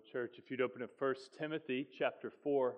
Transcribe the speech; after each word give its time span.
Church. 0.00 0.36
If 0.38 0.50
you'd 0.50 0.60
open 0.60 0.80
to 0.80 0.88
1 0.98 1.14
Timothy 1.38 1.86
chapter 1.98 2.32
4. 2.42 2.74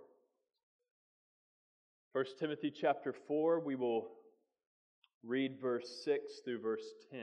1 2.12 2.24
Timothy 2.39 2.70
chapter 2.70 3.12
4, 3.12 3.60
we 3.60 3.74
will 3.74 4.08
read 5.24 5.60
verse 5.60 6.02
6 6.04 6.40
through 6.44 6.60
verse 6.60 6.84
10. 7.10 7.21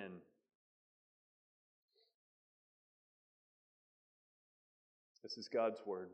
This 5.24 5.38
is 5.38 5.48
God's 5.48 5.80
word. 5.86 6.10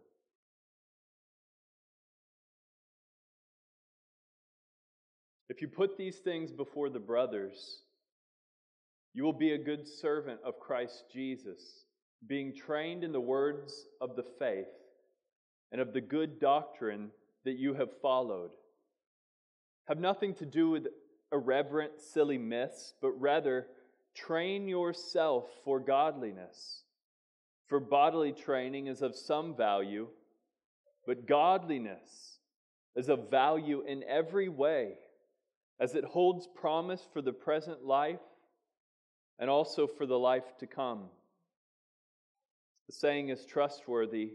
If 5.50 5.62
you 5.62 5.68
put 5.68 5.98
these 5.98 6.18
things 6.18 6.52
before 6.52 6.90
the 6.90 7.00
brothers, 7.00 7.82
you 9.14 9.24
will 9.24 9.34
be 9.34 9.54
a 9.54 9.58
good 9.58 9.88
servant 9.88 10.40
of 10.46 10.60
Christ 10.60 11.06
Jesus, 11.12 11.86
being 12.28 12.54
trained 12.54 13.04
in 13.04 13.12
the 13.12 13.20
words 13.20 13.86
of 14.02 14.16
the 14.16 14.26
faith 14.38 14.68
and 15.72 15.82
of 15.82 15.94
the 15.94 16.02
good 16.02 16.40
doctrine 16.40 17.12
that 17.46 17.58
you 17.58 17.74
have 17.74 17.90
followed. 18.02 18.52
Have 19.88 20.00
nothing 20.00 20.34
to 20.36 20.46
do 20.46 20.70
with 20.70 20.88
irreverent, 21.32 22.00
silly 22.00 22.38
myths, 22.38 22.94
but 23.02 23.12
rather 23.20 23.68
train 24.16 24.68
yourself 24.68 25.46
for 25.64 25.80
godliness. 25.80 26.84
For 27.68 27.80
bodily 27.80 28.34
training 28.34 28.88
is 28.88 29.02
of 29.02 29.16
some 29.16 29.56
value, 29.56 30.08
but 31.06 31.28
godliness 31.28 32.40
is 32.96 33.10
of 33.10 33.30
value 33.30 33.84
in 33.88 34.04
every 34.04 34.50
way, 34.50 34.94
as 35.80 35.96
it 35.96 36.04
holds 36.04 36.48
promise 36.48 37.08
for 37.14 37.22
the 37.22 37.32
present 37.32 37.86
life 37.86 38.20
and 39.38 39.50
also 39.50 39.88
for 39.88 40.06
the 40.06 40.20
life 40.20 40.58
to 40.60 40.68
come. 40.68 41.06
The 42.90 42.94
saying 42.94 43.30
is 43.30 43.46
trustworthy 43.46 44.32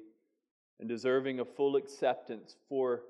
and 0.78 0.88
deserving 0.88 1.40
of 1.40 1.52
full 1.56 1.74
acceptance, 1.74 2.54
for 2.68 3.02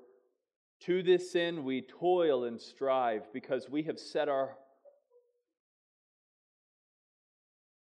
to 0.81 1.03
this 1.03 1.35
end 1.35 1.63
we 1.63 1.83
toil 1.83 2.45
and 2.45 2.59
strive 2.59 3.31
because 3.31 3.69
we 3.69 3.83
have 3.83 3.99
set 3.99 4.27
our 4.27 4.57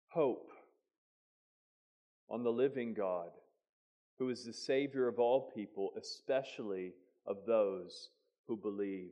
hope 0.08 0.54
on 2.30 2.44
the 2.44 2.50
living 2.50 2.94
God, 2.94 3.32
who 4.20 4.30
is 4.30 4.46
the 4.46 4.54
Savior 4.54 5.10
of 5.10 5.20
all 5.20 5.52
people, 5.54 5.92
especially 5.98 6.94
of 7.26 7.40
those 7.46 8.08
who 8.48 8.56
believe. 8.56 9.12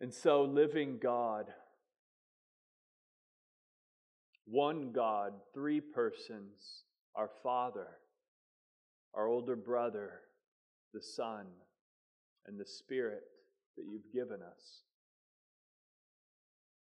And 0.00 0.14
so, 0.14 0.44
living 0.44 0.98
God, 1.02 1.46
one 4.50 4.90
God, 4.92 5.32
three 5.54 5.80
persons, 5.80 6.82
our 7.14 7.30
Father, 7.42 7.86
our 9.14 9.28
older 9.28 9.54
brother, 9.54 10.22
the 10.92 11.00
Son, 11.00 11.46
and 12.46 12.58
the 12.58 12.66
Spirit 12.66 13.22
that 13.76 13.84
you've 13.88 14.12
given 14.12 14.40
us. 14.42 14.82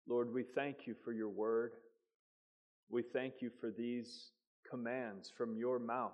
Lord, 0.07 0.33
we 0.33 0.43
thank 0.55 0.87
you 0.87 0.95
for 1.03 1.11
your 1.11 1.29
word. 1.29 1.71
We 2.89 3.03
thank 3.03 3.35
you 3.41 3.51
for 3.59 3.71
these 3.77 4.31
commands 4.69 5.29
from 5.37 5.57
your 5.57 5.79
mouth 5.79 6.13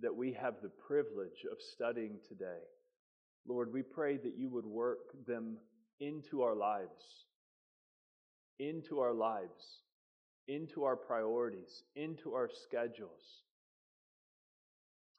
that 0.00 0.14
we 0.14 0.32
have 0.32 0.54
the 0.62 0.70
privilege 0.88 1.44
of 1.52 1.58
studying 1.60 2.18
today. 2.26 2.62
Lord, 3.46 3.72
we 3.72 3.82
pray 3.82 4.16
that 4.16 4.38
you 4.38 4.48
would 4.48 4.64
work 4.64 5.26
them 5.26 5.58
into 6.00 6.40
our 6.42 6.54
lives, 6.56 7.26
into 8.58 9.00
our 9.00 9.12
lives, 9.12 9.82
into 10.48 10.84
our 10.84 10.96
priorities, 10.96 11.82
into 11.96 12.34
our 12.34 12.48
schedules. 12.48 13.42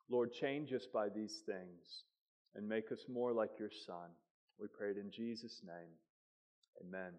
Lord, 0.09 0.31
change 0.31 0.71
us 0.73 0.85
by 0.91 1.09
these 1.09 1.41
things 1.45 2.03
and 2.55 2.67
make 2.67 2.91
us 2.91 3.05
more 3.11 3.33
like 3.33 3.51
your 3.59 3.71
Son. 3.85 4.09
We 4.59 4.67
pray 4.67 4.91
it 4.91 4.97
in 4.97 5.11
Jesus' 5.11 5.61
name. 5.65 5.91
Amen. 6.81 7.13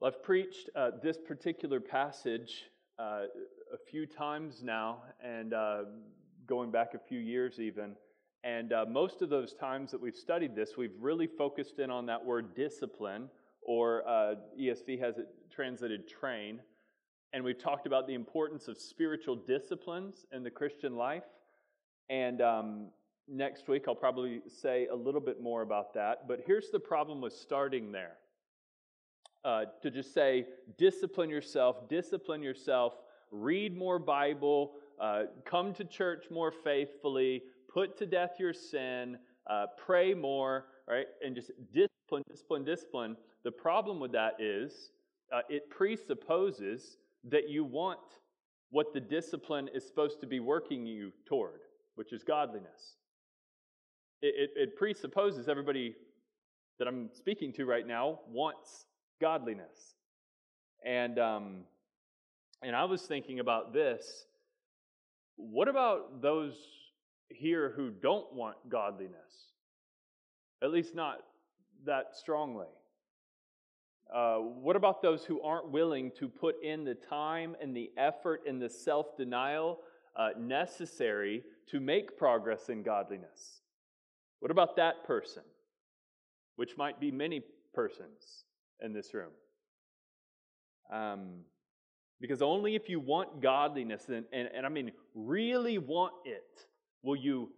Well, 0.00 0.12
I've 0.14 0.22
preached 0.22 0.70
uh, 0.74 0.92
this 1.02 1.18
particular 1.18 1.80
passage 1.80 2.64
uh, 2.98 3.22
a 3.72 3.78
few 3.90 4.06
times 4.06 4.62
now, 4.62 5.02
and 5.22 5.54
uh, 5.54 5.82
going 6.46 6.70
back 6.70 6.94
a 6.94 6.98
few 6.98 7.18
years 7.18 7.58
even. 7.58 7.96
And 8.44 8.72
uh, 8.72 8.84
most 8.88 9.22
of 9.22 9.28
those 9.28 9.54
times 9.54 9.90
that 9.92 10.00
we've 10.00 10.16
studied 10.16 10.56
this, 10.56 10.76
we've 10.76 10.96
really 11.00 11.26
focused 11.26 11.78
in 11.78 11.90
on 11.90 12.06
that 12.06 12.24
word 12.24 12.54
discipline, 12.54 13.28
or 13.62 14.06
uh, 14.08 14.34
ESV 14.60 15.00
has 15.00 15.18
it 15.18 15.28
translated 15.50 16.08
train. 16.08 16.60
And 17.32 17.42
we've 17.42 17.58
talked 17.58 17.86
about 17.86 18.06
the 18.06 18.14
importance 18.14 18.68
of 18.68 18.78
spiritual 18.78 19.36
disciplines 19.36 20.26
in 20.32 20.42
the 20.42 20.50
Christian 20.50 20.96
life. 20.96 21.24
And 22.10 22.42
um, 22.42 22.86
next 23.26 23.68
week, 23.68 23.84
I'll 23.88 23.94
probably 23.94 24.42
say 24.48 24.86
a 24.88 24.94
little 24.94 25.20
bit 25.20 25.40
more 25.40 25.62
about 25.62 25.94
that. 25.94 26.28
But 26.28 26.40
here's 26.46 26.70
the 26.70 26.80
problem 26.80 27.20
with 27.20 27.32
starting 27.32 27.90
there 27.90 28.16
uh, 29.44 29.64
to 29.82 29.90
just 29.90 30.12
say, 30.12 30.46
discipline 30.78 31.30
yourself, 31.30 31.88
discipline 31.88 32.42
yourself, 32.42 32.94
read 33.30 33.76
more 33.76 33.98
Bible, 33.98 34.72
uh, 35.00 35.22
come 35.44 35.72
to 35.74 35.84
church 35.84 36.26
more 36.30 36.52
faithfully, 36.52 37.42
put 37.72 37.96
to 37.98 38.06
death 38.06 38.32
your 38.38 38.52
sin, 38.52 39.16
uh, 39.48 39.66
pray 39.76 40.14
more, 40.14 40.66
right? 40.88 41.06
And 41.24 41.34
just 41.34 41.50
discipline, 41.72 42.22
discipline, 42.28 42.64
discipline. 42.64 43.16
The 43.44 43.50
problem 43.50 44.00
with 44.00 44.12
that 44.12 44.40
is 44.40 44.90
uh, 45.32 45.40
it 45.48 45.70
presupposes 45.70 46.98
that 47.24 47.48
you 47.48 47.64
want 47.64 48.00
what 48.70 48.92
the 48.94 49.00
discipline 49.00 49.68
is 49.74 49.86
supposed 49.86 50.20
to 50.20 50.26
be 50.26 50.40
working 50.40 50.86
you 50.86 51.12
toward, 51.26 51.60
which 51.94 52.12
is 52.12 52.22
godliness. 52.22 52.96
It, 54.22 54.34
it, 54.36 54.50
it 54.56 54.76
presupposes 54.76 55.48
everybody 55.48 55.94
that 56.78 56.88
I'm 56.88 57.10
speaking 57.12 57.52
to 57.54 57.66
right 57.66 57.86
now 57.86 58.20
wants 58.30 58.86
godliness. 59.20 59.94
And, 60.84 61.18
um, 61.18 61.56
and 62.62 62.74
I 62.74 62.84
was 62.84 63.02
thinking 63.02 63.40
about 63.40 63.72
this. 63.72 64.26
What 65.36 65.68
about 65.68 66.22
those 66.22 66.54
here 67.28 67.72
who 67.76 67.90
don't 67.90 68.32
want 68.32 68.56
godliness? 68.68 69.51
At 70.62 70.70
least 70.70 70.94
not 70.94 71.18
that 71.84 72.14
strongly. 72.14 72.68
Uh, 74.12 74.36
what 74.36 74.76
about 74.76 75.02
those 75.02 75.24
who 75.24 75.40
aren't 75.40 75.70
willing 75.70 76.12
to 76.18 76.28
put 76.28 76.62
in 76.62 76.84
the 76.84 76.94
time 76.94 77.56
and 77.60 77.74
the 77.74 77.90
effort 77.96 78.42
and 78.46 78.60
the 78.60 78.68
self 78.68 79.16
denial 79.16 79.78
uh, 80.16 80.30
necessary 80.38 81.42
to 81.70 81.80
make 81.80 82.16
progress 82.16 82.68
in 82.68 82.82
godliness? 82.82 83.62
What 84.40 84.50
about 84.50 84.76
that 84.76 85.04
person? 85.04 85.42
Which 86.56 86.76
might 86.76 87.00
be 87.00 87.10
many 87.10 87.42
persons 87.74 88.44
in 88.80 88.92
this 88.92 89.14
room. 89.14 89.30
Um, 90.92 91.44
because 92.20 92.42
only 92.42 92.74
if 92.76 92.88
you 92.88 93.00
want 93.00 93.40
godliness, 93.40 94.04
and, 94.08 94.24
and, 94.32 94.48
and 94.54 94.66
I 94.66 94.68
mean 94.68 94.92
really 95.14 95.78
want 95.78 96.12
it, 96.24 96.66
will 97.02 97.16
you 97.16 97.50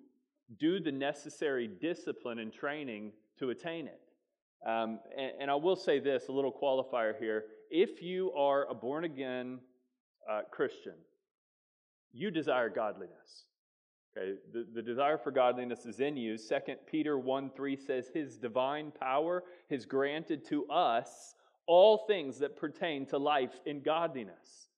do 0.59 0.81
the 0.81 0.93
necessary 0.93 1.69
discipline 1.69 2.39
and 2.39 2.53
training 2.53 3.13
to 3.39 3.51
attain 3.51 3.87
it. 3.87 4.01
Um, 4.67 5.01
and, 5.17 5.33
and, 5.41 5.51
I 5.51 5.57
will 5.57 5.77
say 5.77 6.01
this 6.01 6.29
a 6.29 6.33
little 6.33 6.53
qualifier 6.53 7.19
here. 7.19 7.45
If 7.71 8.03
you 8.03 8.33
are 8.33 8.67
a 8.71 8.75
born 8.75 9.05
again 9.05 9.59
uh, 10.31 10.41
Christian, 10.51 10.95
you 12.13 12.31
desire 12.31 12.71
godliness. 12.71 13.45
Okay, 14.17 14.35
the, 14.53 14.67
the 14.73 14.81
desire 14.81 15.19
for 15.19 15.33
godliness 15.33 15.85
is 15.85 16.01
in 16.01 16.17
you. 16.17 16.39
2 16.39 16.57
Peter 16.87 17.19
1 17.19 17.51
3 17.51 17.77
says, 17.77 18.09
His 18.15 18.39
divine 18.39 18.93
power 18.99 19.43
has 19.71 19.85
granted 19.85 20.47
to 20.49 20.67
us 20.67 21.35
all 21.67 22.05
things 22.07 22.39
that 22.39 22.57
pertain 22.57 23.07
to 23.07 23.19
life 23.19 23.61
in 23.67 23.83
godliness. 23.83 24.69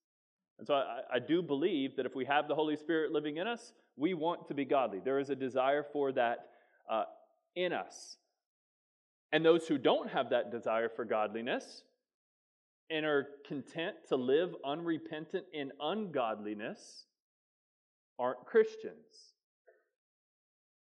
And 0.59 0.67
so 0.67 0.75
I, 0.75 1.01
I 1.15 1.19
do 1.19 1.43
believe 1.43 1.97
that 1.97 2.07
if 2.07 2.15
we 2.15 2.25
have 2.25 2.49
the 2.49 2.55
Holy 2.55 2.77
Spirit 2.77 3.13
living 3.13 3.37
in 3.37 3.47
us, 3.47 3.73
we 3.97 4.15
want 4.15 4.49
to 4.49 4.55
be 4.55 4.65
godly. 4.65 5.01
There 5.05 5.19
is 5.19 5.31
a 5.31 5.37
desire 5.37 5.85
for 5.93 6.13
that 6.13 6.49
uh, 6.91 7.05
in 7.55 7.73
us. 7.73 8.17
And 9.33 9.45
those 9.45 9.67
who 9.67 9.79
don't 9.79 10.11
have 10.11 10.31
that 10.31 10.51
desire 10.51 10.89
for 10.89 11.05
godliness 11.05 11.83
and 12.91 13.05
are 13.05 13.29
content 13.47 13.97
to 14.09 14.17
live 14.17 14.55
unrepentant 14.65 15.45
in 15.53 15.73
ungodliness 15.81 17.05
aren't 18.19 18.45
Christians. 18.47 19.35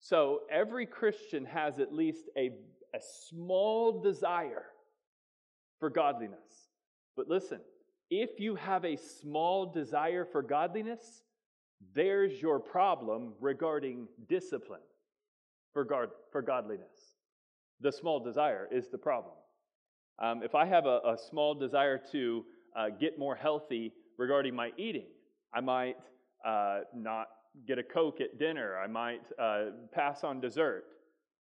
So 0.00 0.40
every 0.50 0.84
Christian 0.84 1.44
has 1.44 1.78
at 1.78 1.94
least 1.94 2.24
a, 2.36 2.50
a 2.94 2.98
small 3.28 4.00
desire 4.00 4.64
for 5.78 5.88
godliness. 5.90 6.68
But 7.16 7.28
listen, 7.28 7.60
if 8.14 8.38
you 8.38 8.54
have 8.56 8.84
a 8.84 8.96
small 8.96 9.66
desire 9.66 10.24
for 10.24 10.42
godliness, 10.42 11.22
there's 11.94 12.40
your 12.40 12.60
problem 12.60 13.32
regarding 13.40 14.06
discipline 14.28 14.80
for, 15.72 15.86
for 16.30 16.42
godliness 16.42 17.16
the 17.82 17.92
small 17.92 18.20
desire 18.20 18.68
is 18.70 18.88
the 18.88 18.98
problem. 18.98 19.34
Um, 20.22 20.42
if 20.42 20.54
I 20.54 20.64
have 20.66 20.86
a, 20.86 21.00
a 21.04 21.18
small 21.18 21.54
desire 21.54 22.00
to 22.12 22.44
uh, 22.76 22.88
get 22.88 23.18
more 23.18 23.34
healthy 23.34 23.92
regarding 24.16 24.54
my 24.54 24.70
eating. 24.76 25.06
I 25.52 25.60
might 25.60 25.96
uh, 26.46 26.80
not 26.94 27.28
get 27.66 27.78
a 27.78 27.82
Coke 27.82 28.20
at 28.20 28.38
dinner. 28.38 28.78
I 28.78 28.86
might 28.86 29.22
uh, 29.38 29.64
pass 29.92 30.24
on 30.24 30.40
dessert. 30.40 30.84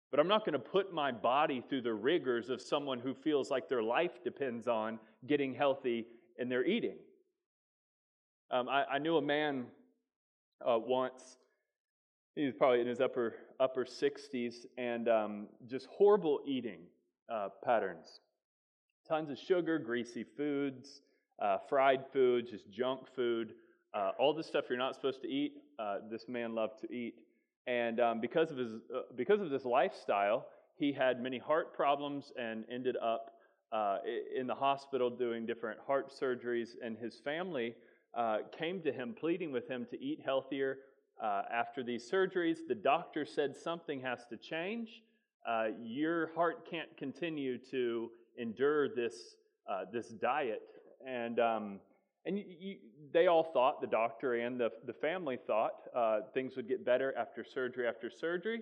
But 0.10 0.20
I'm 0.20 0.28
not 0.28 0.46
going 0.46 0.54
to 0.54 0.60
put 0.60 0.94
my 0.94 1.12
body 1.12 1.64
through 1.68 1.84
the 1.84 1.94
rigors 1.94 2.50
of 2.50 2.62
someone 2.62 3.00
who 3.00 3.14
feels 3.14 3.50
like 3.50 3.70
their 3.70 3.84
life 3.84 4.24
depends 4.24 4.68
on 4.68 5.00
getting 5.28 5.54
healthy 5.54 6.06
in 6.42 6.50
their 6.50 6.66
eating. 6.66 6.96
Um, 8.50 8.68
I, 8.68 8.84
I, 8.94 8.98
knew 8.98 9.18
a 9.18 9.22
man 9.22 9.68
uh, 10.68 10.78
once. 10.78 11.38
He 12.36 12.46
was 12.46 12.56
probably 12.56 12.82
in 12.82 12.88
his 12.88 13.00
upper 13.00 13.36
upper 13.60 13.86
60s, 13.86 14.66
and 14.78 15.08
um, 15.08 15.48
just 15.70 15.86
horrible 15.86 16.42
eating 16.46 16.80
uh, 17.32 17.50
patterns. 17.64 18.20
Tons 19.08 19.30
of 19.30 19.38
sugar, 19.38 19.78
greasy 19.78 20.26
foods, 20.36 21.02
uh, 21.42 21.60
fried 21.70 22.04
foods, 22.12 22.50
just 22.50 22.70
junk 22.72 23.02
food, 23.16 23.54
uh, 23.94 24.12
all 24.20 24.34
the 24.34 24.44
stuff 24.44 24.66
you're 24.68 24.80
not 24.80 24.96
supposed 24.96 25.22
to 25.22 25.30
eat. 25.30 25.54
Uh, 25.78 25.98
this 26.10 26.28
man 26.28 26.56
loved 26.56 26.82
to 26.82 26.92
eat, 26.94 27.16
and 27.68 28.00
um, 28.00 28.20
because 28.20 28.50
of 28.52 28.58
his 28.58 28.74
uh, 28.74 29.02
because 29.16 29.40
of 29.40 29.52
this 29.52 29.64
lifestyle, 29.64 30.48
he 30.76 30.92
had 30.92 31.22
many 31.22 31.38
heart 31.38 31.74
problems 31.74 32.34
and 32.38 32.66
ended 32.70 32.98
up 33.02 33.31
uh, 33.72 33.98
in 34.36 34.48
the 34.48 34.56
hospital 34.56 35.10
doing 35.10 35.46
different 35.46 35.80
heart 35.86 36.12
surgeries. 36.12 36.70
And 36.84 36.98
his 36.98 37.20
family 37.20 37.76
uh, 38.14 38.40
came 38.58 38.82
to 38.82 38.92
him 38.92 39.16
pleading 39.18 39.52
with 39.52 39.68
him 39.68 39.88
to 39.92 40.02
eat 40.04 40.22
healthier. 40.24 40.80
Uh, 41.22 41.44
after 41.54 41.84
these 41.84 42.10
surgeries, 42.10 42.58
the 42.68 42.76
doctor 42.76 43.26
said 43.26 43.56
something 43.56 44.02
has 44.02 44.26
to 44.30 44.38
change. 44.38 45.04
your 45.84 46.32
heart 46.36 46.70
can't 46.70 46.96
continue 46.98 47.58
to 47.58 48.10
endure 48.38 48.90
this 48.90 49.36
this 49.94 50.10
diet, 50.10 50.64
and 51.08 51.40
um, 51.40 51.80
and 52.26 52.38
you, 52.38 52.46
you, 52.60 52.76
they 53.14 53.28
all 53.28 53.44
thought, 53.44 53.82
the 53.82 53.88
doctor 53.88 54.36
and 54.36 54.60
the, 54.60 54.70
the 54.86 54.94
family 54.94 55.38
thought, 55.48 55.74
uh, 55.96 56.20
things 56.34 56.56
would 56.56 56.68
get 56.68 56.86
better 56.86 57.14
after 57.18 57.44
surgery 57.44 57.88
after 57.88 58.10
surgery. 58.10 58.62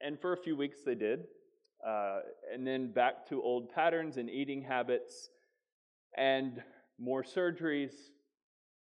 And 0.00 0.18
for 0.18 0.32
a 0.32 0.36
few 0.36 0.56
weeks 0.56 0.78
they 0.84 0.94
did. 0.94 1.24
Uh, 1.86 2.20
and 2.52 2.66
then 2.66 2.92
back 2.92 3.28
to 3.28 3.42
old 3.42 3.70
patterns 3.70 4.16
and 4.16 4.28
eating 4.28 4.62
habits 4.62 5.30
and 6.16 6.62
more 6.98 7.22
surgeries. 7.22 7.92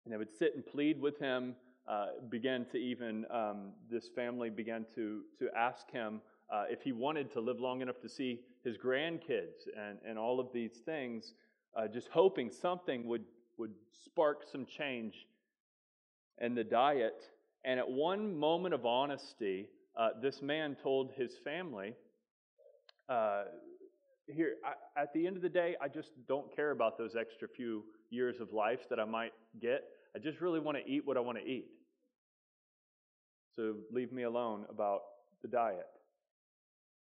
And 0.05 0.13
they 0.13 0.17
would 0.17 0.33
sit 0.33 0.55
and 0.55 0.65
plead 0.65 0.99
with 0.99 1.19
him. 1.19 1.55
Uh, 1.87 2.07
began 2.29 2.65
to 2.71 2.77
even, 2.77 3.25
um, 3.31 3.71
this 3.89 4.09
family 4.15 4.49
began 4.49 4.85
to, 4.93 5.21
to 5.39 5.49
ask 5.57 5.89
him 5.89 6.21
uh, 6.51 6.65
if 6.69 6.83
he 6.83 6.91
wanted 6.91 7.31
to 7.33 7.39
live 7.39 7.59
long 7.59 7.81
enough 7.81 7.99
to 8.01 8.09
see 8.09 8.41
his 8.63 8.77
grandkids 8.77 9.67
and, 9.75 9.97
and 10.07 10.17
all 10.17 10.39
of 10.39 10.47
these 10.53 10.81
things, 10.85 11.33
uh, 11.75 11.87
just 11.87 12.07
hoping 12.09 12.51
something 12.51 13.07
would 13.07 13.23
would 13.59 13.73
spark 14.05 14.43
some 14.49 14.65
change 14.65 15.27
in 16.39 16.55
the 16.55 16.63
diet. 16.63 17.29
And 17.65 17.79
at 17.79 17.89
one 17.89 18.39
moment 18.39 18.73
of 18.73 18.85
honesty, 18.85 19.67
uh, 19.97 20.09
this 20.21 20.41
man 20.41 20.77
told 20.81 21.11
his 21.11 21.33
family, 21.43 21.93
uh, 23.09 23.43
here, 24.27 24.55
I, 24.63 25.01
at 25.01 25.13
the 25.13 25.25
end 25.25 25.35
of 25.35 25.41
the 25.41 25.49
day, 25.49 25.75
I 25.81 25.87
just 25.87 26.11
don't 26.27 26.55
care 26.55 26.71
about 26.71 26.97
those 26.97 27.15
extra 27.15 27.47
few 27.47 27.83
years 28.09 28.39
of 28.39 28.53
life 28.53 28.87
that 28.89 28.99
I 28.99 29.05
might 29.05 29.33
get. 29.61 29.83
I 30.15 30.19
just 30.19 30.41
really 30.41 30.59
want 30.59 30.77
to 30.77 30.87
eat 30.89 31.05
what 31.05 31.17
I 31.17 31.19
want 31.19 31.37
to 31.37 31.43
eat. 31.43 31.67
So 33.55 33.75
leave 33.91 34.11
me 34.11 34.23
alone 34.23 34.65
about 34.69 35.01
the 35.41 35.47
diet. 35.47 35.87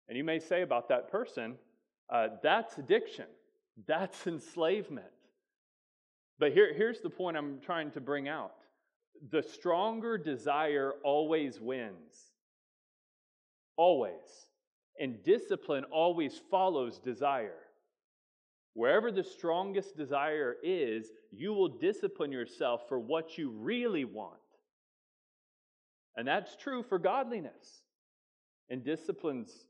And 0.07 0.17
you 0.17 0.23
may 0.23 0.39
say 0.39 0.61
about 0.61 0.89
that 0.89 1.09
person, 1.09 1.55
uh, 2.09 2.27
that's 2.41 2.77
addiction, 2.77 3.25
that's 3.87 4.27
enslavement. 4.27 5.07
But 6.39 6.51
here, 6.51 6.73
here's 6.73 6.99
the 6.99 7.09
point 7.09 7.37
I'm 7.37 7.59
trying 7.61 7.91
to 7.91 8.01
bring 8.01 8.27
out 8.27 8.51
the 9.31 9.41
stronger 9.41 10.17
desire 10.17 10.93
always 11.03 11.59
wins. 11.61 12.33
Always. 13.77 14.11
And 14.99 15.23
discipline 15.23 15.85
always 15.85 16.39
follows 16.51 16.99
desire. 16.99 17.59
Wherever 18.73 19.11
the 19.11 19.23
strongest 19.23 19.97
desire 19.97 20.55
is, 20.63 21.11
you 21.31 21.53
will 21.53 21.67
discipline 21.67 22.31
yourself 22.31 22.87
for 22.87 22.99
what 22.99 23.37
you 23.37 23.51
really 23.51 24.05
want. 24.05 24.37
And 26.15 26.27
that's 26.27 26.55
true 26.55 26.83
for 26.83 26.99
godliness. 26.99 27.83
And 28.69 28.83
disciplines 28.83 29.65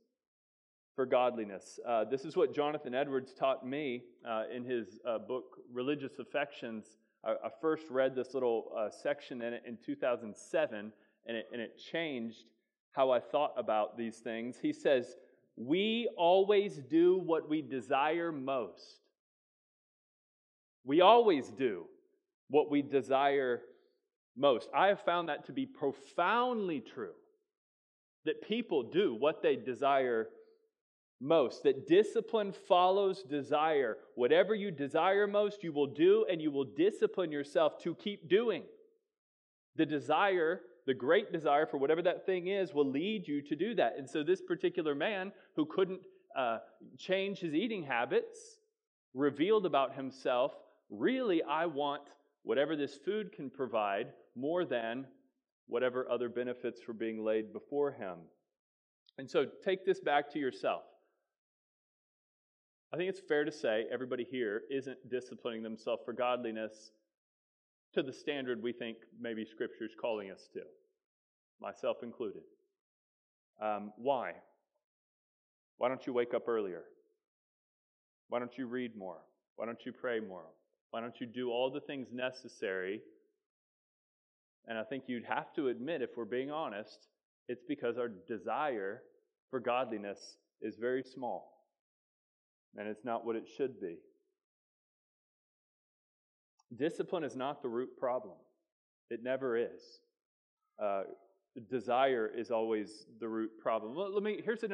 for 0.96 1.06
godliness. 1.06 1.80
Uh, 1.88 2.06
this 2.06 2.24
is 2.24 2.36
what 2.36 2.54
Jonathan 2.54 2.94
Edwards 2.94 3.34
taught 3.34 3.66
me 3.66 4.04
uh, 4.28 4.44
in 4.54 4.64
his 4.64 5.00
uh, 5.08 5.18
book, 5.18 5.58
Religious 5.72 6.20
Affections. 6.20 6.86
I, 7.25 7.31
I, 7.31 7.50
first 7.62 7.86
read 7.90 8.16
this 8.16 8.34
little 8.34 8.72
uh, 8.78 8.90
section 8.92 9.42
in 9.42 9.54
it 9.54 9.64
in 9.68 9.78
2007, 9.84 10.94
and 11.25 11.38
it, 11.38 11.48
and 11.52 11.62
it 11.62 11.81
changed 11.92 12.46
how 12.94 13.12
I 13.12 13.19
thought 13.19 13.54
about 13.57 13.98
these 13.98 14.18
things. 14.18 14.57
He 14.62 14.72
says, 14.72 15.18
We 15.57 16.10
always 16.18 16.78
do 16.78 17.18
what 17.18 17.50
we 17.50 17.62
desire 17.62 18.31
most. 18.31 19.01
We 20.86 21.01
always 21.01 21.50
do 21.50 21.86
what 22.50 22.69
we 22.69 22.81
desire 22.81 23.62
most. 24.38 24.69
I 24.75 24.88
have 24.88 25.01
found 25.01 25.30
that 25.30 25.45
to 25.45 25.51
be 25.51 25.66
profoundly 25.66 26.81
true. 26.81 27.13
That 28.25 28.42
people 28.42 28.84
do 28.84 29.16
what 29.16 29.42
they 29.42 29.56
desire 29.56 30.30
most, 31.19 31.63
that 31.63 31.88
discipline 31.88 32.51
follows 32.51 33.24
desire. 33.24 33.98
Whatever 34.16 34.54
you 34.54 34.72
desire 34.72 35.25
most, 35.25 35.63
you 35.63 35.72
will 35.72 35.88
do, 35.88 36.25
and 36.30 36.42
you 36.42 36.51
will 36.51 36.66
discipline 36.66 37.31
yourself 37.31 37.81
to 37.84 37.96
keep 37.96 38.28
doing. 38.28 38.63
The 39.78 39.86
desire, 39.86 40.62
the 40.86 40.94
great 40.94 41.32
desire 41.32 41.66
for 41.66 41.78
whatever 41.78 42.02
that 42.02 42.26
thing 42.26 42.48
is, 42.48 42.74
will 42.74 42.90
lead 42.90 43.28
you 43.28 43.42
to 43.42 43.56
do 43.56 43.74
that. 43.76 43.96
And 43.98 44.10
so, 44.10 44.24
this 44.24 44.42
particular 44.42 44.96
man 44.96 45.32
who 45.56 45.66
couldn't 45.66 46.02
uh, 46.36 46.60
change 46.98 47.40
his 47.40 47.54
eating 47.54 47.84
habits 47.84 48.60
revealed 49.14 49.66
about 49.66 49.96
himself 49.96 50.54
really, 50.90 51.42
I 51.44 51.66
want 51.66 52.04
whatever 52.44 52.76
this 52.76 52.96
food 52.96 53.32
can 53.32 53.50
provide 53.50 54.08
more 54.36 54.66
than 54.66 55.08
whatever 55.68 56.10
other 56.10 56.28
benefits 56.28 56.82
were 56.88 56.94
being 56.94 57.24
laid 57.24 57.54
before 57.54 57.92
him. 57.92 58.18
And 59.18 59.30
so, 59.30 59.46
take 59.64 59.86
this 59.86 60.00
back 60.00 60.32
to 60.34 60.40
yourself. 60.40 60.84
I 62.94 62.98
think 62.98 63.10
it's 63.10 63.22
fair 63.28 63.44
to 63.44 63.52
say 63.52 63.86
everybody 63.92 64.24
here 64.30 64.64
isn't 64.70 65.10
disciplining 65.10 65.64
themselves 65.64 66.04
for 66.06 66.14
godliness 66.14 66.92
to 67.94 68.04
the 68.04 68.13
standard 68.13 68.62
we 68.62 68.74
think 68.74 68.98
maybe 69.19 69.45
Scripture 69.45 69.86
is 69.86 69.95
calling 70.00 70.31
us 70.31 70.50
to, 70.54 70.62
myself 71.62 71.98
included. 72.03 72.44
Um, 73.62 73.91
why? 73.98 74.34
Why 75.77 75.89
don't 75.89 76.06
you 76.06 76.13
wake 76.13 76.34
up 76.34 76.48
earlier? 76.48 76.84
Why 78.29 78.39
don't 78.39 78.58
you 78.58 78.65
read 78.65 78.96
more? 78.96 79.20
Why 79.56 79.65
don't 79.65 79.86
you 79.86 79.91
pray 79.91 80.20
more? 80.20 80.46
Why 80.91 81.01
don't 81.01 81.20
you 81.20 81.27
do 81.27 81.51
all 81.51 81.70
the 81.72 81.82
things 81.82 82.08
necessary? 82.12 83.01
And 84.68 84.77
I 84.77 84.84
think 84.84 85.03
you'd 85.08 85.25
have 85.25 85.53
to 85.56 85.68
admit, 85.68 86.01
if 86.01 86.12
we're 86.15 86.25
being 86.25 86.51
honest, 86.51 87.08
it's 87.48 87.63
because 87.68 87.98
our 87.98 88.10
desire 88.27 89.01
for 89.50 89.60
godliness 89.60 90.38
is 90.62 90.75
very 90.79 91.03
small 91.03 91.53
and 92.77 92.88
it's 92.88 93.03
not 93.06 93.25
what 93.25 93.36
it 93.36 93.48
should 93.58 93.79
be. 93.79 93.98
Discipline 96.75 97.24
is 97.24 97.36
not 97.36 97.62
the 97.62 97.70
root 97.70 97.98
problem, 97.98 98.36
it 99.10 99.24
never 99.24 99.58
is. 99.58 99.82
Uh, 100.82 101.03
desire 101.70 102.32
is 102.36 102.50
always 102.50 103.06
the 103.20 103.27
root 103.27 103.51
problem. 103.60 103.96
Let 103.96 104.24
me 104.24 104.42
here's 104.44 104.63
an 104.63 104.74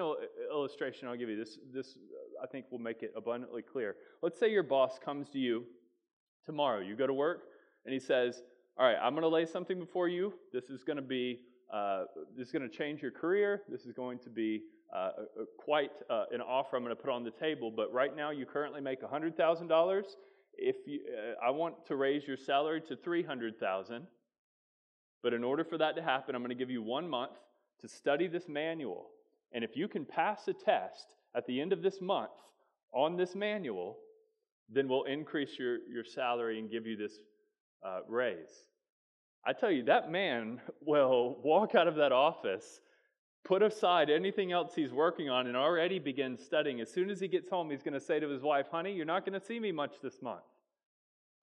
illustration 0.49 1.07
I'll 1.07 1.17
give 1.17 1.29
you. 1.29 1.37
This 1.37 1.57
this 1.73 1.97
I 2.41 2.47
think 2.47 2.65
will 2.71 2.79
make 2.79 3.03
it 3.03 3.11
abundantly 3.17 3.61
clear. 3.61 3.95
Let's 4.21 4.39
say 4.39 4.49
your 4.49 4.63
boss 4.63 4.97
comes 5.03 5.29
to 5.31 5.39
you 5.39 5.65
tomorrow. 6.45 6.79
You 6.79 6.95
go 6.95 7.07
to 7.07 7.13
work 7.13 7.47
and 7.85 7.93
he 7.93 7.99
says, 7.99 8.43
"All 8.77 8.85
right, 8.85 8.97
I'm 9.01 9.11
going 9.11 9.23
to 9.23 9.27
lay 9.27 9.45
something 9.45 9.77
before 9.77 10.07
you. 10.07 10.33
This 10.53 10.69
is 10.69 10.83
going 10.83 10.97
to 10.97 11.03
be 11.03 11.41
uh, 11.73 12.05
this 12.35 12.47
is 12.47 12.51
going 12.53 12.67
to 12.67 12.75
change 12.75 13.01
your 13.01 13.11
career. 13.11 13.61
This 13.69 13.85
is 13.85 13.91
going 13.91 14.19
to 14.19 14.29
be 14.29 14.61
uh, 14.95 15.11
quite 15.57 15.91
uh, 16.09 16.25
an 16.31 16.41
offer 16.41 16.75
I'm 16.75 16.83
going 16.83 16.95
to 16.95 17.01
put 17.01 17.11
on 17.11 17.23
the 17.23 17.31
table, 17.31 17.71
but 17.71 17.93
right 17.93 18.15
now 18.15 18.31
you 18.31 18.45
currently 18.45 18.81
make 18.81 19.03
$100,000. 19.03 20.03
If 20.61 20.87
you, 20.87 21.01
uh, 21.07 21.45
I 21.45 21.51
want 21.51 21.85
to 21.87 21.95
raise 21.95 22.27
your 22.27 22.37
salary 22.37 22.81
to 22.87 22.95
300,000, 22.95 24.05
but 25.23 25.33
in 25.33 25.43
order 25.43 25.63
for 25.63 25.77
that 25.77 25.95
to 25.95 26.01
happen, 26.01 26.35
I'm 26.35 26.41
going 26.41 26.49
to 26.49 26.55
give 26.55 26.69
you 26.69 26.81
one 26.81 27.09
month 27.09 27.37
to 27.81 27.87
study 27.87 28.27
this 28.27 28.47
manual. 28.47 29.07
And 29.51 29.63
if 29.63 29.75
you 29.75 29.87
can 29.87 30.05
pass 30.05 30.47
a 30.47 30.53
test 30.53 31.15
at 31.35 31.45
the 31.47 31.59
end 31.61 31.73
of 31.73 31.81
this 31.81 32.01
month 32.01 32.31
on 32.93 33.17
this 33.17 33.35
manual, 33.35 33.97
then 34.69 34.87
we'll 34.87 35.03
increase 35.03 35.57
your, 35.57 35.77
your 35.87 36.03
salary 36.03 36.59
and 36.59 36.69
give 36.69 36.85
you 36.85 36.95
this 36.95 37.13
uh, 37.83 38.01
raise. 38.07 38.67
I 39.45 39.53
tell 39.53 39.71
you, 39.71 39.83
that 39.83 40.11
man 40.11 40.61
will 40.81 41.37
walk 41.43 41.75
out 41.75 41.87
of 41.87 41.95
that 41.95 42.11
office 42.11 42.81
put 43.43 43.63
aside 43.63 44.09
anything 44.09 44.51
else 44.51 44.75
he's 44.75 44.91
working 44.91 45.29
on 45.29 45.47
and 45.47 45.55
already 45.55 45.99
begin 45.99 46.37
studying. 46.37 46.81
As 46.81 46.91
soon 46.91 47.09
as 47.09 47.19
he 47.19 47.27
gets 47.27 47.49
home, 47.49 47.69
he's 47.69 47.83
going 47.83 47.93
to 47.93 47.99
say 47.99 48.19
to 48.19 48.29
his 48.29 48.41
wife, 48.41 48.67
Honey, 48.71 48.93
you're 48.93 49.05
not 49.05 49.25
going 49.25 49.39
to 49.39 49.45
see 49.45 49.59
me 49.59 49.71
much 49.71 49.95
this 50.01 50.21
month. 50.21 50.43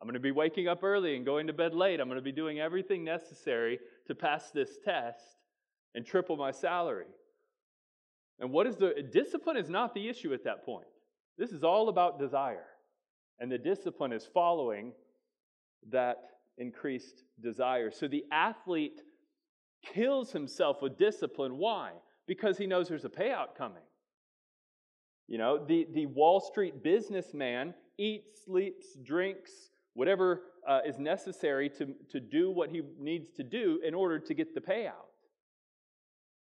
I'm 0.01 0.07
going 0.07 0.15
to 0.15 0.21
be 0.21 0.31
waking 0.31 0.69
up 0.69 0.85
early 0.85 1.17
and 1.17 1.25
going 1.25 1.47
to 1.47 1.53
bed 1.53 1.75
late. 1.75 2.01
I'm 2.01 2.09
going 2.09 2.19
to 2.19 2.23
be 2.23 2.33
doing 2.33 2.61
everything 2.61 3.05
necessary 3.05 3.79
to 4.07 4.15
pass 4.15 4.51
this 4.51 4.79
test 4.85 5.39
and 5.95 6.05
triple 6.05 6.37
my 6.37 6.51
salary. 6.51 7.07
And 8.39 8.51
what 8.53 8.67
is 8.67 8.77
the 8.77 9.03
discipline 9.11 9.57
is 9.57 9.71
not 9.71 9.95
the 9.95 10.09
issue 10.09 10.35
at 10.35 10.45
that 10.45 10.65
point. 10.65 10.87
This 11.39 11.51
is 11.51 11.65
all 11.65 11.89
about 11.89 12.19
desire. 12.19 12.67
And 13.41 13.51
the 13.51 13.59
discipline 13.59 14.13
is 14.13 14.29
following 14.33 14.93
that 15.91 16.19
increased 16.59 17.23
desire. 17.41 17.91
So 17.91 18.09
the 18.09 18.25
athlete 18.31 19.01
kills 19.83 20.33
himself 20.33 20.83
with 20.83 20.99
discipline. 20.99 21.57
Why? 21.59 21.93
Because 22.27 22.59
he 22.59 22.67
knows 22.67 22.89
there's 22.89 23.05
a 23.05 23.11
payout 23.11 23.55
coming. 23.57 23.83
You 25.29 25.39
know, 25.39 25.65
the, 25.65 25.87
the 25.93 26.07
Wall 26.07 26.41
Street 26.41 26.83
businessman 26.83 27.75
eats, 27.99 28.45
sleeps, 28.45 28.97
drinks, 29.03 29.51
whatever 29.97 30.43
uh, 30.69 30.81
is 30.87 30.99
necessary 30.99 31.71
to, 31.71 31.95
to 32.11 32.21
do 32.21 32.51
what 32.51 32.71
he 32.71 32.83
needs 33.01 33.31
to 33.31 33.43
do 33.43 33.81
in 33.85 33.95
order 33.95 34.19
to 34.19 34.35
get 34.35 34.55
the 34.55 34.61
payout. 34.61 35.09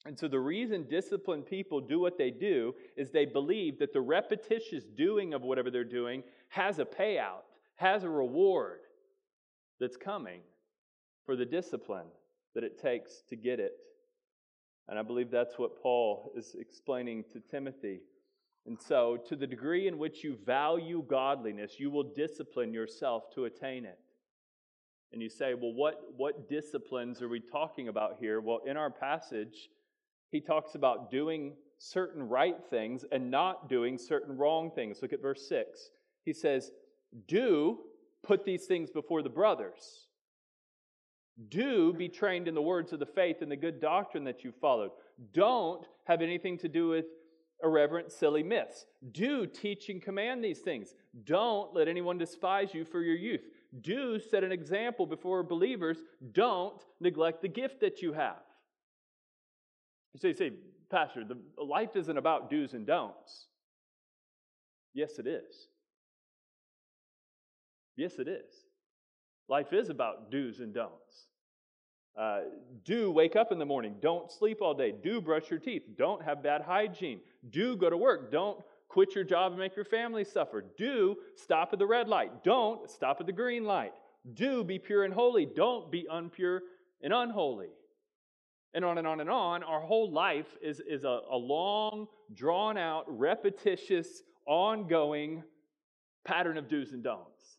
And 0.05 0.17
so, 0.17 0.29
the 0.29 0.39
reason 0.39 0.85
disciplined 0.89 1.45
people 1.45 1.81
do 1.81 1.99
what 1.99 2.17
they 2.17 2.31
do 2.31 2.73
is 2.95 3.11
they 3.11 3.25
believe 3.25 3.79
that 3.79 3.91
the 3.91 3.99
repetitious 3.99 4.85
doing 4.85 5.33
of 5.33 5.41
whatever 5.41 5.69
they're 5.69 5.83
doing 5.83 6.23
has 6.49 6.79
a 6.79 6.85
payout, 6.85 7.43
has 7.75 8.03
a 8.03 8.09
reward 8.09 8.79
that's 9.79 9.97
coming 9.97 10.41
for 11.25 11.35
the 11.35 11.45
discipline 11.45 12.07
that 12.55 12.63
it 12.63 12.81
takes 12.81 13.23
to 13.29 13.35
get 13.35 13.59
it. 13.59 13.73
And 14.87 14.97
I 14.97 15.01
believe 15.01 15.31
that's 15.31 15.59
what 15.59 15.81
Paul 15.81 16.31
is 16.35 16.55
explaining 16.57 17.25
to 17.33 17.39
Timothy. 17.39 17.99
And 18.65 18.79
so, 18.79 19.17
to 19.27 19.35
the 19.35 19.47
degree 19.47 19.87
in 19.87 19.97
which 19.97 20.23
you 20.23 20.37
value 20.45 21.03
godliness, 21.07 21.79
you 21.79 21.89
will 21.89 22.03
discipline 22.03 22.73
yourself 22.73 23.23
to 23.35 23.45
attain 23.45 23.85
it. 23.85 23.97
And 25.11 25.21
you 25.21 25.29
say, 25.29 25.53
well, 25.53 25.73
what, 25.73 26.01
what 26.15 26.47
disciplines 26.47 27.21
are 27.21 27.29
we 27.29 27.39
talking 27.39 27.87
about 27.87 28.17
here? 28.19 28.41
Well, 28.41 28.59
in 28.67 28.77
our 28.77 28.91
passage, 28.91 29.69
he 30.29 30.39
talks 30.39 30.75
about 30.75 31.09
doing 31.09 31.53
certain 31.79 32.27
right 32.27 32.57
things 32.69 33.05
and 33.11 33.31
not 33.31 33.69
doing 33.69 33.97
certain 33.97 34.37
wrong 34.37 34.69
things. 34.75 34.99
Look 35.01 35.13
at 35.13 35.21
verse 35.21 35.47
6. 35.47 35.89
He 36.25 36.33
says, 36.33 36.71
Do 37.27 37.79
put 38.23 38.45
these 38.45 38.65
things 38.65 38.91
before 38.91 39.23
the 39.23 39.29
brothers. 39.29 40.07
Do 41.47 41.93
be 41.93 42.09
trained 42.09 42.47
in 42.47 42.53
the 42.53 42.61
words 42.61 42.91
of 42.91 42.99
the 42.99 43.05
faith 43.05 43.37
and 43.41 43.49
the 43.49 43.55
good 43.55 43.79
doctrine 43.79 44.25
that 44.25 44.43
you 44.43 44.51
followed. 44.51 44.91
Don't 45.33 45.87
have 46.05 46.21
anything 46.21 46.57
to 46.59 46.67
do 46.67 46.89
with 46.89 47.05
irreverent, 47.63 48.11
silly 48.11 48.43
myths. 48.43 48.85
Do 49.11 49.45
teach 49.45 49.89
and 49.89 50.01
command 50.01 50.43
these 50.43 50.59
things. 50.59 50.93
Don't 51.25 51.73
let 51.73 51.87
anyone 51.87 52.17
despise 52.17 52.73
you 52.73 52.85
for 52.85 53.01
your 53.01 53.15
youth. 53.15 53.41
Do 53.81 54.19
set 54.19 54.43
an 54.43 54.51
example 54.51 55.05
before 55.05 55.43
believers. 55.43 55.97
Don't 56.31 56.81
neglect 56.99 57.41
the 57.41 57.47
gift 57.47 57.81
that 57.81 58.01
you 58.01 58.13
have. 58.13 58.41
You 60.13 60.19
say, 60.19 60.33
say, 60.33 60.53
Pastor, 60.89 61.23
the 61.23 61.37
life 61.63 61.95
isn't 61.95 62.17
about 62.17 62.49
do's 62.49 62.73
and 62.73 62.85
don'ts. 62.85 63.47
Yes, 64.93 65.19
it 65.19 65.27
is. 65.27 65.67
Yes, 67.95 68.17
it 68.17 68.27
is. 68.27 68.51
Life 69.47 69.71
is 69.73 69.89
about 69.89 70.31
do's 70.31 70.59
and 70.59 70.73
don'ts. 70.73 71.28
Uh, 72.17 72.41
do 72.83 73.11
wake 73.11 73.35
up 73.35 73.51
in 73.51 73.59
the 73.59 73.65
morning. 73.65 73.95
Don't 74.01 74.31
sleep 74.31 74.61
all 74.61 74.73
day. 74.73 74.91
Do 74.91 75.21
brush 75.21 75.49
your 75.49 75.59
teeth. 75.59 75.83
Don't 75.97 76.23
have 76.23 76.43
bad 76.43 76.61
hygiene. 76.61 77.21
Do 77.49 77.75
go 77.75 77.89
to 77.89 77.97
work. 77.97 78.31
Don't 78.31 78.59
quit 78.89 79.15
your 79.15 79.23
job 79.23 79.51
and 79.51 79.59
make 79.59 79.75
your 79.75 79.85
family 79.85 80.25
suffer. 80.25 80.65
Do 80.77 81.17
stop 81.35 81.69
at 81.71 81.79
the 81.79 81.87
red 81.87 82.07
light. 82.07 82.43
Don't 82.43 82.89
stop 82.89 83.17
at 83.19 83.25
the 83.25 83.31
green 83.31 83.63
light. 83.63 83.93
Do 84.33 84.63
be 84.63 84.79
pure 84.79 85.05
and 85.05 85.13
holy. 85.13 85.45
Don't 85.45 85.91
be 85.91 86.07
unpure 86.11 86.59
and 87.01 87.13
unholy 87.13 87.69
and 88.73 88.85
on 88.85 88.97
and 88.97 89.07
on 89.07 89.19
and 89.19 89.29
on. 89.29 89.63
Our 89.63 89.81
whole 89.81 90.11
life 90.11 90.57
is, 90.61 90.81
is 90.81 91.03
a, 91.03 91.21
a 91.29 91.37
long, 91.37 92.07
drawn 92.33 92.77
out, 92.77 93.05
repetitious, 93.07 94.23
ongoing 94.45 95.43
pattern 96.25 96.57
of 96.57 96.67
do's 96.67 96.91
and 96.91 97.03
don'ts. 97.03 97.58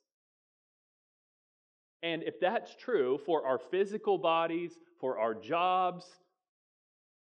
And 2.03 2.23
if 2.23 2.41
that's 2.41 2.75
true 2.77 3.19
for 3.27 3.47
our 3.47 3.59
physical 3.59 4.19
bodies, 4.19 4.73
for 4.99 5.19
our 5.19 5.35
jobs, 5.35 6.05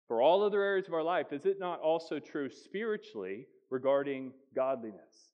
for 0.09 0.23
all 0.23 0.43
other 0.43 0.63
areas 0.63 0.87
of 0.89 0.95
our 0.95 1.03
life, 1.03 1.33
is 1.33 1.47
it 1.47 1.59
not 1.59 1.81
also 1.81 2.19
true 2.19 2.51
spiritually 2.51 3.47
regarding 3.71 4.33
godliness? 4.55 5.33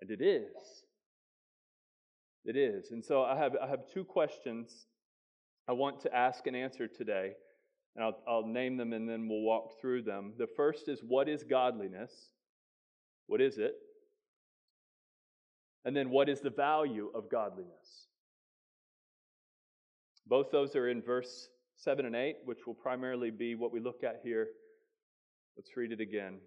And 0.00 0.10
it 0.10 0.20
is. 0.20 0.84
It 2.44 2.56
is. 2.56 2.92
And 2.92 3.04
so 3.04 3.22
I 3.22 3.36
have, 3.36 3.56
I 3.60 3.66
have 3.66 3.80
two 3.92 4.04
questions 4.04 4.86
I 5.68 5.72
want 5.72 6.00
to 6.00 6.14
ask 6.14 6.46
and 6.46 6.56
answer 6.56 6.88
today. 6.88 7.32
And 7.94 8.04
I'll, 8.04 8.18
I'll 8.28 8.46
name 8.46 8.76
them 8.76 8.92
and 8.92 9.08
then 9.08 9.28
we'll 9.28 9.42
walk 9.42 9.80
through 9.80 10.02
them. 10.02 10.32
The 10.38 10.46
first 10.46 10.88
is 10.88 11.00
what 11.06 11.28
is 11.28 11.42
godliness? 11.42 12.12
What 13.26 13.40
is 13.40 13.58
it? 13.58 13.74
And 15.84 15.96
then 15.96 16.10
what 16.10 16.28
is 16.28 16.40
the 16.40 16.50
value 16.50 17.10
of 17.14 17.30
godliness? 17.30 18.07
Both 20.28 20.50
those 20.50 20.76
are 20.76 20.88
in 20.88 21.02
verse 21.02 21.48
7 21.76 22.04
and 22.04 22.14
8, 22.14 22.38
which 22.44 22.66
will 22.66 22.74
primarily 22.74 23.30
be 23.30 23.54
what 23.54 23.72
we 23.72 23.80
look 23.80 24.04
at 24.04 24.20
here. 24.22 24.48
Let's 25.56 25.76
read 25.76 25.92
it 25.92 26.00
again. 26.00 26.38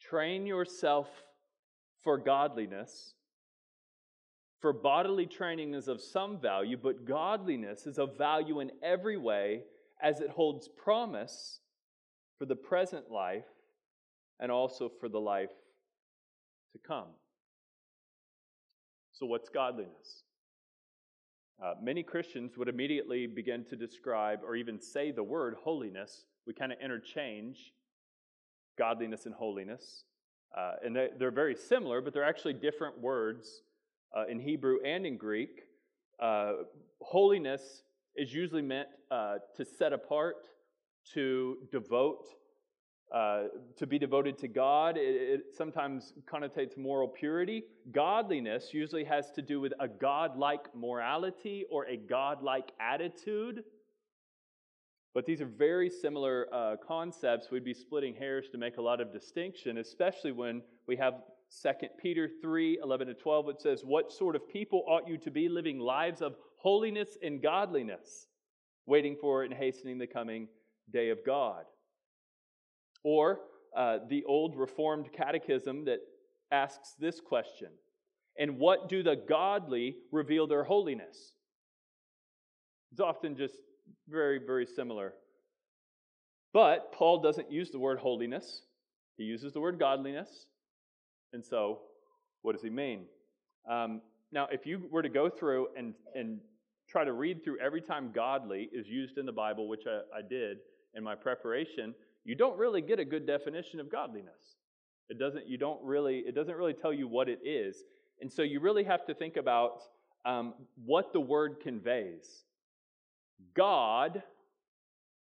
Train 0.00 0.46
yourself 0.46 1.08
for 2.02 2.18
godliness. 2.18 3.14
For 4.60 4.72
bodily 4.72 5.26
training 5.26 5.74
is 5.74 5.88
of 5.88 6.00
some 6.00 6.40
value, 6.40 6.76
but 6.76 7.04
godliness 7.04 7.86
is 7.86 7.98
of 7.98 8.16
value 8.16 8.60
in 8.60 8.70
every 8.82 9.16
way 9.16 9.62
as 10.02 10.20
it 10.20 10.30
holds 10.30 10.68
promise 10.68 11.60
for 12.38 12.46
the 12.46 12.56
present 12.56 13.10
life 13.10 13.44
and 14.40 14.50
also 14.50 14.90
for 15.00 15.08
the 15.08 15.20
life 15.20 15.52
to 16.72 16.78
come. 16.78 17.08
So, 19.12 19.26
what's 19.26 19.48
godliness? 19.48 20.24
Uh, 21.62 21.74
many 21.80 22.02
Christians 22.02 22.56
would 22.56 22.68
immediately 22.68 23.26
begin 23.26 23.64
to 23.70 23.76
describe 23.76 24.40
or 24.44 24.56
even 24.56 24.80
say 24.80 25.10
the 25.10 25.22
word 25.22 25.56
holiness. 25.62 26.24
We 26.46 26.52
kind 26.52 26.72
of 26.72 26.78
interchange 26.80 27.72
godliness 28.76 29.26
and 29.26 29.34
holiness. 29.34 30.04
Uh, 30.56 30.74
and 30.84 30.94
they, 30.94 31.24
are 31.24 31.30
very 31.30 31.54
similar, 31.54 32.00
but 32.00 32.12
they're 32.12 32.24
actually 32.24 32.54
different 32.54 32.98
words 33.00 33.62
uh, 34.16 34.24
in 34.26 34.38
Hebrew 34.38 34.78
and 34.84 35.06
in 35.06 35.16
Greek. 35.16 35.62
Uh, 36.20 36.52
holiness 37.00 37.82
is 38.16 38.32
usually 38.32 38.62
meant 38.62 38.88
uh, 39.10 39.36
to 39.56 39.64
set 39.64 39.92
apart, 39.92 40.36
to 41.14 41.58
devote, 41.72 42.26
uh, 43.14 43.44
to 43.76 43.86
be 43.86 43.96
devoted 43.96 44.36
to 44.36 44.48
God. 44.48 44.96
It, 44.96 45.00
it, 45.00 45.40
sometimes 45.56 46.14
connotates 46.26 46.76
moral 46.76 47.06
purity. 47.06 47.62
Godliness 47.92 48.70
usually 48.74 49.04
has 49.04 49.30
to 49.36 49.42
do 49.42 49.60
with 49.60 49.72
a 49.78 49.86
godlike 49.86 50.74
morality 50.74 51.64
or 51.70 51.86
a 51.86 51.96
godlike 51.96 52.72
attitude. 52.80 53.62
But 55.14 55.26
these 55.26 55.40
are 55.40 55.46
very 55.46 55.88
similar 55.88 56.48
uh, 56.52 56.74
concepts. 56.84 57.52
We'd 57.52 57.62
be 57.62 57.72
splitting 57.72 58.16
hairs 58.16 58.48
to 58.50 58.58
make 58.58 58.78
a 58.78 58.82
lot 58.82 59.00
of 59.00 59.12
distinction, 59.12 59.78
especially 59.78 60.32
when 60.32 60.60
we 60.88 60.96
have 60.96 61.14
2 61.62 61.70
Peter 62.02 62.28
3 62.42 62.80
11 62.82 63.06
to 63.06 63.14
12, 63.14 63.46
which 63.46 63.60
says, 63.60 63.82
What 63.84 64.10
sort 64.10 64.34
of 64.34 64.48
people 64.48 64.82
ought 64.88 65.06
you 65.06 65.18
to 65.18 65.30
be 65.30 65.48
living 65.48 65.78
lives 65.78 66.20
of 66.20 66.34
holiness 66.56 67.16
and 67.22 67.40
godliness, 67.40 68.26
waiting 68.86 69.16
for 69.20 69.44
and 69.44 69.54
hastening 69.54 69.98
the 69.98 70.06
coming 70.08 70.48
day 70.90 71.10
of 71.10 71.24
God? 71.24 71.64
Or 73.04 73.40
uh, 73.76 73.98
the 74.08 74.24
old 74.24 74.56
Reformed 74.56 75.12
Catechism 75.12 75.84
that 75.84 76.00
asks 76.50 76.94
this 76.98 77.20
question 77.20 77.68
And 78.38 78.58
what 78.58 78.88
do 78.88 79.02
the 79.02 79.16
godly 79.16 79.96
reveal 80.10 80.46
their 80.46 80.64
holiness? 80.64 81.34
It's 82.90 83.00
often 83.00 83.36
just 83.36 83.54
very, 84.08 84.38
very 84.44 84.66
similar. 84.66 85.14
But 86.52 86.92
Paul 86.92 87.20
doesn't 87.20 87.50
use 87.50 87.70
the 87.70 87.78
word 87.78 87.98
holiness, 87.98 88.62
he 89.16 89.24
uses 89.24 89.52
the 89.52 89.60
word 89.60 89.78
godliness. 89.78 90.46
And 91.32 91.44
so, 91.44 91.80
what 92.42 92.52
does 92.52 92.62
he 92.62 92.70
mean? 92.70 93.06
Um, 93.68 94.00
now, 94.30 94.46
if 94.52 94.66
you 94.66 94.82
were 94.90 95.02
to 95.02 95.08
go 95.08 95.28
through 95.28 95.68
and, 95.76 95.94
and 96.14 96.38
try 96.88 97.04
to 97.04 97.12
read 97.12 97.42
through 97.42 97.58
every 97.58 97.80
time 97.80 98.12
godly 98.14 98.68
is 98.72 98.86
used 98.86 99.18
in 99.18 99.26
the 99.26 99.32
Bible, 99.32 99.68
which 99.68 99.82
I, 99.88 100.18
I 100.18 100.22
did 100.22 100.58
in 100.94 101.02
my 101.02 101.14
preparation, 101.14 101.94
you 102.24 102.34
don't 102.34 102.58
really 102.58 102.80
get 102.80 102.98
a 102.98 103.04
good 103.04 103.26
definition 103.26 103.80
of 103.80 103.90
godliness. 103.90 104.56
It 105.08 105.18
doesn't, 105.18 105.46
you 105.46 105.58
don't 105.58 105.82
really, 105.82 106.18
it 106.26 106.34
doesn't 106.34 106.56
really 106.56 106.72
tell 106.72 106.92
you 106.92 107.06
what 107.08 107.28
it 107.28 107.40
is. 107.44 107.76
And 108.20 108.32
so 108.32 108.42
you 108.42 108.60
really 108.60 108.84
have 108.84 109.04
to 109.06 109.14
think 109.14 109.36
about 109.36 109.82
um, 110.24 110.54
what 110.84 111.12
the 111.12 111.20
word 111.20 111.56
conveys. 111.62 112.26
God, 113.54 114.22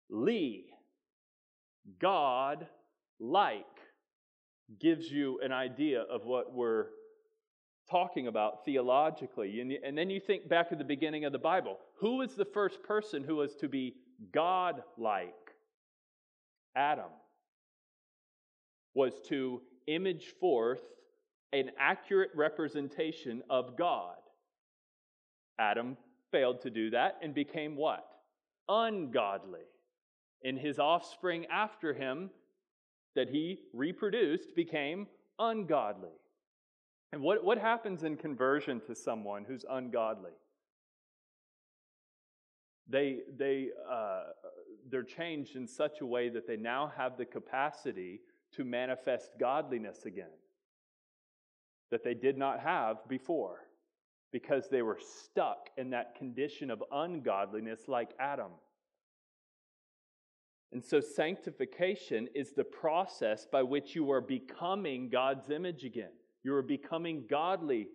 Lee, 0.10 0.66
God, 2.00 2.68
like, 3.20 3.66
gives 4.80 5.12
you 5.12 5.40
an 5.44 5.52
idea 5.52 6.02
of 6.04 6.24
what 6.24 6.54
we're 6.54 6.88
talking 7.90 8.28
about 8.28 8.64
theologically. 8.64 9.60
And, 9.60 9.72
and 9.72 9.98
then 9.98 10.10
you 10.10 10.22
think 10.22 10.48
back 10.48 10.68
at 10.72 10.78
the 10.78 10.86
beginning 10.86 11.26
of 11.26 11.34
the 11.34 11.40
Bible. 11.40 11.78
Who 12.00 12.18
was 12.18 12.36
the 12.36 12.46
first 12.46 12.82
person 12.84 13.24
who 13.24 13.36
was 13.38 13.56
to 13.56 13.68
be 13.68 13.96
God 14.32 14.84
like? 14.98 15.34
Adam 16.76 17.12
was 18.94 19.20
to 19.28 19.62
image 19.88 20.34
forth 20.40 20.82
an 21.52 21.72
accurate 21.80 22.32
representation 22.36 23.44
of 23.50 23.78
God. 23.78 24.18
Adam 25.60 25.98
failed 26.32 26.62
to 26.62 26.70
do 26.70 26.90
that 26.90 27.18
and 27.22 27.34
became 27.34 27.76
what? 27.76 28.06
Ungodly. 28.68 29.62
And 30.44 30.58
his 30.58 30.80
offspring 30.80 31.46
after 31.46 31.94
him 31.94 32.32
that 33.16 33.30
he 33.30 33.60
reproduced 33.74 34.56
became 34.56 35.08
ungodly. 35.38 36.10
And 37.12 37.22
what, 37.22 37.44
what 37.44 37.60
happens 37.60 38.04
in 38.04 38.18
conversion 38.18 38.82
to 38.88 38.96
someone 38.96 39.46
who's 39.46 39.66
ungodly? 39.70 40.32
They, 42.90 43.20
they, 43.38 43.70
uh, 43.90 44.24
they're 44.90 45.04
changed 45.04 45.56
in 45.56 45.68
such 45.68 46.02
a 46.02 46.06
way 46.06 46.30
that 46.30 46.48
they 46.48 46.58
now 46.58 46.92
have 46.96 47.18
the 47.18 47.26
capacity 47.26 48.22
to 48.56 48.64
manifest 48.64 49.32
godliness 49.40 50.06
again 50.06 50.28
that 51.94 52.04
they 52.04 52.16
did 52.16 52.40
not 52.40 52.60
have 52.60 53.08
before 53.08 53.68
because 54.32 54.68
they 54.68 54.82
were 54.82 54.98
stuck 55.00 55.70
in 55.78 55.92
that 55.92 56.16
condition 56.16 56.72
of 56.72 56.84
ungodliness 56.92 57.82
like 57.88 58.10
Adam. 58.20 58.50
And 60.72 60.84
so, 60.84 61.00
sanctification 61.00 62.28
is 62.34 62.54
the 62.54 62.64
process 62.64 63.46
by 63.46 63.62
which 63.62 63.94
you 63.94 64.10
are 64.10 64.22
becoming 64.22 65.08
God's 65.08 65.52
image 65.52 65.86
again. 65.86 66.10
You 66.44 66.56
are 66.56 66.64
becoming 66.64 67.26
godly 67.30 67.90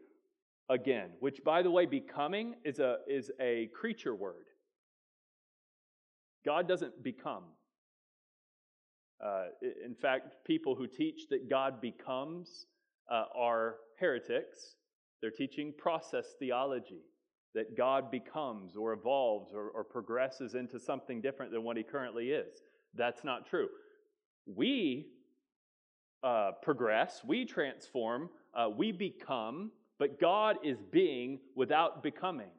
again, 0.69 1.11
which, 1.19 1.43
by 1.43 1.63
the 1.63 1.71
way, 1.73 1.85
becoming 1.85 2.55
is 2.65 2.79
a, 2.79 2.99
is 3.09 3.33
a 3.41 3.69
creature 3.75 4.15
word. 4.15 4.47
God 6.45 6.69
doesn't 6.69 7.03
become. 7.03 7.45
Uh, 9.25 9.47
in 9.85 9.95
fact, 9.95 10.37
people 10.47 10.75
who 10.75 10.87
teach 10.87 11.29
that 11.31 11.51
God 11.51 11.81
becomes 11.81 12.67
uh, 13.11 13.25
are 13.35 13.77
heretics. 13.99 14.77
They're 15.21 15.31
teaching 15.31 15.75
process 15.77 16.35
theology, 16.39 17.03
that 17.55 17.77
God 17.77 18.11
becomes 18.11 18.77
or 18.77 18.93
evolves 18.93 19.53
or, 19.53 19.71
or 19.71 19.83
progresses 19.83 20.55
into 20.55 20.79
something 20.79 21.21
different 21.21 21.51
than 21.51 21.65
what 21.65 21.77
he 21.77 21.83
currently 21.83 22.31
is. 22.31 22.63
That's 22.95 23.25
not 23.25 23.47
true. 23.47 23.69
We 24.47 25.09
uh, 26.23 26.53
progress, 26.63 27.23
we 27.27 27.45
transform, 27.45 28.31
uh, 28.55 28.69
we 28.77 28.93
become, 28.93 29.71
but 29.99 30.21
God 30.21 30.57
is 30.65 30.79
being 30.91 31.41
without 31.55 32.03
becoming. 32.03 32.51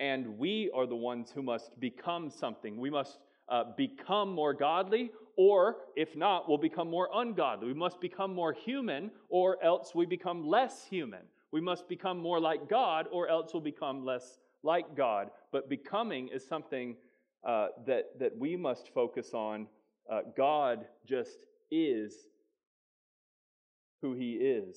And 0.00 0.38
we 0.38 0.70
are 0.74 0.86
the 0.86 0.96
ones 0.96 1.30
who 1.32 1.42
must 1.42 1.78
become 1.78 2.30
something. 2.30 2.78
We 2.78 2.90
must 2.90 3.18
uh, 3.48 3.64
become 3.76 4.32
more 4.32 4.54
godly, 4.54 5.10
or 5.36 5.76
if 5.94 6.16
not, 6.16 6.48
we'll 6.48 6.58
become 6.58 6.88
more 6.88 7.08
ungodly. 7.14 7.68
We 7.68 7.74
must 7.74 8.00
become 8.00 8.34
more 8.34 8.52
human, 8.52 9.10
or 9.28 9.62
else 9.62 9.94
we 9.94 10.06
become 10.06 10.48
less 10.48 10.86
human. 10.86 11.20
We 11.52 11.60
must 11.60 11.88
become 11.88 12.18
more 12.18 12.40
like 12.40 12.68
God, 12.68 13.06
or 13.12 13.28
else 13.28 13.52
we'll 13.52 13.62
become 13.62 14.04
less 14.04 14.38
like 14.62 14.96
God. 14.96 15.30
But 15.52 15.68
becoming 15.68 16.28
is 16.28 16.46
something 16.46 16.96
uh, 17.46 17.68
that, 17.86 18.18
that 18.18 18.36
we 18.36 18.56
must 18.56 18.92
focus 18.94 19.34
on. 19.34 19.66
Uh, 20.10 20.20
God 20.36 20.86
just 21.06 21.38
is 21.70 22.14
who 24.02 24.14
he 24.14 24.32
is. 24.32 24.76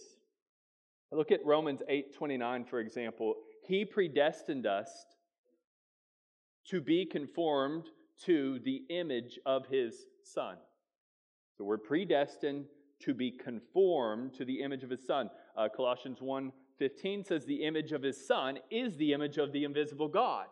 Look 1.12 1.32
at 1.32 1.46
Romans 1.46 1.82
8:29 1.90 2.68
for 2.68 2.80
example. 2.80 3.36
He 3.66 3.86
predestined 3.86 4.66
us 4.66 5.06
to 6.68 6.82
be 6.82 7.06
conformed 7.06 7.86
to 8.26 8.60
the 8.60 8.84
image 8.90 9.40
of 9.46 9.68
his 9.68 10.06
son. 10.24 10.56
So 11.58 11.64
we're 11.64 11.78
predestined 11.78 12.66
to 13.02 13.14
be 13.14 13.32
conformed 13.32 14.34
to 14.36 14.46
the 14.46 14.62
image 14.62 14.84
of 14.84 14.90
his 14.90 15.06
son. 15.06 15.30
Uh, 15.58 15.68
Colossians 15.70 16.20
1:15 16.22 17.24
says 17.26 17.46
the 17.46 17.64
image 17.64 17.92
of 17.92 18.02
his 18.02 18.26
son 18.26 18.60
is 18.70 18.96
the 18.98 19.14
image 19.14 19.38
of 19.38 19.52
the 19.52 19.64
invisible 19.64 20.08
God. 20.08 20.48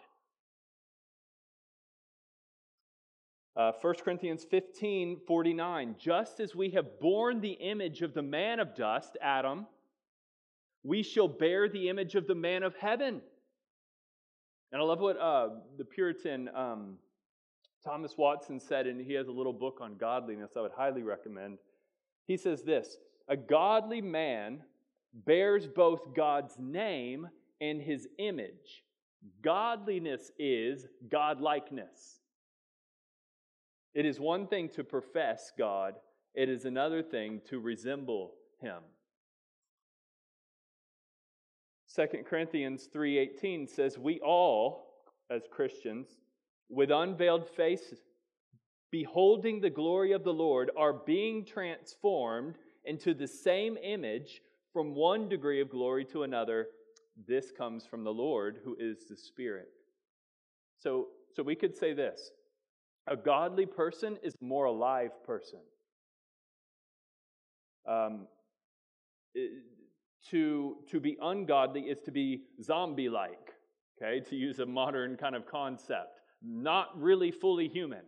Uh, 3.56 3.72
1 3.82 3.96
Corinthians 4.04 4.46
15 4.46 5.22
49, 5.28 5.96
just 5.98 6.40
as 6.40 6.56
we 6.56 6.70
have 6.70 7.00
borne 7.00 7.42
the 7.42 7.54
image 7.54 8.02
of 8.02 8.14
the 8.14 8.22
man 8.22 8.60
of 8.60 8.76
dust, 8.76 9.18
Adam, 9.22 9.68
we 10.84 11.04
shall 11.04 11.28
bear 11.28 11.70
the 11.70 11.90
image 11.90 12.16
of 12.16 12.28
the 12.28 12.36
man 12.36 12.64
of 12.64 12.76
heaven. 12.76 13.22
And 14.72 14.82
I 14.82 14.86
love 14.86 15.00
what 15.00 15.20
uh, 15.20 15.50
the 15.78 15.86
Puritan 15.86 16.50
um, 16.56 16.98
Thomas 17.84 18.18
Watson 18.18 18.60
said, 18.60 18.88
and 18.88 19.02
he 19.02 19.14
has 19.14 19.28
a 19.28 19.32
little 19.32 19.54
book 19.54 19.80
on 19.82 19.98
godliness 19.98 20.52
I 20.58 20.62
would 20.62 20.72
highly 20.72 21.04
recommend. 21.04 21.58
He 22.26 22.38
says 22.38 22.64
this 22.64 22.98
A 23.28 23.36
godly 23.36 24.02
man 24.02 24.62
bears 25.14 25.68
both 25.68 26.16
God's 26.16 26.56
name 26.58 27.28
and 27.60 27.82
his 27.82 28.08
image. 28.18 28.84
Godliness 29.42 30.32
is 30.40 30.88
godlikeness. 31.10 32.20
It 33.94 34.06
is 34.06 34.20
one 34.20 34.48
thing 34.48 34.70
to 34.70 34.84
profess 34.84 35.52
God, 35.58 35.96
it 36.34 36.50
is 36.50 36.66
another 36.66 37.04
thing 37.04 37.42
to 37.50 37.60
resemble 37.60 38.34
him. 38.62 38.82
2 41.96 42.24
Corinthians 42.26 42.88
3:18 42.94 43.68
says 43.68 43.98
we 43.98 44.20
all 44.22 45.04
as 45.30 45.48
Christians 45.52 46.20
with 46.70 46.90
unveiled 46.90 47.50
face 47.50 47.94
beholding 48.92 49.60
the 49.60 49.70
glory 49.70 50.12
of 50.12 50.24
the 50.24 50.34
Lord 50.34 50.72
are 50.78 50.94
being 50.94 51.46
transformed 51.46 52.58
into 52.86 53.14
the 53.14 53.28
same 53.28 53.78
image 53.78 54.42
from 54.74 54.96
one 54.96 55.28
degree 55.28 55.62
of 55.62 55.70
glory 55.70 56.06
to 56.06 56.24
another. 56.24 56.68
This 57.28 57.52
comes 57.52 57.86
from 57.86 58.04
the 58.04 58.14
Lord 58.14 58.60
who 58.64 58.76
is 58.80 59.06
the 59.10 59.18
spirit. 59.18 59.70
So 60.80 61.10
so 61.34 61.44
we 61.44 61.56
could 61.56 61.76
say 61.76 61.94
this. 61.94 62.32
A 63.08 63.18
godly 63.18 63.66
person 63.66 64.18
is 64.24 64.36
a 64.42 64.46
more 64.46 64.66
alive 64.66 65.12
person. 65.26 65.60
Um, 67.88 68.28
to, 70.30 70.78
to 70.90 71.00
be 71.00 71.18
ungodly 71.22 71.82
is 71.82 72.00
to 72.02 72.12
be 72.12 72.44
zombie 72.62 73.10
like, 73.10 73.54
okay, 74.02 74.20
to 74.30 74.36
use 74.36 74.60
a 74.60 74.66
modern 74.66 75.18
kind 75.18 75.36
of 75.36 75.46
concept, 75.46 76.22
not 76.44 76.90
really 77.00 77.32
fully 77.32 77.68
human. 77.68 78.04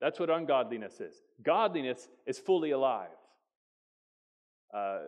That's 0.00 0.20
what 0.20 0.30
ungodliness 0.30 1.00
is. 1.00 1.22
Godliness 1.42 2.08
is 2.26 2.38
fully 2.38 2.72
alive. 2.72 3.08
Uh, 4.72 5.00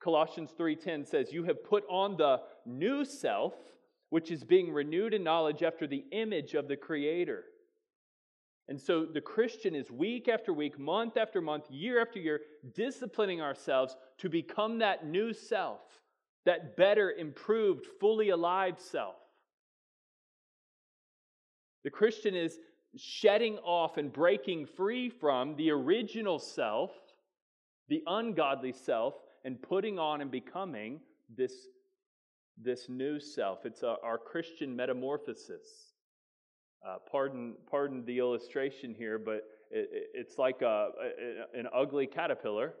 Colossians 0.00 0.52
3:10 0.52 1.06
says, 1.06 1.32
"You 1.32 1.44
have 1.44 1.64
put 1.64 1.84
on 1.88 2.16
the 2.16 2.42
new 2.66 3.04
self, 3.04 3.54
which 4.10 4.30
is 4.30 4.44
being 4.44 4.72
renewed 4.72 5.14
in 5.14 5.24
knowledge 5.24 5.62
after 5.62 5.86
the 5.86 6.04
image 6.10 6.54
of 6.54 6.68
the 6.68 6.76
creator." 6.76 7.46
And 8.68 8.80
so 8.80 9.04
the 9.04 9.20
Christian 9.20 9.74
is 9.74 9.90
week 9.90 10.28
after 10.28 10.52
week, 10.52 10.78
month 10.78 11.16
after 11.16 11.40
month, 11.40 11.70
year 11.70 12.00
after 12.00 12.18
year, 12.18 12.40
disciplining 12.74 13.42
ourselves 13.42 13.96
to 14.18 14.28
become 14.30 14.78
that 14.78 15.06
new 15.06 15.32
self, 15.34 15.80
that 16.46 16.76
better, 16.76 17.12
improved, 17.12 17.86
fully 18.00 18.30
alive 18.30 18.76
self. 18.78 19.16
The 21.84 21.90
Christian 21.90 22.34
is 22.34 22.58
shedding 22.96 23.58
off 23.58 23.98
and 23.98 24.10
breaking 24.10 24.66
free 24.66 25.10
from 25.10 25.56
the 25.56 25.70
original 25.70 26.38
self, 26.38 26.90
the 27.88 28.02
ungodly 28.06 28.72
self, 28.72 29.14
and 29.44 29.60
putting 29.60 29.98
on 29.98 30.22
and 30.22 30.30
becoming 30.30 31.00
this, 31.36 31.52
this 32.56 32.88
new 32.88 33.20
self. 33.20 33.66
It's 33.66 33.82
a, 33.82 33.96
our 34.02 34.16
Christian 34.16 34.74
metamorphosis. 34.74 35.93
Uh, 36.86 36.96
pardon, 37.10 37.54
pardon 37.70 38.04
the 38.04 38.18
illustration 38.18 38.94
here, 38.94 39.18
but 39.18 39.44
it, 39.70 40.10
it's 40.12 40.36
like 40.36 40.60
a, 40.60 40.90
a, 41.00 41.58
an 41.58 41.66
ugly 41.74 42.06
caterpillar 42.06 42.74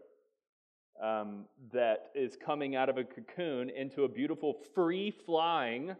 um, 1.02 1.46
that 1.72 2.10
is 2.14 2.36
coming 2.36 2.76
out 2.76 2.90
of 2.90 2.98
a 2.98 3.04
cocoon 3.04 3.70
into 3.70 4.04
a 4.04 4.08
beautiful 4.08 4.58
free 4.74 5.10
flying, 5.10 5.96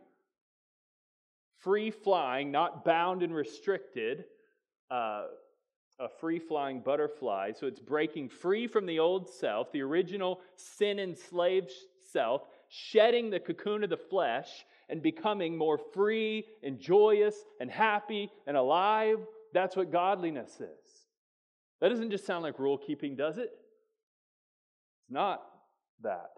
free 1.61 1.90
flying, 1.90 2.53
not 2.53 2.85
bound 2.85 3.23
and 3.23 3.35
restricted, 3.35 4.25
uh, 4.90 5.25
a 5.99 6.09
free 6.21 6.38
flying 6.38 6.81
butterfly. 6.81 7.53
So 7.59 7.67
it's 7.67 7.81
breaking 7.81 8.29
free 8.29 8.67
from 8.67 8.85
the 8.85 8.99
old 8.99 9.31
self, 9.31 9.73
the 9.73 9.81
original 9.81 10.43
sin 10.57 10.99
enslaved 10.99 11.73
self, 12.12 12.43
shedding 12.69 13.31
the 13.31 13.40
cocoon 13.40 13.83
of 13.83 13.88
the 13.88 13.97
flesh 13.97 14.67
and 14.88 15.03
becoming 15.03 15.57
more 15.57 15.79
free 15.79 16.44
and 16.62 16.79
joyous 16.79 17.37
and 17.61 17.70
happy 17.70 18.31
and 18.47 18.57
alive. 18.57 19.18
That's 19.53 19.77
what 19.77 19.92
godliness 19.92 20.61
is. 20.61 21.07
That 21.81 21.88
doesn't 21.88 22.11
just 22.11 22.27
sound 22.27 22.42
like 22.42 22.59
rule 22.59 22.79
keeping, 22.79 23.16
does 23.16 23.38
it? 23.38 23.51
It's 25.01 25.11
not 25.11 25.42
that. 26.03 26.31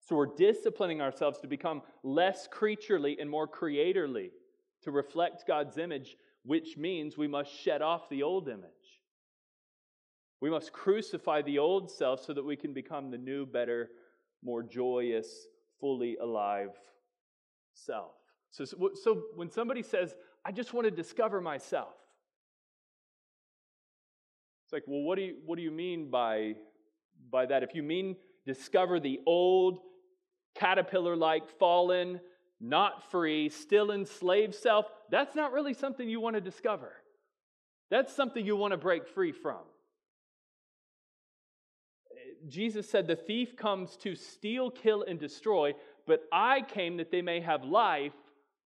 So 0.00 0.16
we're 0.16 0.34
disciplining 0.34 1.00
ourselves 1.00 1.38
to 1.40 1.48
become 1.48 1.82
less 2.02 2.46
creaturely 2.46 3.18
and 3.18 3.28
more 3.28 3.48
creatorly, 3.48 4.30
to 4.82 4.90
reflect 4.90 5.46
God's 5.46 5.78
image, 5.78 6.16
which 6.44 6.76
means 6.76 7.16
we 7.16 7.28
must 7.28 7.50
shed 7.50 7.80
off 7.80 8.08
the 8.10 8.22
old 8.22 8.48
image. 8.48 8.70
We 10.40 10.50
must 10.50 10.72
crucify 10.72 11.40
the 11.42 11.58
old 11.58 11.90
self 11.90 12.22
so 12.22 12.34
that 12.34 12.44
we 12.44 12.56
can 12.56 12.74
become 12.74 13.10
the 13.10 13.18
new, 13.18 13.46
better, 13.46 13.88
more 14.42 14.62
joyous, 14.62 15.46
fully 15.80 16.16
alive 16.16 16.70
self. 17.74 18.12
So, 18.50 18.64
so 18.94 19.22
when 19.34 19.50
somebody 19.50 19.82
says, 19.82 20.14
I 20.44 20.52
just 20.52 20.72
want 20.72 20.86
to 20.86 20.90
discover 20.90 21.40
myself, 21.40 21.94
it's 24.64 24.72
like, 24.72 24.84
well, 24.86 25.02
what 25.02 25.16
do 25.16 25.22
you, 25.22 25.36
what 25.44 25.56
do 25.56 25.62
you 25.62 25.70
mean 25.70 26.10
by, 26.10 26.54
by 27.30 27.46
that? 27.46 27.62
If 27.62 27.74
you 27.74 27.82
mean 27.82 28.16
discover 28.46 29.00
the 29.00 29.20
old, 29.26 29.80
caterpillar 30.54 31.16
like, 31.16 31.48
fallen, 31.58 32.20
not 32.60 33.10
free, 33.10 33.48
still 33.48 33.90
enslaved 33.90 34.54
self, 34.54 34.86
that's 35.10 35.34
not 35.34 35.52
really 35.52 35.74
something 35.74 36.08
you 36.08 36.20
want 36.20 36.34
to 36.34 36.40
discover. 36.40 36.92
That's 37.90 38.14
something 38.14 38.44
you 38.44 38.56
want 38.56 38.72
to 38.72 38.78
break 38.78 39.06
free 39.06 39.32
from. 39.32 39.60
Eh, 42.12 42.48
Jesus 42.48 42.88
said, 42.88 43.06
The 43.06 43.16
thief 43.16 43.56
comes 43.56 43.96
to 43.98 44.14
steal, 44.14 44.70
kill, 44.70 45.02
and 45.02 45.18
destroy, 45.18 45.74
but 46.06 46.24
I 46.32 46.62
came 46.62 46.98
that 46.98 47.10
they 47.10 47.22
may 47.22 47.40
have 47.40 47.64
life 47.64 48.12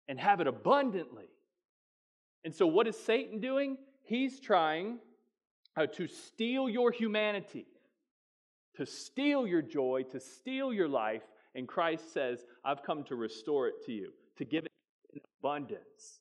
and 0.09 0.19
have 0.19 0.41
it 0.41 0.47
abundantly. 0.47 1.29
And 2.45 2.55
so, 2.55 2.67
what 2.67 2.87
is 2.87 2.97
Satan 2.97 3.41
doing? 3.41 3.79
He's 4.03 4.39
trying 4.39 4.99
uh, 5.77 5.87
to 5.87 6.07
steal 6.07 6.69
your 6.69 6.93
humanity, 6.93 7.67
to 8.77 8.85
steal 8.85 9.47
your 9.47 9.63
joy, 9.63 10.05
to 10.13 10.21
steal 10.21 10.73
your 10.73 10.89
life. 10.89 11.23
And 11.55 11.67
Christ 11.67 12.13
says, 12.13 12.45
I've 12.65 12.83
come 12.83 13.05
to 13.05 13.15
restore 13.15 13.69
it 13.69 13.85
to 13.87 13.93
you, 13.93 14.13
to 14.37 14.45
give 14.45 14.65
it 14.65 14.73
in 15.13 15.21
abundance. 15.41 16.21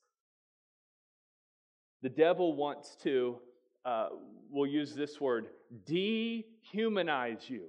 The 2.02 2.08
devil 2.08 2.54
wants 2.54 2.96
to, 3.02 3.38
uh, 3.84 4.08
we'll 4.50 4.70
use 4.70 4.94
this 4.94 5.20
word, 5.20 5.48
dehumanize 5.86 7.48
you. 7.48 7.64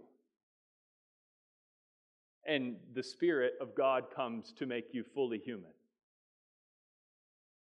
And 2.45 2.75
the 2.93 3.03
Spirit 3.03 3.53
of 3.59 3.75
God 3.75 4.05
comes 4.15 4.53
to 4.59 4.65
make 4.65 4.93
you 4.93 5.03
fully 5.03 5.39
human. 5.39 5.71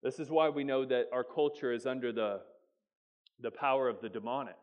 This 0.03 0.19
is 0.19 0.31
why 0.31 0.49
we 0.49 0.65
know 0.65 0.85
that 0.87 1.07
our 1.13 1.25
culture 1.25 1.73
is 1.73 1.87
under 1.87 2.13
the 2.13 2.41
the 3.43 3.51
power 3.51 3.89
of 3.89 4.01
the 4.01 4.09
demonic 4.09 4.57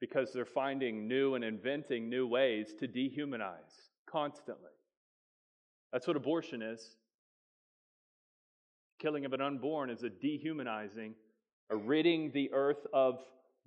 because 0.00 0.32
they're 0.32 0.44
finding 0.44 1.08
new 1.08 1.34
and 1.34 1.44
inventing 1.44 2.08
new 2.08 2.26
ways 2.26 2.74
to 2.78 2.86
dehumanize 2.86 3.90
constantly. 4.10 4.70
That's 5.92 6.06
what 6.06 6.16
abortion 6.16 6.62
is. 6.62 6.96
Killing 8.98 9.24
of 9.24 9.32
an 9.32 9.40
unborn 9.40 9.90
is 9.90 10.02
a 10.02 10.10
dehumanizing, 10.10 11.14
a 11.70 11.76
ridding 11.76 12.30
the 12.32 12.50
earth 12.52 12.86
of 12.92 13.20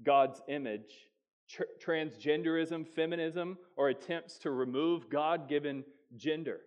God's 0.04 0.42
image. 0.48 1.08
Tr- 1.50 1.64
transgenderism, 1.84 2.88
feminism, 2.88 3.58
or 3.76 3.90
attempts 3.90 4.38
to 4.40 4.52
remove 4.52 5.10
God 5.10 5.50
given 5.50 5.84
gender. 6.16 6.62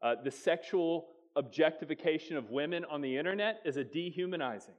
Uh, 0.00 0.14
the 0.22 0.30
sexual 0.30 1.08
objectification 1.36 2.36
of 2.36 2.50
women 2.50 2.84
on 2.84 3.00
the 3.00 3.16
internet 3.16 3.60
is 3.64 3.76
a 3.76 3.84
dehumanizing 3.84 4.74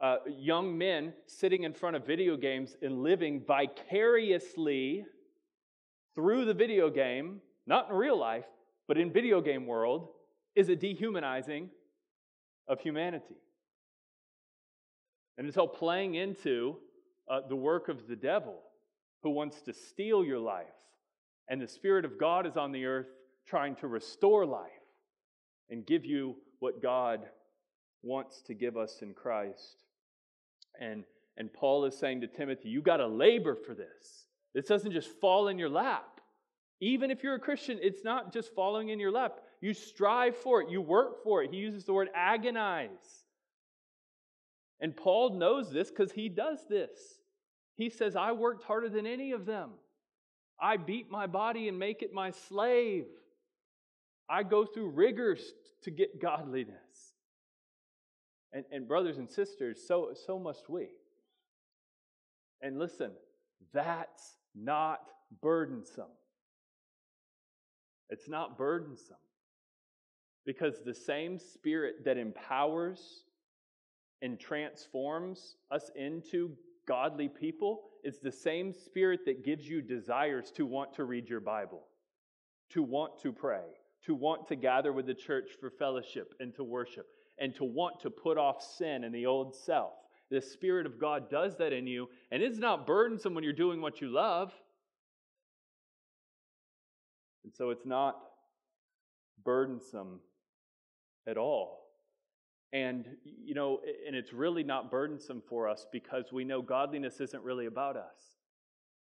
uh, 0.00 0.16
young 0.26 0.76
men 0.76 1.12
sitting 1.26 1.62
in 1.62 1.72
front 1.72 1.96
of 1.96 2.06
video 2.06 2.36
games 2.36 2.76
and 2.82 3.02
living 3.02 3.42
vicariously 3.46 5.04
through 6.14 6.44
the 6.44 6.54
video 6.54 6.90
game, 6.90 7.40
not 7.66 7.88
in 7.88 7.96
real 7.96 8.18
life, 8.18 8.44
but 8.86 8.98
in 8.98 9.10
video 9.10 9.40
game 9.40 9.66
world, 9.66 10.08
is 10.54 10.68
a 10.68 10.76
dehumanizing 10.76 11.70
of 12.68 12.80
humanity. 12.80 13.36
And 15.38 15.46
it's 15.48 15.56
all 15.56 15.68
playing 15.68 16.14
into 16.14 16.76
uh, 17.28 17.40
the 17.48 17.56
work 17.56 17.88
of 17.88 18.06
the 18.08 18.16
devil 18.16 18.56
who 19.22 19.30
wants 19.30 19.62
to 19.62 19.72
steal 19.72 20.24
your 20.24 20.38
life. 20.38 20.66
And 21.48 21.60
the 21.60 21.68
Spirit 21.68 22.04
of 22.04 22.18
God 22.18 22.46
is 22.46 22.56
on 22.56 22.72
the 22.72 22.84
earth 22.84 23.08
trying 23.46 23.76
to 23.76 23.86
restore 23.86 24.46
life 24.46 24.70
and 25.70 25.86
give 25.86 26.04
you 26.04 26.36
what 26.60 26.82
God 26.82 27.20
wants 28.02 28.42
to 28.42 28.54
give 28.54 28.76
us 28.76 29.00
in 29.02 29.14
Christ. 29.14 29.84
And, 30.80 31.04
and 31.36 31.52
Paul 31.52 31.84
is 31.84 31.96
saying 31.96 32.20
to 32.22 32.26
Timothy, 32.26 32.68
you 32.68 32.82
got 32.82 32.98
to 32.98 33.06
labor 33.06 33.54
for 33.54 33.74
this. 33.74 34.26
This 34.54 34.66
doesn't 34.66 34.92
just 34.92 35.08
fall 35.20 35.48
in 35.48 35.58
your 35.58 35.68
lap. 35.68 36.20
Even 36.80 37.10
if 37.10 37.22
you're 37.22 37.34
a 37.34 37.40
Christian, 37.40 37.78
it's 37.80 38.04
not 38.04 38.32
just 38.32 38.54
falling 38.54 38.90
in 38.90 39.00
your 39.00 39.10
lap. 39.10 39.40
You 39.60 39.72
strive 39.72 40.36
for 40.36 40.60
it, 40.60 40.68
you 40.68 40.80
work 40.82 41.22
for 41.24 41.42
it. 41.42 41.50
He 41.50 41.56
uses 41.56 41.84
the 41.84 41.94
word 41.94 42.08
agonize. 42.14 43.23
And 44.80 44.96
Paul 44.96 45.38
knows 45.38 45.70
this 45.70 45.90
because 45.90 46.12
he 46.12 46.28
does 46.28 46.58
this. 46.68 47.20
He 47.76 47.90
says, 47.90 48.16
I 48.16 48.32
worked 48.32 48.64
harder 48.64 48.88
than 48.88 49.06
any 49.06 49.32
of 49.32 49.46
them. 49.46 49.70
I 50.60 50.76
beat 50.76 51.10
my 51.10 51.26
body 51.26 51.68
and 51.68 51.78
make 51.78 52.02
it 52.02 52.12
my 52.12 52.30
slave. 52.30 53.06
I 54.28 54.42
go 54.42 54.64
through 54.64 54.90
rigors 54.90 55.42
to 55.82 55.90
get 55.90 56.20
godliness. 56.20 57.14
And, 58.52 58.64
and 58.70 58.86
brothers 58.86 59.18
and 59.18 59.28
sisters, 59.28 59.80
so, 59.86 60.10
so 60.26 60.38
must 60.38 60.68
we. 60.68 60.88
And 62.62 62.78
listen, 62.78 63.10
that's 63.72 64.36
not 64.54 65.00
burdensome. 65.42 66.04
It's 68.08 68.28
not 68.28 68.56
burdensome. 68.56 69.16
Because 70.46 70.80
the 70.84 70.94
same 70.94 71.38
spirit 71.38 72.04
that 72.04 72.16
empowers 72.16 73.24
and 74.22 74.38
transforms 74.38 75.56
us 75.70 75.90
into 75.96 76.56
godly 76.86 77.28
people 77.28 77.82
is 78.02 78.18
the 78.18 78.32
same 78.32 78.72
spirit 78.72 79.20
that 79.24 79.44
gives 79.44 79.68
you 79.68 79.80
desires 79.80 80.50
to 80.52 80.66
want 80.66 80.94
to 80.94 81.04
read 81.04 81.28
your 81.28 81.40
Bible, 81.40 81.82
to 82.70 82.82
want 82.82 83.18
to 83.20 83.32
pray, 83.32 83.64
to 84.04 84.14
want 84.14 84.46
to 84.48 84.56
gather 84.56 84.92
with 84.92 85.06
the 85.06 85.14
church 85.14 85.50
for 85.58 85.70
fellowship 85.70 86.34
and 86.40 86.54
to 86.54 86.64
worship 86.64 87.06
and 87.38 87.54
to 87.56 87.64
want 87.64 88.00
to 88.00 88.10
put 88.10 88.38
off 88.38 88.62
sin 88.62 89.04
and 89.04 89.14
the 89.14 89.26
old 89.26 89.54
self. 89.54 89.92
The 90.30 90.40
Spirit 90.40 90.86
of 90.86 91.00
God 91.00 91.30
does 91.30 91.56
that 91.58 91.72
in 91.72 91.86
you, 91.86 92.08
and 92.30 92.42
it's 92.42 92.58
not 92.58 92.86
burdensome 92.86 93.34
when 93.34 93.44
you're 93.44 93.52
doing 93.52 93.80
what 93.80 94.00
you 94.00 94.08
love. 94.08 94.52
And 97.44 97.52
so 97.54 97.70
it's 97.70 97.84
not 97.84 98.16
burdensome 99.44 100.20
at 101.26 101.36
all. 101.36 101.83
And, 102.74 103.06
you 103.24 103.54
know, 103.54 103.80
and 104.04 104.16
it's 104.16 104.32
really 104.32 104.64
not 104.64 104.90
burdensome 104.90 105.42
for 105.48 105.68
us 105.68 105.86
because 105.92 106.32
we 106.32 106.42
know 106.44 106.60
godliness 106.60 107.20
isn't 107.20 107.42
really 107.44 107.66
about 107.66 107.96
us. 107.96 108.34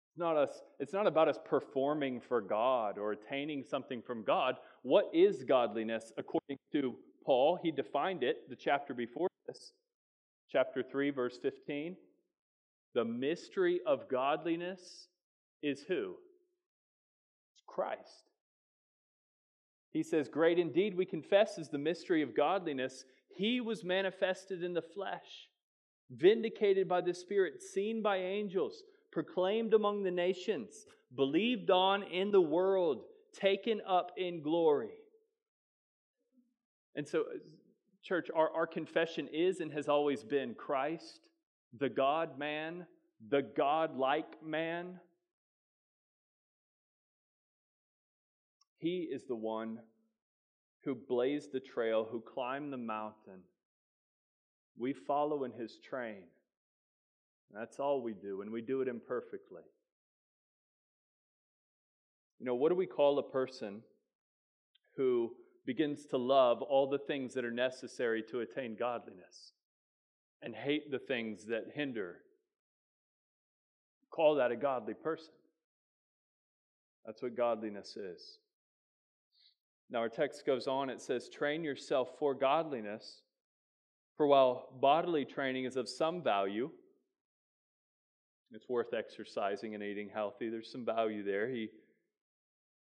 It's 0.10 0.18
not, 0.18 0.38
us, 0.38 0.62
it's 0.80 0.94
not 0.94 1.06
about 1.06 1.28
us 1.28 1.38
performing 1.44 2.22
for 2.22 2.40
God 2.40 2.98
or 2.98 3.12
attaining 3.12 3.66
something 3.70 4.02
from 4.02 4.24
God. 4.24 4.56
What 4.84 5.12
is 5.14 5.44
godliness 5.44 6.14
according 6.18 6.58
to 6.72 6.96
Paul, 7.26 7.60
he 7.62 7.72
defined 7.72 8.24
it 8.24 8.50
the 8.50 8.56
chapter 8.56 8.94
before 8.94 9.28
this, 9.48 9.74
chapter 10.50 10.82
3, 10.82 11.10
verse 11.10 11.38
15. 11.42 11.98
The 12.96 13.04
mystery 13.04 13.82
of 13.86 14.08
godliness 14.10 15.10
is 15.62 15.84
who? 15.90 16.16
It's 17.54 17.64
Christ. 17.68 18.32
He 19.92 20.04
says, 20.04 20.30
Great 20.30 20.58
indeed, 20.58 20.96
we 20.96 21.06
confess, 21.06 21.58
is 21.58 21.68
the 21.68 21.78
mystery 21.78 22.22
of 22.22 22.36
godliness. 22.36 23.04
He 23.38 23.62
was 23.62 23.84
manifested 23.84 24.64
in 24.64 24.74
the 24.74 24.82
flesh, 24.82 25.50
vindicated 26.10 26.90
by 26.90 27.02
the 27.02 27.14
Spirit, 27.14 27.62
seen 27.62 28.02
by 28.02 28.18
angels, 28.18 28.84
proclaimed 29.12 29.74
among 29.74 30.04
the 30.04 30.12
nations, 30.12 30.86
believed 31.16 31.70
on 31.70 32.02
in 32.04 32.32
the 32.32 32.42
world, 32.42 33.04
taken 33.34 33.80
up 33.88 34.12
in 34.18 34.42
glory. 34.42 34.90
And 36.96 37.08
so, 37.08 37.26
church, 38.02 38.28
our, 38.36 38.50
our 38.52 38.66
confession 38.66 39.28
is 39.32 39.60
and 39.60 39.72
has 39.72 39.88
always 39.88 40.24
been 40.24 40.56
Christ, 40.56 41.20
the 41.78 41.90
God 41.90 42.40
man, 42.40 42.88
the 43.30 43.44
God 43.44 43.96
like 43.96 44.44
man. 44.44 45.00
He 48.80 49.02
is 49.12 49.26
the 49.26 49.36
one 49.36 49.80
who 50.88 50.96
blazed 50.96 51.52
the 51.52 51.60
trail, 51.60 52.08
who 52.10 52.22
climbed 52.22 52.72
the 52.72 52.78
mountain. 52.78 53.42
We 54.78 54.94
follow 54.94 55.44
in 55.44 55.52
his 55.52 55.80
train. 55.80 56.24
That's 57.54 57.78
all 57.78 58.02
we 58.02 58.14
do, 58.14 58.42
and 58.42 58.50
we 58.50 58.62
do 58.62 58.82
it 58.82 58.88
imperfectly. 58.88 59.64
You 62.40 62.46
know, 62.46 62.56
what 62.56 62.70
do 62.70 62.76
we 62.76 62.86
call 62.86 63.20
a 63.20 63.24
person 63.24 63.82
who 64.96 65.34
begins 65.66 66.06
to 66.06 66.18
love 66.18 66.62
all 66.62 66.90
the 66.90 67.00
things 67.00 67.34
that 67.34 67.44
are 67.44 67.52
necessary 67.52 68.24
to 68.32 68.40
attain 68.40 68.78
godliness 68.80 69.52
and 70.42 70.56
hate 70.56 70.90
the 70.90 71.00
things 71.00 71.48
that 71.48 71.66
hinder. 71.76 72.20
Call 74.10 74.36
that 74.36 74.52
a 74.54 74.56
godly 74.56 74.94
person. 74.94 75.34
That's 77.06 77.22
what 77.22 77.36
godliness 77.36 77.98
is. 77.98 78.40
Now, 79.90 80.00
our 80.00 80.10
text 80.10 80.46
goes 80.46 80.68
on, 80.68 80.90
it 80.90 81.02
says, 81.02 81.30
Train 81.30 81.64
yourself 81.64 82.10
for 82.20 82.34
godliness, 82.34 83.22
for 84.18 84.28
while 84.28 84.70
bodily 84.82 85.24
training 85.24 85.66
is 85.66 85.78
of 85.78 85.88
some 85.88 86.22
value, 86.22 86.70
it's 88.52 88.70
worth 88.70 88.94
exercising 88.94 89.76
and 89.76 89.84
eating 89.84 90.10
healthy. 90.14 90.50
There's 90.50 90.72
some 90.72 90.86
value 90.86 91.24
there. 91.24 91.50
He, 91.50 91.70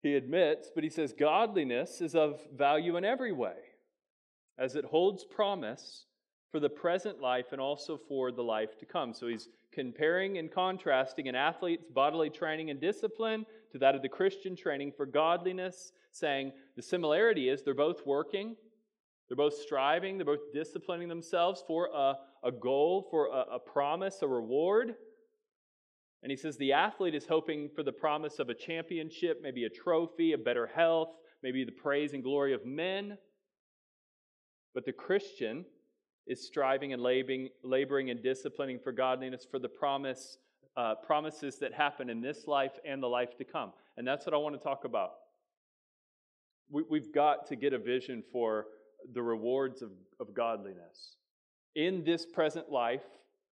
he 0.02 0.14
admits, 0.16 0.70
but 0.74 0.82
he 0.84 0.90
says, 0.90 1.12
Godliness 1.12 2.00
is 2.00 2.14
of 2.14 2.40
value 2.56 2.96
in 2.96 3.04
every 3.04 3.32
way, 3.32 3.56
as 4.58 4.74
it 4.74 4.84
holds 4.84 5.24
promise 5.24 6.06
for 6.50 6.60
the 6.60 6.68
present 6.68 7.20
life 7.20 7.46
and 7.52 7.60
also 7.60 7.96
for 7.96 8.30
the 8.30 8.42
life 8.42 8.76
to 8.78 8.84
come. 8.84 9.14
So 9.14 9.28
he's 9.28 9.48
comparing 9.72 10.38
and 10.38 10.50
contrasting 10.50 11.28
an 11.28 11.34
athlete's 11.34 11.86
bodily 11.94 12.28
training 12.28 12.68
and 12.68 12.80
discipline 12.80 13.46
to 13.70 13.78
that 13.78 13.94
of 13.94 14.02
the 14.02 14.08
Christian 14.08 14.54
training 14.54 14.92
for 14.94 15.06
godliness, 15.06 15.92
saying 16.12 16.52
the 16.76 16.82
similarity 16.82 17.48
is 17.48 17.62
they're 17.62 17.74
both 17.74 18.06
working, 18.06 18.56
they're 19.28 19.36
both 19.36 19.54
striving, 19.54 20.18
they're 20.18 20.26
both 20.26 20.52
disciplining 20.52 21.08
themselves 21.08 21.64
for 21.66 21.88
a, 21.92 22.14
a 22.44 22.52
goal, 22.52 23.08
for 23.10 23.28
a, 23.28 23.54
a 23.54 23.58
promise, 23.58 24.22
a 24.22 24.28
reward. 24.28 24.94
And 26.22 26.30
he 26.30 26.36
says 26.36 26.56
the 26.56 26.72
athlete 26.72 27.14
is 27.14 27.26
hoping 27.26 27.68
for 27.74 27.82
the 27.82 27.92
promise 27.92 28.38
of 28.38 28.48
a 28.48 28.54
championship, 28.54 29.40
maybe 29.42 29.64
a 29.64 29.70
trophy, 29.70 30.32
a 30.32 30.38
better 30.38 30.66
health, 30.66 31.16
maybe 31.42 31.64
the 31.64 31.72
praise 31.72 32.12
and 32.12 32.22
glory 32.22 32.52
of 32.52 32.64
men. 32.64 33.18
But 34.74 34.84
the 34.84 34.92
Christian 34.92 35.64
is 36.26 36.46
striving 36.46 36.92
and 36.92 37.02
laboring, 37.02 37.48
laboring 37.64 38.10
and 38.10 38.22
disciplining 38.22 38.78
for 38.78 38.92
godliness 38.92 39.46
for 39.50 39.58
the 39.58 39.68
promise, 39.68 40.38
uh, 40.76 40.94
promises 40.94 41.58
that 41.58 41.72
happen 41.74 42.08
in 42.08 42.20
this 42.20 42.46
life 42.46 42.78
and 42.84 43.02
the 43.02 43.08
life 43.08 43.36
to 43.38 43.44
come. 43.44 43.72
And 43.96 44.06
that's 44.06 44.24
what 44.24 44.34
I 44.34 44.38
want 44.38 44.54
to 44.54 44.62
talk 44.62 44.84
about. 44.84 45.14
We, 46.70 46.82
we've 46.88 47.12
got 47.12 47.46
to 47.48 47.56
get 47.56 47.72
a 47.72 47.78
vision 47.78 48.22
for 48.32 48.66
the 49.12 49.22
rewards 49.22 49.82
of, 49.82 49.90
of 50.20 50.34
godliness 50.34 51.16
in 51.74 52.04
this 52.04 52.26
present 52.26 52.70
life. 52.70 53.04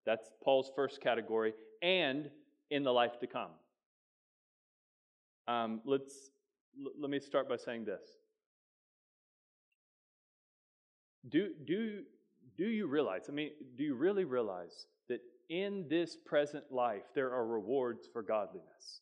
That's 0.06 0.30
Paul's 0.42 0.70
first 0.74 1.00
category, 1.00 1.52
and 1.82 2.30
in 2.70 2.84
the 2.84 2.92
life 2.92 3.18
to 3.20 3.26
come. 3.26 3.50
Um, 5.48 5.80
let's 5.84 6.30
l- 6.78 6.92
let 6.98 7.10
me 7.10 7.20
start 7.20 7.48
by 7.48 7.56
saying 7.56 7.84
this. 7.84 8.02
Do, 11.28 11.50
do 11.66 12.02
do 12.56 12.66
you 12.66 12.86
realize, 12.86 13.22
I 13.28 13.32
mean, 13.32 13.50
do 13.76 13.84
you 13.84 13.94
really 13.94 14.24
realize 14.24 14.86
that 15.08 15.20
in 15.48 15.86
this 15.88 16.16
present 16.26 16.64
life 16.70 17.04
there 17.14 17.32
are 17.32 17.46
rewards 17.46 18.06
for 18.12 18.22
godliness? 18.22 19.00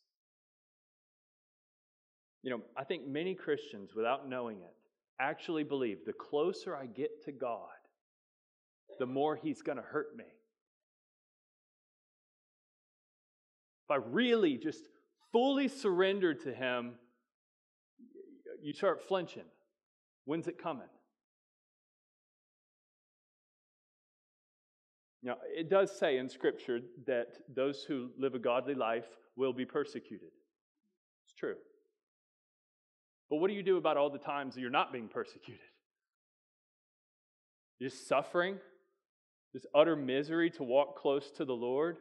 You 2.43 2.51
know, 2.51 2.61
I 2.77 2.85
think 2.85 3.07
many 3.07 3.35
Christians, 3.35 3.95
without 3.95 4.29
knowing 4.29 4.59
it, 4.59 4.75
actually 5.21 5.65
believe 5.65 5.99
the 6.07 6.13
closer 6.13 6.77
I 6.77 6.87
get 6.87 7.25
to 7.25 7.33
God, 7.33 7.69
the 8.99 9.07
more 9.07 9.37
He's 9.37 9.63
going 9.63 9.79
to 9.79 9.83
hurt 9.83 10.17
me. 10.17 10.25
If 13.85 13.91
I 13.91 13.97
really 13.97 14.57
just 14.57 14.89
fully 15.33 15.69
surrender 15.69 16.35
to 16.35 16.55
Him, 16.55 16.93
you 18.63 18.73
start 18.73 19.03
flinching. 19.09 19.45
When's 20.25 20.47
it 20.47 20.63
coming? 20.63 20.89
Now, 25.23 25.37
it 25.55 25.69
does 25.69 25.91
say 25.99 26.19
in 26.19 26.29
Scripture 26.29 26.81
that 27.07 27.39
those 27.53 27.83
who 27.83 28.11
live 28.19 28.35
a 28.35 28.39
godly 28.39 28.75
life 28.75 29.07
will 29.37 29.53
be 29.53 29.65
persecuted. 29.65 30.31
It's 31.25 31.35
true. 31.35 31.57
But 33.31 33.37
what 33.37 33.49
do 33.49 33.55
you 33.55 33.63
do 33.63 33.77
about 33.77 33.97
all 33.97 34.11
the 34.11 34.19
times 34.19 34.55
that 34.55 34.61
you're 34.61 34.71
not 34.71 34.93
being 34.93 35.09
persecuted? 35.09 35.61
Just 37.81 38.09
suffering, 38.09 38.59
this 39.53 39.67
utter 39.75 39.97
misery 39.97 40.51
to 40.51 40.63
walk 40.63 40.97
close 40.97 41.31
to 41.33 41.45
the 41.45 41.55
Lord. 41.55 41.99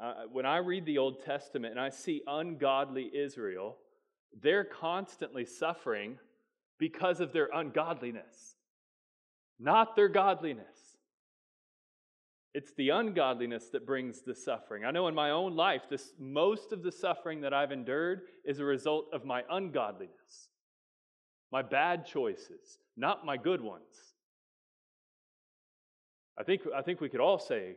Uh, 0.00 0.24
when 0.30 0.46
I 0.46 0.58
read 0.58 0.86
the 0.86 0.98
Old 0.98 1.24
Testament 1.24 1.72
and 1.72 1.80
I 1.80 1.90
see 1.90 2.22
ungodly 2.26 3.10
Israel, 3.12 3.76
they're 4.40 4.64
constantly 4.64 5.44
suffering 5.44 6.18
because 6.78 7.20
of 7.20 7.32
their 7.32 7.48
ungodliness 7.52 8.56
not 9.58 9.96
their 9.96 10.08
godliness. 10.08 10.77
It's 12.58 12.72
the 12.72 12.88
ungodliness 12.88 13.68
that 13.68 13.86
brings 13.86 14.22
the 14.22 14.34
suffering. 14.34 14.84
I 14.84 14.90
know 14.90 15.06
in 15.06 15.14
my 15.14 15.30
own 15.30 15.54
life, 15.54 15.82
this, 15.88 16.12
most 16.18 16.72
of 16.72 16.82
the 16.82 16.90
suffering 16.90 17.42
that 17.42 17.54
I've 17.54 17.70
endured 17.70 18.22
is 18.44 18.58
a 18.58 18.64
result 18.64 19.06
of 19.12 19.24
my 19.24 19.44
ungodliness, 19.48 20.48
my 21.52 21.62
bad 21.62 22.04
choices, 22.04 22.80
not 22.96 23.24
my 23.24 23.36
good 23.36 23.60
ones. 23.60 23.84
I 26.36 26.42
think, 26.42 26.62
I 26.76 26.82
think 26.82 27.00
we 27.00 27.08
could 27.08 27.20
all 27.20 27.38
say 27.38 27.76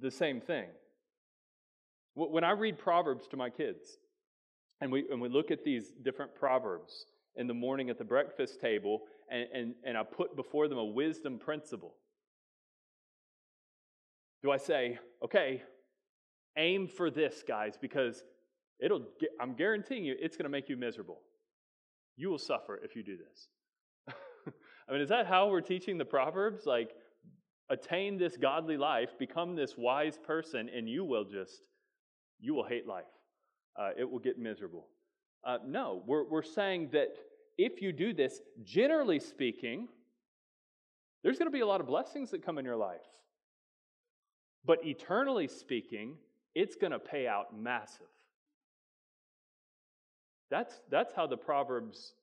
the 0.00 0.10
same 0.10 0.40
thing. 0.40 0.68
When 2.14 2.44
I 2.44 2.52
read 2.52 2.78
Proverbs 2.78 3.28
to 3.28 3.36
my 3.36 3.50
kids, 3.50 3.98
and 4.80 4.90
we, 4.90 5.04
and 5.10 5.20
we 5.20 5.28
look 5.28 5.50
at 5.50 5.64
these 5.64 5.92
different 6.02 6.34
Proverbs 6.34 7.04
in 7.36 7.46
the 7.46 7.52
morning 7.52 7.90
at 7.90 7.98
the 7.98 8.04
breakfast 8.04 8.58
table, 8.58 9.02
and, 9.30 9.46
and, 9.52 9.74
and 9.84 9.98
I 9.98 10.02
put 10.02 10.34
before 10.34 10.66
them 10.66 10.78
a 10.78 10.84
wisdom 10.84 11.38
principle? 11.38 11.92
Do 14.42 14.50
I 14.50 14.56
say, 14.56 14.98
okay, 15.24 15.62
aim 16.56 16.88
for 16.88 17.10
this, 17.10 17.42
guys, 17.46 17.76
because 17.80 18.24
it'll 18.80 19.06
get, 19.20 19.30
I'm 19.40 19.54
guaranteeing 19.54 20.04
you 20.04 20.16
it's 20.18 20.36
going 20.36 20.44
to 20.44 20.50
make 20.50 20.68
you 20.68 20.76
miserable. 20.76 21.20
You 22.16 22.30
will 22.30 22.38
suffer 22.38 22.80
if 22.82 22.96
you 22.96 23.02
do 23.02 23.16
this. 23.16 23.48
I 24.88 24.92
mean, 24.92 25.00
is 25.00 25.08
that 25.10 25.26
how 25.26 25.48
we're 25.48 25.60
teaching 25.60 25.98
the 25.98 26.04
Proverbs? 26.04 26.66
Like, 26.66 26.90
attain 27.70 28.18
this 28.18 28.36
godly 28.36 28.76
life, 28.76 29.10
become 29.18 29.54
this 29.54 29.76
wise 29.76 30.18
person, 30.18 30.68
and 30.74 30.88
you 30.88 31.04
will 31.04 31.24
just, 31.24 31.62
you 32.40 32.54
will 32.54 32.66
hate 32.66 32.86
life. 32.86 33.04
Uh, 33.78 33.90
it 33.96 34.10
will 34.10 34.18
get 34.18 34.38
miserable. 34.38 34.88
Uh, 35.44 35.58
no, 35.66 36.02
we're, 36.06 36.28
we're 36.28 36.42
saying 36.42 36.90
that 36.92 37.08
if 37.56 37.80
you 37.80 37.92
do 37.92 38.12
this, 38.12 38.40
generally 38.64 39.20
speaking, 39.20 39.88
there's 41.22 41.38
going 41.38 41.46
to 41.46 41.52
be 41.52 41.60
a 41.60 41.66
lot 41.66 41.80
of 41.80 41.86
blessings 41.86 42.30
that 42.30 42.44
come 42.44 42.58
in 42.58 42.64
your 42.64 42.76
life. 42.76 43.00
But 44.64 44.84
eternally 44.84 45.48
speaking, 45.48 46.16
it's 46.54 46.76
going 46.76 46.92
to 46.92 46.98
pay 46.98 47.26
out 47.26 47.56
massive. 47.56 48.06
That's, 50.50 50.80
that's 50.90 51.14
how 51.14 51.26
the 51.26 51.36
Proverbs 51.36 52.14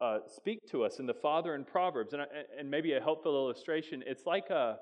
uh, 0.00 0.18
speak 0.34 0.60
to 0.70 0.84
us. 0.84 0.98
And 0.98 1.08
the 1.08 1.14
Father 1.14 1.54
in 1.54 1.64
Proverbs, 1.64 2.12
and, 2.12 2.22
and 2.58 2.70
maybe 2.70 2.92
a 2.94 3.00
helpful 3.00 3.34
illustration, 3.34 4.02
it's 4.06 4.26
like 4.26 4.50
a, 4.50 4.78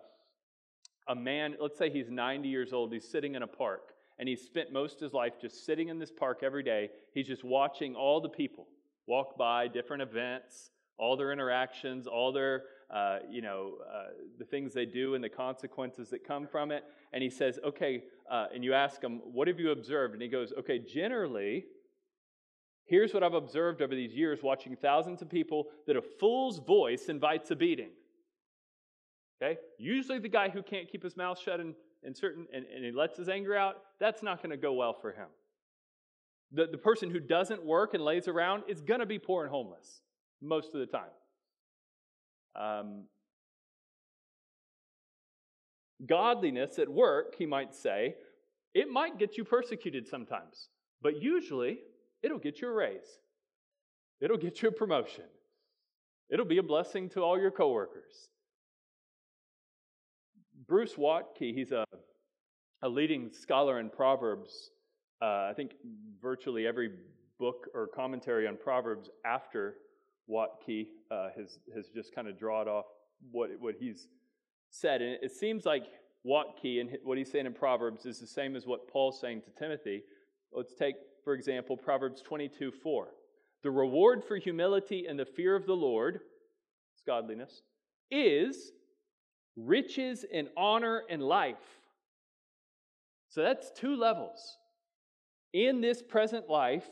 a 1.09 1.15
man, 1.15 1.57
let's 1.61 1.79
say 1.79 1.91
he's 1.91 2.11
90 2.11 2.49
years 2.49 2.73
old, 2.73 2.93
he's 2.93 3.09
sitting 3.09 3.35
in 3.35 3.43
a 3.43 3.47
park, 3.47 3.93
and 4.19 4.29
he's 4.29 4.43
spent 4.43 4.73
most 4.73 4.97
of 4.97 5.01
his 5.03 5.13
life 5.13 5.35
just 5.41 5.65
sitting 5.65 5.89
in 5.89 5.99
this 5.99 6.11
park 6.11 6.41
every 6.43 6.63
day. 6.63 6.91
He's 7.13 7.27
just 7.27 7.45
watching 7.45 7.95
all 7.95 8.21
the 8.21 8.29
people 8.29 8.67
walk 9.07 9.39
by 9.39 9.69
different 9.69 10.03
events, 10.03 10.71
all 10.99 11.17
their 11.17 11.33
interactions, 11.33 12.07
all 12.07 12.33
their, 12.33 12.65
uh, 12.91 13.19
you 13.29 13.43
know, 13.43 13.79
uh, 13.93 14.11
the 14.39 14.45
things 14.45 14.73
they 14.73 14.87
do 14.87 15.15
and 15.15 15.25
the 15.25 15.29
consequences 15.29 16.09
that 16.11 16.27
come 16.27 16.47
from 16.47 16.71
it. 16.71 16.85
And 17.13 17.23
he 17.23 17.31
says, 17.31 17.59
okay, 17.65 18.05
uh, 18.31 18.47
and 18.55 18.63
you 18.63 18.75
ask 18.75 19.03
him, 19.03 19.21
what 19.25 19.49
have 19.49 19.59
you 19.59 19.71
observed? 19.71 20.15
And 20.15 20.23
he 20.23 20.29
goes, 20.29 20.53
okay, 20.59 20.79
generally, 20.79 21.65
here's 22.85 23.13
what 23.13 23.23
I've 23.23 23.35
observed 23.35 23.83
over 23.83 23.95
these 23.95 24.15
years 24.15 24.43
watching 24.43 24.77
thousands 24.77 25.21
of 25.21 25.29
people 25.29 25.67
that 25.87 25.97
a 25.97 26.03
fool's 26.03 26.61
voice 26.61 27.09
invites 27.09 27.51
a 27.51 27.57
beating. 27.57 27.91
Okay? 29.43 29.59
Usually 29.79 30.19
the 30.19 30.29
guy 30.29 30.49
who 30.49 30.63
can't 30.63 30.91
keep 30.91 31.03
his 31.03 31.17
mouth 31.17 31.41
shut 31.41 31.61
and, 31.61 31.75
in 32.05 32.15
certain, 32.15 32.47
and, 32.55 32.65
and 32.73 32.85
he 32.85 32.93
lets 32.93 33.17
his 33.17 33.29
anger 33.29 33.57
out, 33.57 33.77
that's 33.99 34.23
not 34.23 34.43
going 34.43 34.51
to 34.51 34.57
go 34.57 34.73
well 34.73 34.95
for 34.95 35.11
him. 35.11 35.27
The, 36.53 36.69
the 36.71 36.79
person 36.79 37.11
who 37.11 37.19
doesn't 37.19 37.65
work 37.65 37.95
and 37.95 38.05
lays 38.05 38.29
around 38.29 38.63
is 38.69 38.81
going 38.81 39.01
to 39.01 39.07
be 39.07 39.19
poor 39.19 39.43
and 39.43 39.51
homeless 39.51 40.03
most 40.41 40.73
of 40.73 40.81
the 40.81 40.87
time. 40.87 41.11
Um, 42.59 43.05
godliness 46.07 46.79
at 46.79 46.89
work, 46.89 47.35
he 47.39 47.47
might 47.47 47.75
say, 47.75 48.17
it 48.75 48.89
might 48.91 49.19
get 49.19 49.37
you 49.37 49.45
persecuted 49.45 50.07
sometimes, 50.07 50.69
but 51.03 51.23
usually 51.23 51.79
it'll 52.23 52.39
get 52.39 52.61
you 52.61 52.69
a 52.69 52.73
raise. 52.73 53.21
It'll 54.21 54.37
get 54.37 54.63
you 54.63 54.69
a 54.69 54.73
promotion. 54.73 55.25
It'll 56.31 56.47
be 56.47 56.59
a 56.59 56.63
blessing 56.63 57.09
to 57.11 57.23
all 57.23 57.39
your 57.39 57.51
coworkers. 57.51 58.29
Bruce 60.67 60.95
Waltke, 60.95 61.55
he's 61.55 61.73
a, 61.73 61.85
a 62.83 62.89
leading 62.89 63.31
scholar 63.33 63.79
in 63.79 63.89
Proverbs, 63.89 64.71
uh, 65.23 65.49
I 65.51 65.53
think 65.57 65.73
virtually 66.21 66.67
every 66.67 66.91
book 67.39 67.69
or 67.75 67.87
commentary 67.87 68.47
on 68.47 68.57
Proverbs 68.57 69.09
after 69.25 69.77
Waltke 70.31 70.87
uh, 71.11 71.29
has, 71.37 71.59
has 71.75 71.89
just 71.95 72.15
kind 72.15 72.29
of 72.29 72.39
drawn 72.39 72.69
off 72.69 72.87
what, 73.31 73.51
what 73.61 73.75
he's 73.79 74.09
said. 74.71 75.03
And 75.03 75.19
it 75.23 75.33
seems 75.33 75.65
like 75.65 75.85
Waltke 76.27 76.81
and 76.81 76.91
what 77.05 77.19
he's 77.19 77.31
saying 77.31 77.47
in 77.47 77.55
Proverbs 77.55 78.07
is 78.07 78.19
the 78.19 78.27
same 78.27 78.57
as 78.57 78.67
what 78.67 78.89
Paul's 78.89 79.21
saying 79.21 79.43
to 79.43 79.51
Timothy. 79.59 80.03
Let's 80.53 80.75
take, 80.75 80.97
for 81.25 81.35
example, 81.35 81.77
Proverbs 81.77 82.23
22 82.23 82.73
4. 82.73 83.09
The 83.63 83.71
reward 83.71 84.25
for 84.25 84.37
humility 84.37 85.07
and 85.09 85.19
the 85.19 85.25
fear 85.25 85.57
of 85.57 85.67
the 85.67 85.75
Lord, 85.75 86.21
it's 86.95 87.03
godliness, 87.07 87.63
is 88.11 88.73
riches 89.57 90.25
and 90.33 90.49
honor 90.57 91.03
and 91.09 91.23
life. 91.23 91.57
So 93.29 93.43
that's 93.43 93.71
two 93.71 93.97
levels. 93.97 94.59
In 95.53 95.81
this 95.81 96.03
present 96.03 96.49
life, 96.49 96.87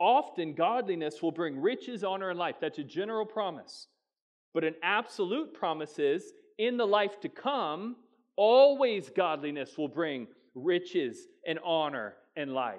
often 0.00 0.54
godliness 0.54 1.22
will 1.22 1.32
bring 1.32 1.60
riches, 1.60 2.04
honor, 2.04 2.30
and 2.30 2.38
life. 2.38 2.56
That's 2.60 2.78
a 2.78 2.84
general 2.84 3.26
promise. 3.26 3.88
But 4.54 4.64
an 4.64 4.74
absolute 4.82 5.54
promise 5.54 5.98
is 5.98 6.32
in 6.58 6.76
the 6.76 6.86
life 6.86 7.20
to 7.20 7.28
come, 7.28 7.96
always 8.36 9.10
godliness 9.10 9.76
will 9.76 9.88
bring 9.88 10.26
riches 10.54 11.28
and 11.46 11.58
honor 11.64 12.14
and 12.36 12.52
life. 12.52 12.76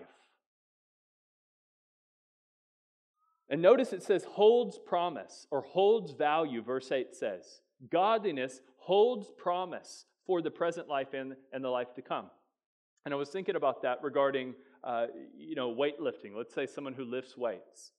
And 3.50 3.62
notice 3.62 3.94
it 3.94 4.04
says 4.04 4.24
holds 4.24 4.78
promise 4.78 5.48
or 5.50 5.62
holds 5.62 6.12
value, 6.12 6.62
verse 6.62 6.92
8 6.92 7.16
says. 7.16 7.62
Godliness 7.90 8.62
holds 8.78 9.32
promise 9.38 10.06
for 10.26 10.42
the 10.42 10.52
present 10.52 10.88
life 10.88 11.14
and, 11.14 11.36
and 11.52 11.64
the 11.64 11.70
life 11.70 11.94
to 11.96 12.02
come. 12.02 12.30
And 13.06 13.14
I 13.14 13.18
was 13.18 13.30
thinking 13.30 13.56
about 13.56 13.82
that 13.82 14.04
regarding, 14.04 14.54
uh, 14.84 15.08
you 15.38 15.56
know, 15.56 15.74
weightlifting. 15.74 16.36
Let's 16.36 16.54
say 16.54 16.66
someone 16.66 16.94
who 16.94 17.06
lifts 17.06 17.38
weights. 17.38 17.92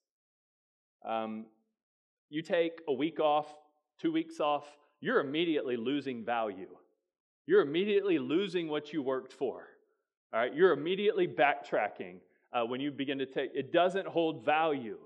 Um, 1.05 1.47
you 2.29 2.43
take 2.43 2.81
a 2.89 2.93
week 2.93 3.21
off, 3.21 3.47
two 4.01 4.13
weeks 4.13 4.41
off, 4.41 4.65
you're 5.01 5.21
immediately 5.21 5.77
losing 5.77 6.25
value. 6.25 6.77
You're 7.47 7.63
immediately 7.63 8.19
losing 8.19 8.69
what 8.69 8.93
you 8.93 9.03
worked 9.03 9.33
for. 9.33 9.67
All 10.33 10.41
right, 10.41 10.55
you're 10.55 10.73
immediately 10.73 11.27
backtracking 11.27 12.17
uh, 12.53 12.65
when 12.65 12.81
you 12.81 12.91
begin 12.91 13.19
to 13.19 13.27
take. 13.27 13.51
It 13.55 13.73
doesn't 13.73 14.07
hold 14.07 14.45
value. 14.45 14.99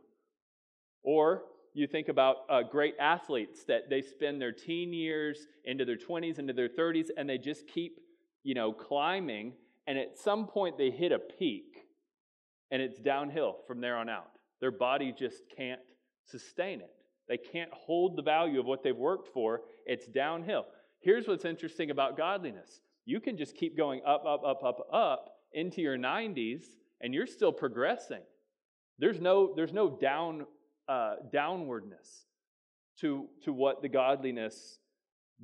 Or 1.02 1.44
you 1.72 1.86
think 1.86 2.08
about 2.08 2.38
uh, 2.48 2.62
great 2.62 2.94
athletes 3.00 3.64
that 3.64 3.90
they 3.90 4.00
spend 4.00 4.40
their 4.40 4.52
teen 4.52 4.92
years 4.92 5.46
into 5.64 5.84
their 5.84 5.96
20s, 5.96 6.38
into 6.38 6.52
their 6.52 6.68
30s, 6.68 7.08
and 7.16 7.28
they 7.28 7.38
just 7.38 7.66
keep, 7.66 8.00
you 8.42 8.54
know, 8.54 8.72
climbing. 8.72 9.52
And 9.86 9.98
at 9.98 10.16
some 10.18 10.46
point, 10.46 10.78
they 10.78 10.90
hit 10.90 11.12
a 11.12 11.18
peak, 11.18 11.86
and 12.70 12.80
it's 12.80 12.98
downhill 12.98 13.56
from 13.66 13.80
there 13.80 13.96
on 13.96 14.08
out. 14.08 14.30
Their 14.60 14.70
body 14.70 15.14
just 15.16 15.42
can't 15.56 15.80
sustain 16.26 16.80
it. 16.80 16.90
They 17.28 17.36
can't 17.36 17.70
hold 17.72 18.16
the 18.16 18.22
value 18.22 18.60
of 18.60 18.66
what 18.66 18.82
they've 18.82 18.96
worked 18.96 19.28
for. 19.32 19.62
It's 19.86 20.06
downhill. 20.06 20.66
Here's 21.00 21.28
what's 21.28 21.44
interesting 21.44 21.90
about 21.90 22.16
godliness 22.16 22.80
you 23.06 23.20
can 23.20 23.36
just 23.36 23.54
keep 23.54 23.76
going 23.76 24.00
up, 24.06 24.24
up, 24.26 24.42
up, 24.46 24.64
up, 24.64 24.88
up 24.90 25.28
into 25.52 25.82
your 25.82 25.98
90s, 25.98 26.62
and 27.02 27.12
you're 27.12 27.26
still 27.26 27.52
progressing. 27.52 28.22
There's 28.98 29.20
no, 29.20 29.52
there's 29.54 29.74
no 29.74 29.90
down 29.90 30.46
uh, 30.88 31.16
downwardness 31.32 32.24
to, 33.00 33.26
to 33.44 33.52
what 33.52 33.82
the 33.82 33.88
godliness 33.88 34.78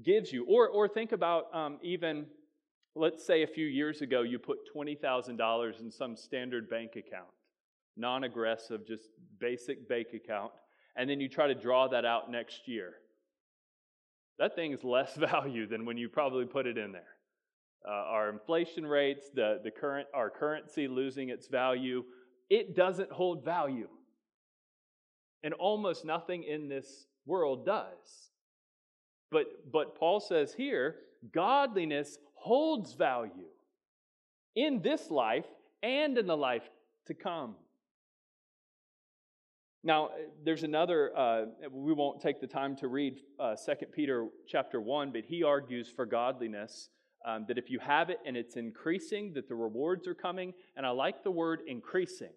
gives 0.03 0.33
you. 0.33 0.45
Or, 0.47 0.69
or 0.69 0.89
think 0.89 1.13
about 1.13 1.55
um, 1.55 1.79
even, 1.83 2.27
let's 2.95 3.25
say 3.25 3.43
a 3.43 3.47
few 3.47 3.67
years 3.67 4.03
ago, 4.03 4.23
you 4.23 4.39
put 4.39 4.59
$20,000 4.75 5.81
in 5.81 5.91
some 5.91 6.17
standard 6.17 6.69
bank 6.69 6.93
account, 6.97 7.31
non 7.97 8.25
aggressive, 8.25 8.87
just 8.87 9.09
basic 9.39 9.89
bank 9.89 10.09
account, 10.15 10.53
and 10.97 11.09
then 11.09 11.21
you 11.21 11.29
try 11.29 11.47
to 11.47 11.55
draw 11.55 11.89
that 11.89 12.05
out 12.05 12.31
next 12.31 12.67
year. 12.67 12.95
That 14.39 14.55
thing's 14.55 14.83
less 14.83 15.15
value 15.17 15.67
than 15.67 15.85
when 15.85 15.97
you 15.97 16.09
probably 16.09 16.47
put 16.47 16.67
it 16.67 16.79
in 16.79 16.93
there. 16.93 17.03
Uh, 17.87 17.93
our 17.93 18.29
inflation 18.29 18.87
rates, 18.87 19.31
the, 19.35 19.61
the 19.65 19.71
current, 19.71 20.07
our 20.13 20.29
currency 20.29 20.87
losing 20.87 21.31
its 21.31 21.49
value, 21.49 22.05
it 22.51 22.77
doesn't 22.77 23.11
hold 23.11 23.45
value. 23.45 23.89
And 25.43 25.55
almost 25.55 26.05
nothing 26.05 26.43
in 26.43 26.69
this 26.69 27.07
world 27.25 27.65
does. 27.65 28.31
But, 29.31 29.73
but 29.73 29.97
Paul 29.97 30.21
says 30.21 30.53
here 30.53 30.97
godliness 31.33 32.19
holds 32.41 32.95
value 32.95 33.49
in 34.57 34.83
this 34.83 35.11
life 35.11 35.47
and 35.83 36.19
in 36.19 36.27
the 36.27 36.37
life 36.37 36.69
to 37.07 37.15
come. 37.15 37.55
Now, 39.83 40.11
there's 40.45 40.63
another, 40.63 41.17
uh, 41.17 41.45
we 41.71 41.93
won't 41.93 42.21
take 42.21 42.41
the 42.41 42.47
time 42.47 42.77
to 42.77 42.89
read 42.89 43.21
uh, 43.39 43.57
2 43.57 43.87
Peter 43.93 44.27
chapter 44.47 44.81
1, 44.81 45.13
but 45.13 45.25
he 45.25 45.43
argues 45.43 45.89
for 45.95 46.05
godliness 46.05 46.91
um, 47.25 47.45
that 47.49 47.57
if 47.57 47.71
you 47.71 47.79
have 47.79 48.11
it 48.11 48.19
and 48.27 48.37
it's 48.37 48.57
increasing, 48.57 49.33
that 49.35 49.49
the 49.49 49.55
rewards 49.55 50.07
are 50.07 50.15
coming. 50.15 50.53
And 50.77 50.85
I 50.85 50.91
like 50.91 51.23
the 51.23 51.31
word 51.31 51.61
increasing 51.67 52.33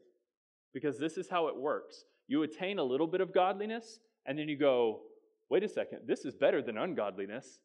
because 0.74 0.98
this 0.98 1.18
is 1.18 1.30
how 1.30 1.48
it 1.48 1.56
works. 1.56 2.06
You 2.28 2.44
attain 2.44 2.80
a 2.80 2.84
little 2.84 3.08
bit 3.08 3.20
of 3.22 3.34
godliness, 3.34 4.00
and 4.26 4.38
then 4.39 4.48
you 4.48 4.58
go, 4.58 5.02
wait 5.50 5.63
a 5.63 5.70
second, 5.70 6.00
this 6.08 6.26
is 6.26 6.36
better 6.36 6.62
than 6.62 6.78
ungodliness. 6.78 7.60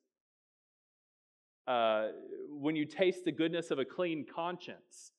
Uh, 1.68 2.08
when 2.48 2.74
you 2.74 2.86
taste 2.86 3.26
the 3.26 3.32
goodness 3.32 3.70
of 3.70 3.78
a 3.78 3.84
clean 3.84 4.24
conscience, 4.24 5.12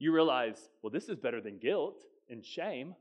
you 0.00 0.12
realize, 0.12 0.70
well, 0.82 0.90
this 0.90 1.08
is 1.08 1.16
better 1.16 1.40
than 1.40 1.58
guilt 1.58 2.02
and 2.28 2.44
shame. 2.44 2.96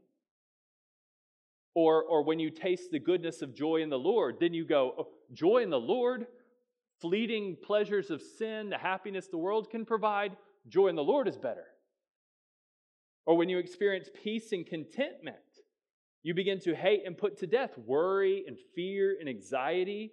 Or, 1.74 2.04
or 2.04 2.24
when 2.24 2.38
you 2.38 2.52
taste 2.52 2.92
the 2.92 3.00
goodness 3.00 3.42
of 3.42 3.56
joy 3.56 3.78
in 3.78 3.90
the 3.90 3.98
Lord, 3.98 4.38
then 4.40 4.54
you 4.54 4.64
go, 4.64 4.94
oh, 5.00 5.08
joy 5.34 5.64
in 5.64 5.72
the 5.72 5.80
Lord, 5.80 6.28
fleeting 7.00 7.58
pleasures 7.64 8.12
of 8.12 8.22
sin, 8.22 8.70
the 8.70 8.78
happiness 8.78 9.28
the 9.28 9.38
world 9.40 9.72
can 9.72 9.84
provide, 9.84 10.38
joy 10.68 10.88
in 10.90 10.96
the 10.96 11.04
Lord 11.04 11.28
is 11.28 11.38
better. 11.38 11.66
Or 13.26 13.36
when 13.38 13.50
you 13.50 13.58
experience 13.58 14.10
peace 14.24 14.52
and 14.52 14.68
contentment, 14.68 15.38
you 16.22 16.36
begin 16.36 16.60
to 16.60 16.76
hate 16.76 17.02
and 17.08 17.18
put 17.18 17.40
to 17.40 17.48
death 17.48 17.76
worry 17.78 18.44
and 18.46 18.58
fear 18.76 19.18
and 19.20 19.28
anxiety. 19.28 20.12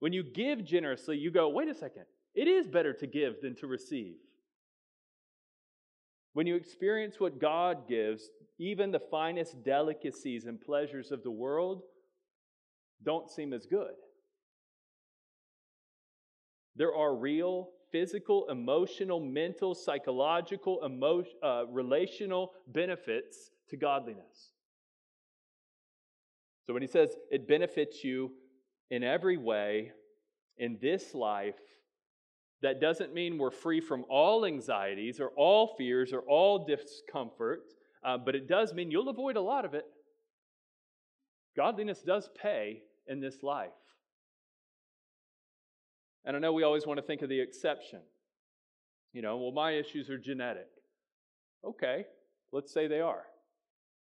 When 0.00 0.12
you 0.12 0.22
give 0.22 0.64
generously, 0.64 1.18
you 1.18 1.30
go, 1.30 1.48
wait 1.48 1.68
a 1.68 1.74
second, 1.74 2.04
it 2.34 2.46
is 2.46 2.68
better 2.68 2.92
to 2.92 3.06
give 3.06 3.40
than 3.42 3.56
to 3.56 3.66
receive. 3.66 4.16
When 6.34 6.46
you 6.46 6.54
experience 6.54 7.18
what 7.18 7.40
God 7.40 7.88
gives, 7.88 8.30
even 8.58 8.90
the 8.90 9.00
finest 9.00 9.64
delicacies 9.64 10.44
and 10.44 10.60
pleasures 10.60 11.10
of 11.10 11.22
the 11.22 11.30
world 11.30 11.82
don't 13.02 13.30
seem 13.30 13.52
as 13.52 13.66
good. 13.66 13.94
There 16.76 16.94
are 16.94 17.14
real 17.14 17.70
physical, 17.90 18.48
emotional, 18.50 19.18
mental, 19.18 19.74
psychological, 19.74 20.80
emo- 20.84 21.24
uh, 21.42 21.66
relational 21.66 22.52
benefits 22.68 23.50
to 23.70 23.76
godliness. 23.76 24.52
So 26.66 26.72
when 26.72 26.82
he 26.82 26.88
says 26.88 27.16
it 27.30 27.48
benefits 27.48 28.04
you 28.04 28.30
in 28.90 29.02
every 29.02 29.36
way 29.36 29.92
in 30.56 30.78
this 30.80 31.14
life, 31.14 31.54
that 32.62 32.80
doesn't 32.80 33.14
mean 33.14 33.38
we're 33.38 33.50
free 33.50 33.80
from 33.80 34.04
all 34.08 34.44
anxieties 34.44 35.20
or 35.20 35.28
all 35.36 35.74
fears 35.76 36.12
or 36.12 36.20
all 36.22 36.66
discomfort, 36.66 37.62
uh, 38.04 38.18
but 38.18 38.34
it 38.34 38.48
does 38.48 38.74
mean 38.74 38.90
you'll 38.90 39.08
avoid 39.08 39.36
a 39.36 39.40
lot 39.40 39.64
of 39.64 39.74
it. 39.74 39.84
Godliness 41.56 42.02
does 42.02 42.28
pay 42.40 42.82
in 43.06 43.20
this 43.20 43.42
life. 43.42 43.70
And 46.24 46.36
I 46.36 46.40
know 46.40 46.52
we 46.52 46.62
always 46.62 46.86
want 46.86 46.98
to 46.98 47.06
think 47.06 47.22
of 47.22 47.28
the 47.28 47.40
exception. 47.40 48.00
You 49.12 49.22
know, 49.22 49.38
well, 49.38 49.52
my 49.52 49.72
issues 49.72 50.10
are 50.10 50.18
genetic. 50.18 50.68
Okay, 51.64 52.04
let's 52.52 52.72
say 52.72 52.86
they 52.86 53.00
are. 53.00 53.22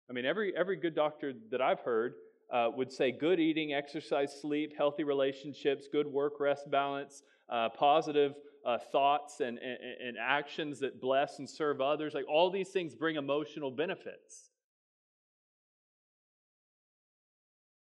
I 0.08 0.12
mean, 0.12 0.26
every, 0.26 0.52
every 0.56 0.76
good 0.76 0.94
doctor 0.94 1.32
that 1.50 1.60
I've 1.60 1.80
heard 1.80 2.14
uh, 2.52 2.68
would 2.74 2.92
say 2.92 3.12
good 3.12 3.40
eating, 3.40 3.72
exercise, 3.72 4.40
sleep, 4.40 4.72
healthy 4.76 5.04
relationships, 5.04 5.88
good 5.90 6.06
work, 6.06 6.40
rest, 6.40 6.70
balance, 6.70 7.22
uh, 7.48 7.68
positive 7.68 8.34
uh, 8.64 8.78
thoughts 8.92 9.40
and, 9.40 9.58
and, 9.58 9.78
and 10.06 10.16
actions 10.20 10.80
that 10.80 11.00
bless 11.00 11.38
and 11.38 11.48
serve 11.48 11.80
others. 11.80 12.14
Like 12.14 12.28
all 12.28 12.50
these 12.50 12.68
things 12.68 12.94
bring 12.94 13.16
emotional 13.16 13.70
benefits. 13.70 14.50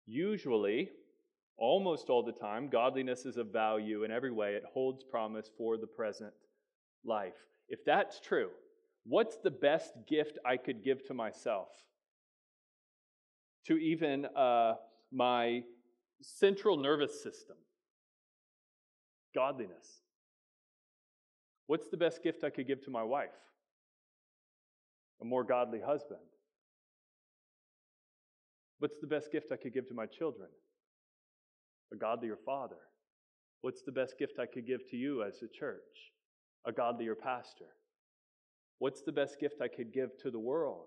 Usually, 0.06 0.90
almost 1.56 2.08
all 2.08 2.22
the 2.22 2.32
time, 2.32 2.68
godliness 2.68 3.26
is 3.26 3.36
of 3.36 3.52
value 3.52 4.04
in 4.04 4.10
every 4.10 4.30
way. 4.30 4.54
It 4.54 4.64
holds 4.72 5.04
promise 5.04 5.50
for 5.56 5.76
the 5.76 5.86
present 5.86 6.32
life. 7.04 7.34
If 7.68 7.84
that's 7.84 8.20
true, 8.20 8.48
what's 9.04 9.36
the 9.36 9.50
best 9.50 9.92
gift 10.08 10.38
I 10.46 10.56
could 10.56 10.82
give 10.82 11.04
to 11.06 11.14
myself? 11.14 11.68
To 13.68 13.76
even 13.76 14.26
uh, 14.26 14.74
my 15.12 15.62
central 16.20 16.76
nervous 16.76 17.22
system? 17.22 17.56
Godliness. 19.34 20.02
What's 21.66 21.88
the 21.88 21.96
best 21.96 22.22
gift 22.22 22.44
I 22.44 22.50
could 22.50 22.66
give 22.66 22.84
to 22.84 22.90
my 22.90 23.02
wife? 23.02 23.28
A 25.22 25.24
more 25.24 25.44
godly 25.44 25.80
husband. 25.80 26.20
What's 28.78 28.98
the 29.00 29.06
best 29.06 29.30
gift 29.32 29.52
I 29.52 29.56
could 29.56 29.74
give 29.74 29.88
to 29.88 29.94
my 29.94 30.06
children? 30.06 30.48
a 31.92 31.96
godlier 31.96 32.36
father? 32.44 32.76
What's 33.60 33.82
the 33.82 33.92
best 33.92 34.18
gift 34.18 34.38
I 34.38 34.46
could 34.46 34.66
give 34.66 34.88
to 34.90 34.96
you 34.96 35.22
as 35.22 35.42
a 35.42 35.48
church? 35.48 36.12
A 36.66 36.72
godlier 36.72 37.14
pastor? 37.14 37.66
What's 38.78 39.02
the 39.02 39.12
best 39.12 39.40
gift 39.40 39.60
I 39.60 39.68
could 39.68 39.92
give 39.92 40.10
to 40.22 40.30
the 40.30 40.38
world? 40.38 40.86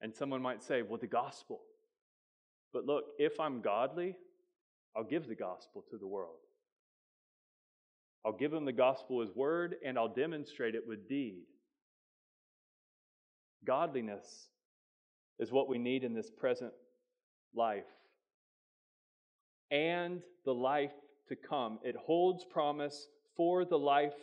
And 0.00 0.14
someone 0.14 0.42
might 0.42 0.62
say, 0.62 0.82
Well, 0.82 0.98
the 0.98 1.06
gospel. 1.06 1.60
But 2.72 2.86
look, 2.86 3.04
if 3.18 3.38
I'm 3.38 3.60
godly, 3.60 4.16
I'll 4.96 5.04
give 5.04 5.28
the 5.28 5.34
gospel 5.34 5.84
to 5.90 5.96
the 5.96 6.06
world. 6.06 6.36
I'll 8.24 8.32
give 8.32 8.50
them 8.50 8.64
the 8.64 8.72
gospel 8.72 9.22
as 9.22 9.34
word, 9.34 9.76
and 9.84 9.98
I'll 9.98 10.08
demonstrate 10.08 10.74
it 10.74 10.86
with 10.86 11.08
deed. 11.08 11.42
Godliness 13.64 14.48
is 15.38 15.52
what 15.52 15.68
we 15.68 15.78
need 15.78 16.04
in 16.04 16.14
this 16.14 16.30
present 16.30 16.72
life 17.54 17.84
and 19.70 20.22
the 20.44 20.54
life 20.54 20.92
to 21.28 21.36
come. 21.36 21.78
It 21.82 21.96
holds 21.96 22.44
promise 22.44 23.08
for 23.36 23.64
the 23.64 23.78
life 23.78 24.14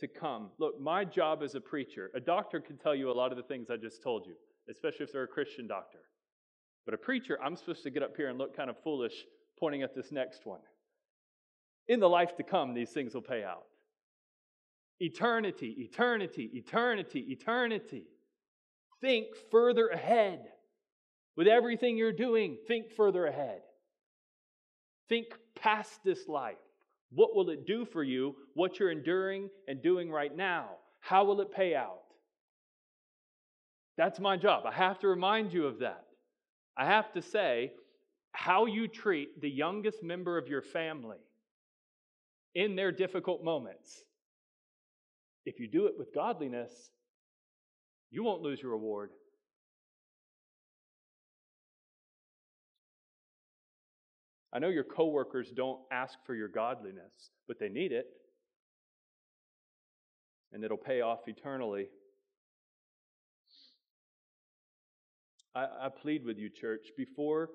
to 0.00 0.08
come. 0.08 0.50
Look, 0.58 0.80
my 0.80 1.04
job 1.04 1.42
as 1.42 1.54
a 1.54 1.60
preacher, 1.60 2.10
a 2.14 2.20
doctor 2.20 2.60
can 2.60 2.76
tell 2.76 2.94
you 2.94 3.10
a 3.10 3.12
lot 3.12 3.30
of 3.30 3.36
the 3.36 3.42
things 3.42 3.70
I 3.70 3.76
just 3.76 4.02
told 4.02 4.26
you, 4.26 4.34
especially 4.70 5.04
if 5.04 5.12
they're 5.12 5.24
a 5.24 5.28
Christian 5.28 5.66
doctor. 5.66 5.98
But 6.84 6.94
a 6.94 6.98
preacher, 6.98 7.38
I'm 7.42 7.56
supposed 7.56 7.82
to 7.82 7.90
get 7.90 8.02
up 8.02 8.16
here 8.16 8.28
and 8.28 8.38
look 8.38 8.56
kind 8.56 8.70
of 8.70 8.76
foolish 8.82 9.24
pointing 9.58 9.82
at 9.82 9.94
this 9.94 10.12
next 10.12 10.46
one. 10.46 10.60
In 11.88 12.00
the 12.00 12.08
life 12.08 12.36
to 12.36 12.42
come, 12.42 12.74
these 12.74 12.90
things 12.90 13.14
will 13.14 13.22
pay 13.22 13.44
out. 13.44 13.64
Eternity, 15.00 15.74
eternity, 15.78 16.50
eternity, 16.54 17.20
eternity. 17.28 18.04
Think 19.00 19.26
further 19.50 19.88
ahead. 19.88 20.40
With 21.36 21.48
everything 21.48 21.98
you're 21.98 22.12
doing, 22.12 22.56
think 22.66 22.92
further 22.96 23.26
ahead. 23.26 23.60
Think 25.08 25.26
past 25.54 26.02
this 26.04 26.28
life. 26.28 26.56
What 27.10 27.34
will 27.36 27.50
it 27.50 27.66
do 27.66 27.84
for 27.84 28.02
you? 28.02 28.34
What 28.54 28.78
you're 28.78 28.90
enduring 28.90 29.50
and 29.68 29.82
doing 29.82 30.10
right 30.10 30.34
now? 30.34 30.70
How 31.00 31.24
will 31.24 31.40
it 31.40 31.52
pay 31.52 31.74
out? 31.74 32.00
That's 33.96 34.20
my 34.20 34.36
job. 34.36 34.64
I 34.66 34.72
have 34.72 34.98
to 35.00 35.08
remind 35.08 35.52
you 35.52 35.66
of 35.66 35.78
that. 35.80 36.04
I 36.76 36.84
have 36.86 37.12
to 37.14 37.22
say, 37.22 37.72
how 38.32 38.66
you 38.66 38.86
treat 38.86 39.40
the 39.40 39.48
youngest 39.48 40.02
member 40.02 40.36
of 40.36 40.46
your 40.46 40.60
family 40.60 41.16
in 42.54 42.76
their 42.76 42.92
difficult 42.92 43.42
moments, 43.42 44.02
if 45.46 45.58
you 45.58 45.68
do 45.68 45.86
it 45.86 45.94
with 45.98 46.14
godliness, 46.14 46.72
you 48.10 48.22
won't 48.22 48.42
lose 48.42 48.60
your 48.60 48.72
reward. 48.72 49.10
I 54.52 54.58
know 54.58 54.68
your 54.68 54.84
coworkers 54.84 55.50
don't 55.54 55.80
ask 55.92 56.18
for 56.24 56.34
your 56.34 56.48
godliness, 56.48 57.30
but 57.46 57.58
they 57.58 57.68
need 57.68 57.92
it. 57.92 58.06
And 60.52 60.64
it'll 60.64 60.78
pay 60.78 61.02
off 61.02 61.20
eternally. 61.26 61.88
I, 65.56 65.86
I, 65.86 65.88
plead 65.88 66.22
with 66.26 66.36
you, 66.36 66.50
church, 66.50 66.88
before 66.98 67.48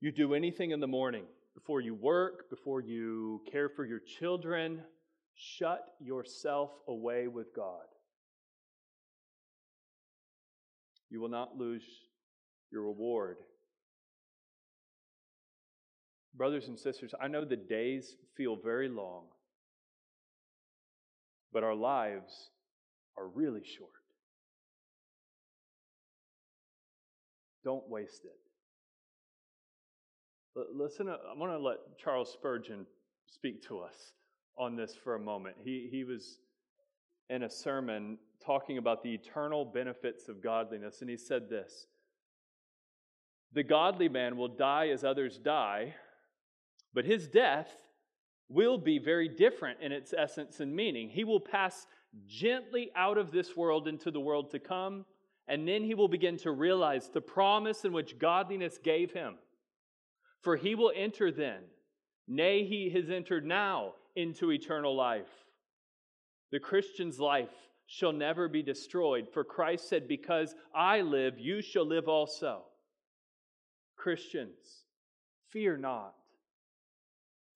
you 0.00 0.10
do 0.10 0.32
anything 0.32 0.70
in 0.70 0.80
the 0.80 0.86
morning, 0.86 1.24
before 1.54 1.82
you 1.82 1.94
work, 1.94 2.48
before 2.48 2.80
you 2.80 3.42
care 3.52 3.68
for 3.68 3.84
your 3.84 4.00
children, 4.00 4.80
shut 5.34 5.84
yourself 6.00 6.70
away 6.88 7.28
with 7.28 7.54
God. 7.54 7.84
You 11.10 11.20
will 11.20 11.28
not 11.28 11.58
lose 11.58 11.84
your 12.72 12.84
reward. 12.84 13.36
Brothers 16.34 16.68
and 16.68 16.78
sisters, 16.78 17.12
I 17.20 17.28
know 17.28 17.44
the 17.44 17.56
days 17.56 18.16
feel 18.34 18.56
very 18.56 18.88
long, 18.88 19.24
but 21.52 21.64
our 21.64 21.74
lives 21.74 22.50
are 23.18 23.28
really 23.28 23.62
short. 23.76 23.97
Don't 27.68 27.86
waste 27.90 28.24
it. 28.24 28.38
Listen, 30.74 31.06
I 31.10 31.36
want 31.36 31.52
to 31.52 31.58
let 31.58 31.98
Charles 32.02 32.32
Spurgeon 32.32 32.86
speak 33.26 33.62
to 33.68 33.80
us 33.80 34.14
on 34.56 34.74
this 34.74 34.96
for 35.04 35.16
a 35.16 35.20
moment. 35.20 35.56
He, 35.62 35.86
he 35.90 36.02
was 36.02 36.38
in 37.28 37.42
a 37.42 37.50
sermon 37.50 38.16
talking 38.42 38.78
about 38.78 39.02
the 39.02 39.12
eternal 39.12 39.66
benefits 39.66 40.30
of 40.30 40.42
godliness, 40.42 41.02
and 41.02 41.10
he 41.10 41.18
said 41.18 41.50
this 41.50 41.88
The 43.52 43.64
godly 43.64 44.08
man 44.08 44.38
will 44.38 44.48
die 44.48 44.88
as 44.88 45.04
others 45.04 45.36
die 45.38 45.94
but 46.94 47.04
his 47.04 47.28
death 47.28 47.68
will 48.48 48.78
be 48.78 48.98
very 48.98 49.28
different 49.28 49.80
in 49.82 49.92
its 49.92 50.14
essence 50.16 50.60
and 50.60 50.74
meaning. 50.74 51.10
He 51.10 51.22
will 51.22 51.38
pass 51.38 51.86
gently 52.26 52.90
out 52.96 53.18
of 53.18 53.30
this 53.30 53.54
world 53.54 53.86
into 53.86 54.10
the 54.10 54.20
world 54.20 54.50
to 54.52 54.58
come, 54.58 55.04
and 55.48 55.66
then 55.66 55.82
he 55.82 55.94
will 55.94 56.08
begin 56.08 56.36
to 56.38 56.50
realize 56.50 57.08
the 57.08 57.20
promise 57.20 57.84
in 57.84 57.92
which 57.92 58.18
godliness 58.18 58.78
gave 58.82 59.12
him. 59.12 59.36
For 60.42 60.56
he 60.56 60.74
will 60.74 60.92
enter 60.94 61.32
then, 61.32 61.62
nay, 62.26 62.64
he 62.64 62.90
has 62.90 63.10
entered 63.10 63.44
now 63.44 63.94
into 64.14 64.52
eternal 64.52 64.94
life. 64.94 65.30
The 66.52 66.60
Christian's 66.60 67.18
life 67.18 67.50
shall 67.86 68.12
never 68.12 68.48
be 68.48 68.62
destroyed, 68.62 69.28
for 69.32 69.44
Christ 69.44 69.88
said, 69.88 70.06
Because 70.06 70.54
I 70.74 71.00
live, 71.00 71.38
you 71.38 71.62
shall 71.62 71.86
live 71.86 72.08
also. 72.08 72.62
Christians, 73.96 74.84
fear 75.50 75.76
not 75.76 76.14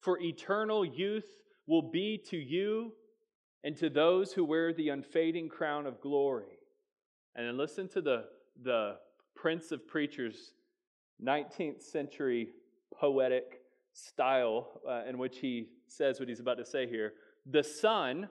for 0.03 0.19
eternal 0.19 0.83
youth 0.83 1.29
will 1.65 1.89
be 1.89 2.21
to 2.29 2.37
you 2.37 2.91
and 3.63 3.77
to 3.77 3.89
those 3.89 4.33
who 4.33 4.43
wear 4.43 4.73
the 4.73 4.89
unfading 4.89 5.47
crown 5.47 5.87
of 5.87 6.01
glory. 6.01 6.59
And 7.35 7.47
then 7.47 7.57
listen 7.57 7.87
to 7.89 8.01
the, 8.01 8.25
the 8.61 8.97
Prince 9.35 9.71
of 9.71 9.87
Preachers, 9.87 10.53
19th 11.23 11.81
century 11.81 12.49
poetic 12.93 13.61
style 13.93 14.81
uh, 14.87 15.03
in 15.07 15.17
which 15.17 15.39
he 15.39 15.69
says 15.87 16.19
what 16.19 16.29
he's 16.29 16.39
about 16.39 16.57
to 16.57 16.65
say 16.65 16.87
here. 16.87 17.13
The 17.45 17.63
sun 17.63 18.29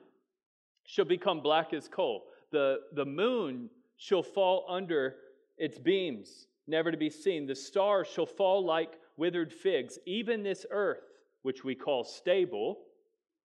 shall 0.85 1.05
become 1.05 1.41
black 1.41 1.73
as 1.73 1.87
coal, 1.87 2.25
the, 2.51 2.81
the 2.93 3.05
moon 3.05 3.69
shall 3.97 4.23
fall 4.23 4.65
under 4.69 5.15
its 5.57 5.77
beams, 5.77 6.47
never 6.67 6.91
to 6.91 6.97
be 6.97 7.09
seen. 7.09 7.45
The 7.45 7.55
stars 7.55 8.07
shall 8.07 8.25
fall 8.25 8.65
like 8.65 8.99
withered 9.17 9.53
figs. 9.53 9.97
Even 10.05 10.43
this 10.43 10.65
earth 10.71 11.03
which 11.43 11.63
we 11.63 11.75
call 11.75 12.03
stable, 12.03 12.79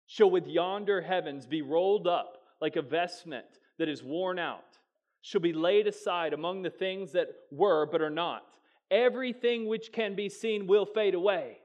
shall 0.06 0.30
with 0.30 0.46
yonder 0.46 1.00
heavens 1.00 1.46
be 1.46 1.62
rolled 1.62 2.06
up 2.06 2.42
like 2.60 2.76
a 2.76 2.82
vestment 2.82 3.46
that 3.78 3.88
is 3.88 4.02
worn 4.02 4.38
out, 4.38 4.78
shall 5.24 5.40
be 5.40 5.54
laid 5.54 5.86
aside 5.86 6.34
among 6.34 6.60
the 6.60 6.70
things 6.70 7.12
that 7.12 7.28
were 7.50 7.86
but 7.86 8.02
are 8.02 8.10
not. 8.10 8.44
Everything 8.90 9.66
which 9.66 9.90
can 9.90 10.14
be 10.14 10.28
seen 10.28 10.66
will 10.66 10.84
fade 10.84 11.14
away. 11.14 11.56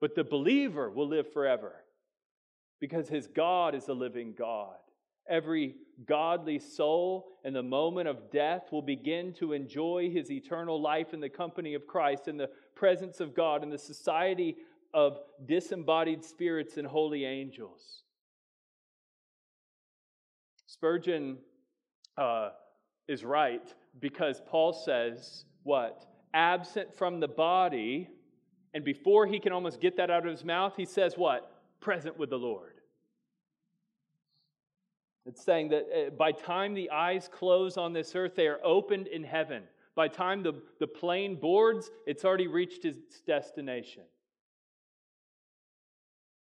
But 0.00 0.14
the 0.14 0.22
believer 0.22 0.88
will 0.88 1.08
live 1.08 1.32
forever 1.32 1.74
because 2.80 3.08
his 3.08 3.26
God 3.26 3.74
is 3.74 3.88
a 3.88 3.94
living 3.94 4.32
God. 4.38 4.76
Every 5.28 5.74
godly 6.06 6.60
soul 6.60 7.26
in 7.44 7.52
the 7.52 7.64
moment 7.64 8.06
of 8.06 8.30
death 8.30 8.70
will 8.70 8.82
begin 8.82 9.32
to 9.34 9.52
enjoy 9.52 10.08
his 10.08 10.30
eternal 10.30 10.80
life 10.80 11.12
in 11.12 11.18
the 11.18 11.28
company 11.28 11.74
of 11.74 11.88
Christ, 11.88 12.28
in 12.28 12.36
the 12.36 12.50
presence 12.76 13.18
of 13.18 13.34
God, 13.34 13.64
in 13.64 13.70
the 13.70 13.78
society 13.78 14.56
of 14.94 15.18
disembodied 15.46 16.24
spirits 16.24 16.76
and 16.76 16.86
holy 16.86 17.24
angels. 17.24 18.04
Spurgeon 20.66 21.38
uh, 22.16 22.50
is 23.08 23.24
right 23.24 23.62
because 24.00 24.40
Paul 24.46 24.72
says, 24.72 25.44
what? 25.62 26.06
Absent 26.34 26.94
from 26.94 27.20
the 27.20 27.28
body, 27.28 28.08
and 28.74 28.84
before 28.84 29.26
he 29.26 29.38
can 29.38 29.52
almost 29.52 29.80
get 29.80 29.96
that 29.96 30.10
out 30.10 30.24
of 30.24 30.30
his 30.30 30.44
mouth, 30.44 30.74
he 30.76 30.84
says, 30.84 31.16
what? 31.16 31.52
Present 31.80 32.18
with 32.18 32.30
the 32.30 32.38
Lord. 32.38 32.80
It's 35.24 35.44
saying 35.44 35.68
that 35.68 35.84
uh, 35.94 36.10
by 36.10 36.32
time 36.32 36.74
the 36.74 36.90
eyes 36.90 37.28
close 37.30 37.76
on 37.76 37.92
this 37.92 38.14
earth, 38.16 38.34
they 38.34 38.48
are 38.48 38.58
opened 38.64 39.06
in 39.06 39.22
heaven. 39.22 39.62
By 39.94 40.08
time 40.08 40.42
the, 40.42 40.54
the 40.80 40.86
plane 40.86 41.36
boards, 41.36 41.90
it's 42.06 42.24
already 42.24 42.48
reached 42.48 42.84
its 42.84 43.20
destination. 43.20 44.02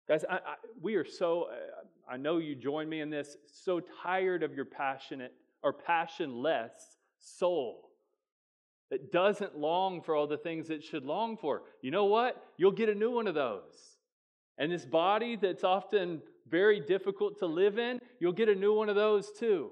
Guys, 0.07 0.25
I, 0.29 0.35
I, 0.35 0.55
we 0.81 0.95
are 0.95 1.05
so, 1.05 1.49
uh, 1.51 2.11
I 2.11 2.17
know 2.17 2.37
you 2.37 2.55
join 2.55 2.87
me 2.87 3.01
in 3.01 3.09
this, 3.09 3.37
so 3.51 3.81
tired 4.03 4.43
of 4.43 4.53
your 4.53 4.65
passionate 4.65 5.33
or 5.63 5.73
passionless 5.73 6.97
soul 7.19 7.89
that 8.89 9.11
doesn't 9.11 9.57
long 9.57 10.01
for 10.01 10.15
all 10.15 10.27
the 10.27 10.37
things 10.37 10.69
it 10.69 10.83
should 10.83 11.03
long 11.03 11.37
for. 11.37 11.63
You 11.81 11.91
know 11.91 12.05
what? 12.05 12.41
You'll 12.57 12.71
get 12.71 12.89
a 12.89 12.95
new 12.95 13.11
one 13.11 13.27
of 13.27 13.35
those. 13.35 13.97
And 14.57 14.71
this 14.71 14.85
body 14.85 15.35
that's 15.35 15.63
often 15.63 16.21
very 16.49 16.79
difficult 16.79 17.39
to 17.39 17.45
live 17.45 17.77
in, 17.77 17.99
you'll 18.19 18.31
get 18.31 18.49
a 18.49 18.55
new 18.55 18.73
one 18.73 18.89
of 18.89 18.95
those 18.95 19.31
too. 19.37 19.71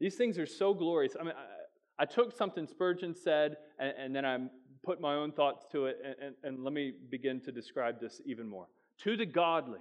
These 0.00 0.16
things 0.16 0.38
are 0.38 0.46
so 0.46 0.74
glorious. 0.74 1.14
I 1.18 1.24
mean, 1.24 1.34
I, 1.36 2.02
I 2.02 2.06
took 2.06 2.36
something 2.36 2.66
Spurgeon 2.66 3.14
said, 3.14 3.56
and, 3.78 3.94
and, 3.98 4.16
then 4.16 4.24
I 4.24 4.38
put 4.82 5.00
my 5.00 5.14
own 5.14 5.32
thoughts 5.32 5.66
to 5.72 5.86
it, 5.86 5.98
and, 6.04 6.14
and, 6.20 6.34
and 6.42 6.64
let 6.64 6.72
me 6.72 6.92
begin 7.10 7.40
to 7.42 7.52
describe 7.52 8.00
this 8.00 8.20
even 8.26 8.48
more. 8.48 8.66
To 9.04 9.16
the 9.16 9.26
godly, 9.26 9.78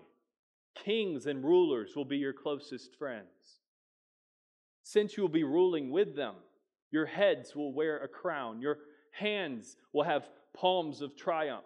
Kings 0.75 1.27
and 1.27 1.43
rulers 1.43 1.95
will 1.95 2.05
be 2.05 2.17
your 2.17 2.33
closest 2.33 2.95
friends. 2.95 3.61
Since 4.83 5.15
you 5.15 5.23
will 5.23 5.29
be 5.29 5.43
ruling 5.43 5.91
with 5.91 6.15
them, 6.15 6.35
your 6.91 7.05
heads 7.05 7.55
will 7.55 7.73
wear 7.73 7.99
a 7.99 8.07
crown, 8.07 8.61
your 8.61 8.79
hands 9.11 9.77
will 9.93 10.03
have 10.03 10.29
palms 10.53 11.01
of 11.01 11.15
triumph. 11.15 11.63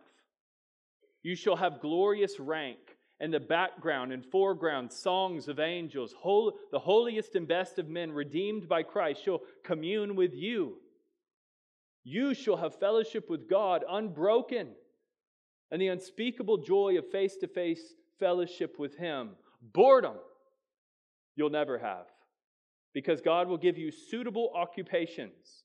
You 1.23 1.35
shall 1.35 1.55
have 1.55 1.81
glorious 1.81 2.39
rank, 2.39 2.77
and 3.19 3.33
the 3.33 3.39
background 3.39 4.13
and 4.13 4.23
foreground 4.23 4.93
songs 4.93 5.47
of 5.47 5.59
angels. 5.59 6.13
the 6.71 6.79
holiest 6.79 7.35
and 7.35 7.47
best 7.47 7.79
of 7.79 7.89
men, 7.89 8.11
redeemed 8.11 8.69
by 8.69 8.83
Christ, 8.83 9.23
shall 9.23 9.41
commune 9.63 10.15
with 10.15 10.33
you. 10.33 10.77
You 12.03 12.33
shall 12.33 12.57
have 12.57 12.79
fellowship 12.79 13.29
with 13.29 13.49
God 13.49 13.83
unbroken, 13.89 14.69
and 15.71 15.81
the 15.81 15.87
unspeakable 15.87 16.59
joy 16.59 16.97
of 16.97 17.09
face 17.11 17.35
to 17.37 17.47
face 17.47 17.95
fellowship 18.19 18.75
with 18.79 18.97
Him. 18.97 19.31
Boredom 19.61 20.15
you'll 21.35 21.49
never 21.49 21.77
have 21.77 22.07
because 22.93 23.21
God 23.21 23.47
will 23.47 23.57
give 23.57 23.77
you 23.77 23.91
suitable 23.91 24.51
occupations. 24.55 25.63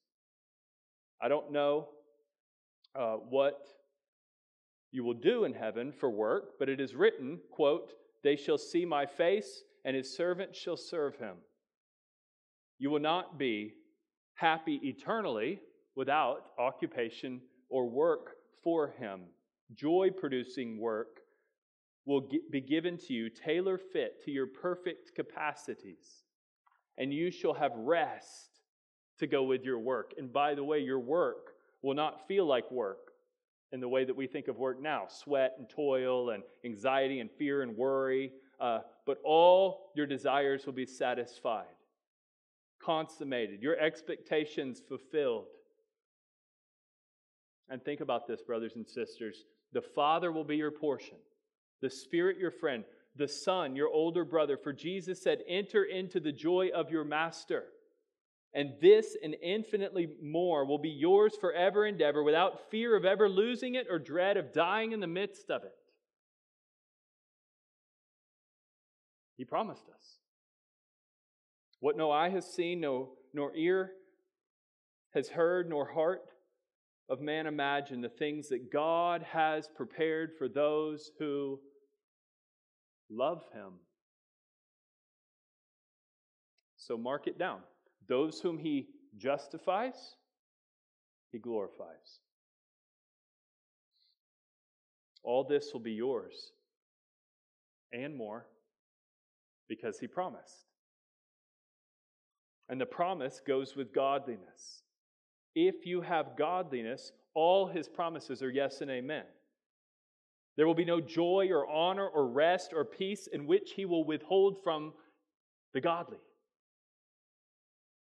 I 1.21 1.29
don't 1.29 1.51
know 1.51 1.89
uh, 2.95 3.15
what 3.15 3.67
you 4.91 5.03
will 5.03 5.15
do 5.15 5.45
in 5.45 5.55
heaven 5.55 5.93
for 5.93 6.11
work, 6.11 6.59
but 6.59 6.69
it 6.69 6.81
is 6.81 6.95
written, 6.95 7.41
quote, 7.51 7.95
they 8.23 8.37
shall 8.37 8.59
see 8.59 8.85
my 8.85 9.07
face, 9.07 9.63
and 9.85 9.97
his 9.97 10.15
servant 10.15 10.55
shall 10.55 10.77
serve 10.77 11.17
him. 11.17 11.37
You 12.79 12.91
will 12.91 13.01
not 13.01 13.39
be 13.39 13.75
happy 14.35 14.79
eternally 14.83 15.61
without 15.97 16.51
occupation 16.59 17.41
or 17.71 17.89
work 17.89 18.37
for 18.63 18.89
him. 18.99 19.23
Joy 19.75 20.11
producing 20.15 20.79
work 20.79 21.22
will 22.05 22.29
be 22.51 22.61
given 22.61 22.99
to 22.99 23.13
you, 23.13 23.31
tailor 23.31 23.79
fit 23.79 24.25
to 24.25 24.31
your 24.31 24.47
perfect 24.47 25.15
capacities, 25.15 26.25
and 26.99 27.13
you 27.13 27.31
shall 27.31 27.55
have 27.55 27.73
rest 27.77 28.61
to 29.19 29.27
go 29.27 29.45
with 29.45 29.65
your 29.65 29.79
work. 29.79 30.13
And 30.19 30.33
by 30.33 30.55
the 30.55 30.65
way, 30.65 30.81
your 30.81 30.99
work 30.99 31.53
will 31.83 31.95
not 31.95 32.27
feel 32.27 32.47
like 32.47 32.71
work 32.71 33.13
in 33.73 33.81
the 33.81 33.89
way 33.89 34.05
that 34.05 34.17
we 34.17 34.27
think 34.27 34.49
of 34.49 34.59
work 34.59 34.81
now 34.81 35.07
sweat 35.09 35.55
and 35.59 35.69
toil 35.69 36.31
and 36.31 36.43
anxiety 36.65 37.21
and 37.21 37.31
fear 37.31 37.63
and 37.63 37.77
worry. 37.77 38.33
Uh, 38.61 38.81
but 39.07 39.19
all 39.25 39.91
your 39.97 40.07
desires 40.07 40.67
will 40.67 40.73
be 40.73 40.87
satisfied, 40.87 41.65
consummated, 42.81 43.63
your 43.63 43.79
expectations 43.79 44.81
fulfilled. 44.87 45.47
And 47.69 47.83
think 47.83 48.01
about 48.01 48.27
this, 48.27 48.43
brothers 48.43 48.77
and 48.77 48.87
sisters. 48.87 49.45
The 49.73 49.81
Father 49.81 50.31
will 50.31 50.45
be 50.45 50.57
your 50.57 50.71
portion 50.71 51.17
the 51.83 51.91
Spirit 51.91 52.39
your 52.39 52.51
friend, 52.51 52.85
the 53.17 53.29
Son 53.29 53.77
your 53.77 53.89
older 53.89 54.25
brother. 54.25 54.57
For 54.57 54.73
Jesus 54.73 55.23
said, 55.23 55.41
Enter 55.47 55.85
into 55.85 56.21
the 56.21 56.33
joy 56.33 56.71
of 56.75 56.91
your 56.91 57.05
master. 57.05 57.65
And 58.55 58.75
this 58.81 59.17
and 59.23 59.35
infinitely 59.43 60.11
more 60.23 60.65
will 60.65 60.79
be 60.79 60.91
yours 60.91 61.35
forever 61.41 61.87
and 61.87 62.01
ever 62.01 62.23
without 62.23 62.71
fear 62.71 62.97
of 62.97 63.05
ever 63.05 63.29
losing 63.29 63.75
it 63.75 63.87
or 63.91 63.99
dread 63.99 64.37
of 64.37 64.53
dying 64.53 64.93
in 64.93 65.01
the 65.01 65.07
midst 65.07 65.51
of 65.51 65.65
it. 65.65 65.73
He 69.39 69.45
promised 69.45 69.89
us. 69.89 70.19
What 71.81 71.97
no 71.97 72.11
eye 72.11 72.29
has 72.29 72.47
seen, 72.47 72.81
no, 72.81 73.11
nor 73.35 73.57
ear 73.57 73.93
has 75.15 75.29
heard, 75.29 75.69
nor 75.69 75.91
heart 75.91 76.23
of 77.09 77.21
man 77.21 77.47
imagined, 77.47 78.05
the 78.05 78.09
things 78.09 78.49
that 78.51 78.71
God 78.73 79.23
has 79.33 79.69
prepared 79.75 80.33
for 80.39 80.49
those 80.49 81.11
who 81.19 81.59
love 83.13 83.45
him. 83.53 83.73
So 86.77 86.97
mark 86.97 87.27
it 87.27 87.39
down. 87.39 87.61
Those 88.09 88.41
whom 88.41 88.59
he 88.59 88.89
justifies, 89.17 90.17
he 91.31 91.39
glorifies. 91.39 92.21
All 95.23 95.45
this 95.45 95.71
will 95.73 95.81
be 95.81 95.93
yours 95.93 96.53
and 97.93 98.17
more 98.17 98.47
because 99.69 99.99
he 99.99 100.07
promised. 100.07 100.67
And 102.69 102.81
the 102.81 102.87
promise 102.87 103.41
goes 103.47 103.77
with 103.77 103.93
godliness. 103.95 104.83
If 105.55 105.87
you 105.87 106.01
have 106.01 106.37
godliness, 106.37 107.13
all 107.35 107.67
his 107.67 107.89
promises 107.89 108.43
are 108.43 108.51
yes 108.51 108.81
and 108.81 108.91
amen. 108.91 109.25
There 110.57 110.67
will 110.67 110.75
be 110.75 110.85
no 110.85 111.01
joy 111.01 111.49
or 111.51 111.69
honor 111.69 112.07
or 112.07 112.27
rest 112.27 112.73
or 112.75 112.85
peace 112.85 113.27
in 113.27 113.47
which 113.47 113.73
he 113.75 113.85
will 113.85 114.05
withhold 114.05 114.63
from 114.63 114.93
the 115.73 115.81
godly. 115.81 116.19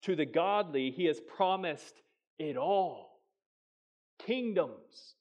To 0.02 0.14
the 0.14 0.26
godly, 0.26 0.90
he 0.90 1.06
has 1.06 1.20
promised 1.20 2.02
it 2.38 2.56
all 2.56 3.16
kingdoms. 4.18 5.14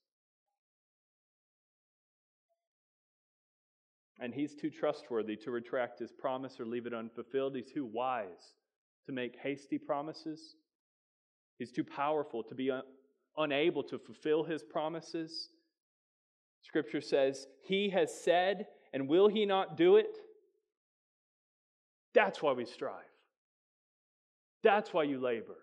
And 4.19 4.33
he's 4.33 4.55
too 4.55 4.69
trustworthy 4.69 5.35
to 5.37 5.51
retract 5.51 5.99
his 5.99 6.11
promise 6.11 6.59
or 6.59 6.65
leave 6.65 6.85
it 6.85 6.93
unfulfilled. 6.93 7.55
He's 7.55 7.71
too 7.71 7.85
wise 7.85 8.53
to 9.05 9.11
make 9.11 9.35
hasty 9.41 9.77
promises. 9.77 10.55
He's 11.59 11.71
too 11.71 11.83
powerful 11.83 12.43
to 12.43 12.55
be 12.55 12.71
un- 12.71 12.83
unable 13.37 13.83
to 13.83 13.99
fulfill 13.99 14.43
his 14.43 14.63
promises. 14.63 15.49
Scripture 16.65 17.01
says, 17.01 17.47
He 17.61 17.89
has 17.89 18.13
said, 18.23 18.67
and 18.93 19.07
will 19.07 19.27
He 19.27 19.45
not 19.45 19.77
do 19.77 19.97
it? 19.97 20.17
That's 22.13 22.41
why 22.41 22.53
we 22.53 22.65
strive. 22.65 23.03
That's 24.63 24.93
why 24.93 25.03
you 25.03 25.19
labor. 25.19 25.57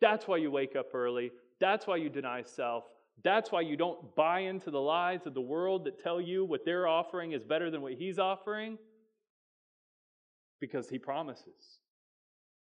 That's 0.00 0.26
why 0.26 0.38
you 0.38 0.50
wake 0.50 0.76
up 0.76 0.94
early. 0.94 1.32
That's 1.60 1.86
why 1.86 1.96
you 1.96 2.08
deny 2.08 2.42
self. 2.42 2.84
That's 3.24 3.50
why 3.50 3.62
you 3.62 3.76
don't 3.76 4.14
buy 4.14 4.40
into 4.40 4.70
the 4.70 4.80
lies 4.80 5.26
of 5.26 5.34
the 5.34 5.40
world 5.40 5.84
that 5.84 6.02
tell 6.02 6.20
you 6.20 6.44
what 6.44 6.64
they're 6.64 6.86
offering 6.86 7.32
is 7.32 7.42
better 7.42 7.70
than 7.70 7.82
what 7.82 7.94
He's 7.94 8.18
offering. 8.18 8.78
Because 10.60 10.88
He 10.88 10.98
promises. 10.98 11.80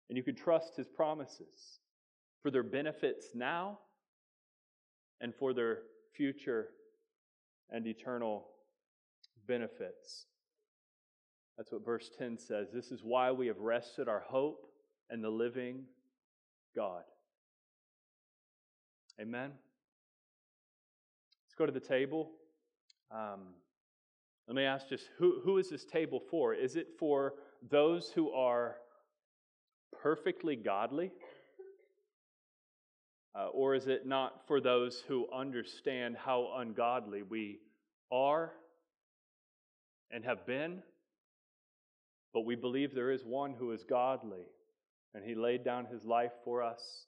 And 0.10 0.18
you 0.18 0.24
can 0.24 0.36
trust 0.36 0.76
His 0.76 0.88
promises 0.88 1.80
for 2.42 2.50
their 2.50 2.64
benefits 2.64 3.28
now 3.36 3.80
and 5.22 5.36
for 5.36 5.54
their 5.54 5.80
future 6.16 6.70
and 7.72 7.86
eternal 7.88 8.48
benefits. 9.48 10.26
That's 11.58 11.72
what 11.72 11.84
verse 11.84 12.10
10 12.18 12.38
says. 12.38 12.70
This 12.74 12.92
is 12.92 13.02
why 13.04 13.32
we 13.32 13.48
have 13.48 13.60
rested 13.60 14.08
our 14.08 14.24
hope 14.28 14.66
in 15.12 15.22
the 15.22 15.30
living 15.30 15.84
God. 16.76 17.04
Amen. 19.20 19.52
Let's 21.46 21.56
go 21.58 21.66
to 21.66 21.72
the 21.72 21.80
table. 21.80 22.32
Um, 23.12 23.56
let 24.48 24.56
me 24.56 24.64
ask 24.64 24.88
just 24.88 25.10
who, 25.18 25.42
who 25.44 25.58
is 25.58 25.70
this 25.70 25.84
table 25.84 26.22
for? 26.32 26.54
Is 26.54 26.76
it 26.76 26.88
for 26.98 27.34
those 27.70 28.12
who 28.16 28.32
are 28.32 28.78
perfectly 30.02 30.56
godly? 30.56 31.12
Uh, 33.36 33.48
or 33.48 33.76
is 33.76 33.88
it 33.88 34.08
not 34.08 34.48
for 34.48 34.60
those 34.60 35.04
who 35.08 35.28
understand 35.32 36.18
how 36.18 36.52
ungodly 36.58 37.22
we 37.22 37.60
are 38.12 38.54
and 40.12 40.26
have 40.26 40.46
been? 40.46 40.82
But 42.34 42.46
we 42.46 42.56
believe 42.56 42.94
there 42.94 43.12
is 43.12 43.24
one 43.24 43.54
who 43.54 43.72
is 43.72 43.84
godly, 43.84 44.46
and 45.14 45.24
he 45.24 45.36
laid 45.36 45.64
down 45.64 45.86
his 45.86 46.06
life 46.06 46.32
for 46.44 46.64
us, 46.64 47.06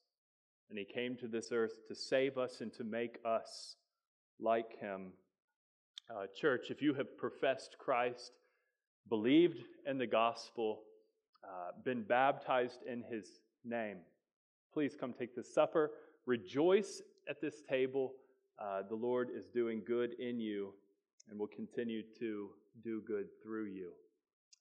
and 0.69 0.77
he 0.77 0.85
came 0.85 1.15
to 1.17 1.27
this 1.27 1.51
earth 1.51 1.87
to 1.87 1.95
save 1.95 2.37
us 2.37 2.61
and 2.61 2.73
to 2.73 2.83
make 2.83 3.17
us 3.25 3.75
like 4.39 4.79
him. 4.79 5.13
Uh, 6.09 6.25
church, 6.35 6.69
if 6.69 6.81
you 6.81 6.93
have 6.93 7.17
professed 7.17 7.77
Christ, 7.79 8.31
believed 9.09 9.59
in 9.87 9.97
the 9.97 10.07
gospel, 10.07 10.81
uh, 11.43 11.71
been 11.83 12.03
baptized 12.03 12.79
in 12.87 13.03
his 13.09 13.25
name, 13.63 13.97
please 14.73 14.95
come 14.99 15.13
take 15.13 15.35
the 15.35 15.43
supper. 15.43 15.91
Rejoice 16.25 17.01
at 17.29 17.41
this 17.41 17.61
table. 17.67 18.13
Uh, 18.59 18.83
the 18.87 18.95
Lord 18.95 19.29
is 19.35 19.47
doing 19.47 19.81
good 19.85 20.13
in 20.19 20.39
you 20.39 20.73
and 21.29 21.39
will 21.39 21.47
continue 21.47 22.03
to 22.19 22.49
do 22.83 23.01
good 23.07 23.25
through 23.41 23.65
you. 23.65 23.91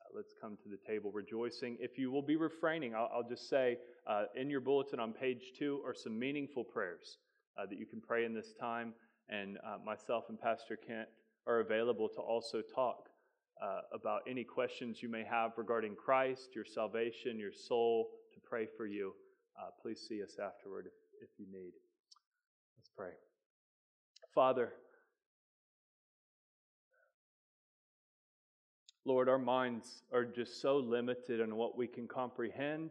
Uh, 0.00 0.16
let's 0.16 0.32
come 0.40 0.56
to 0.62 0.68
the 0.70 0.78
table 0.86 1.11
rejoicing. 1.12 1.76
If 1.80 1.98
you 1.98 2.11
will 2.11 2.22
be 2.22 2.36
refraining, 2.36 2.94
I'll, 2.94 3.11
I'll 3.14 3.28
just 3.28 3.48
say 3.48 3.78
uh, 4.06 4.24
in 4.34 4.48
your 4.48 4.61
bulletin 4.61 5.00
on 5.00 5.12
page 5.12 5.52
two 5.58 5.82
are 5.84 5.94
some 5.94 6.18
meaningful 6.18 6.64
prayers 6.64 7.18
uh, 7.58 7.66
that 7.66 7.78
you 7.78 7.86
can 7.86 8.00
pray 8.00 8.24
in 8.24 8.32
this 8.32 8.54
time. 8.58 8.94
And 9.28 9.58
uh, 9.58 9.76
myself 9.84 10.24
and 10.28 10.40
Pastor 10.40 10.76
Kent 10.76 11.08
are 11.46 11.61
available 11.61 12.08
to 12.08 12.20
also 12.20 12.62
talk 12.74 13.11
uh, 13.62 13.82
about 13.92 14.22
any 14.26 14.44
questions 14.44 15.02
you 15.02 15.11
may 15.11 15.24
have 15.24 15.52
regarding 15.58 15.94
Christ, 15.94 16.54
your 16.54 16.64
salvation, 16.64 17.38
your 17.38 17.52
soul, 17.52 18.08
to 18.32 18.40
pray 18.40 18.66
for 18.76 18.86
you. 18.86 19.12
please 19.82 20.00
see 20.08 20.22
us 20.22 20.38
afterward 20.42 20.86
if 21.20 21.28
you 21.38 21.46
need. 21.50 21.72
Let's 22.76 22.90
pray. 22.96 23.12
Father, 24.34 24.72
Lord, 29.04 29.28
our 29.28 29.38
minds 29.38 30.02
are 30.12 30.24
just 30.24 30.60
so 30.60 30.76
limited 30.76 31.40
in 31.40 31.56
what 31.56 31.76
we 31.76 31.86
can 31.86 32.06
comprehend. 32.06 32.90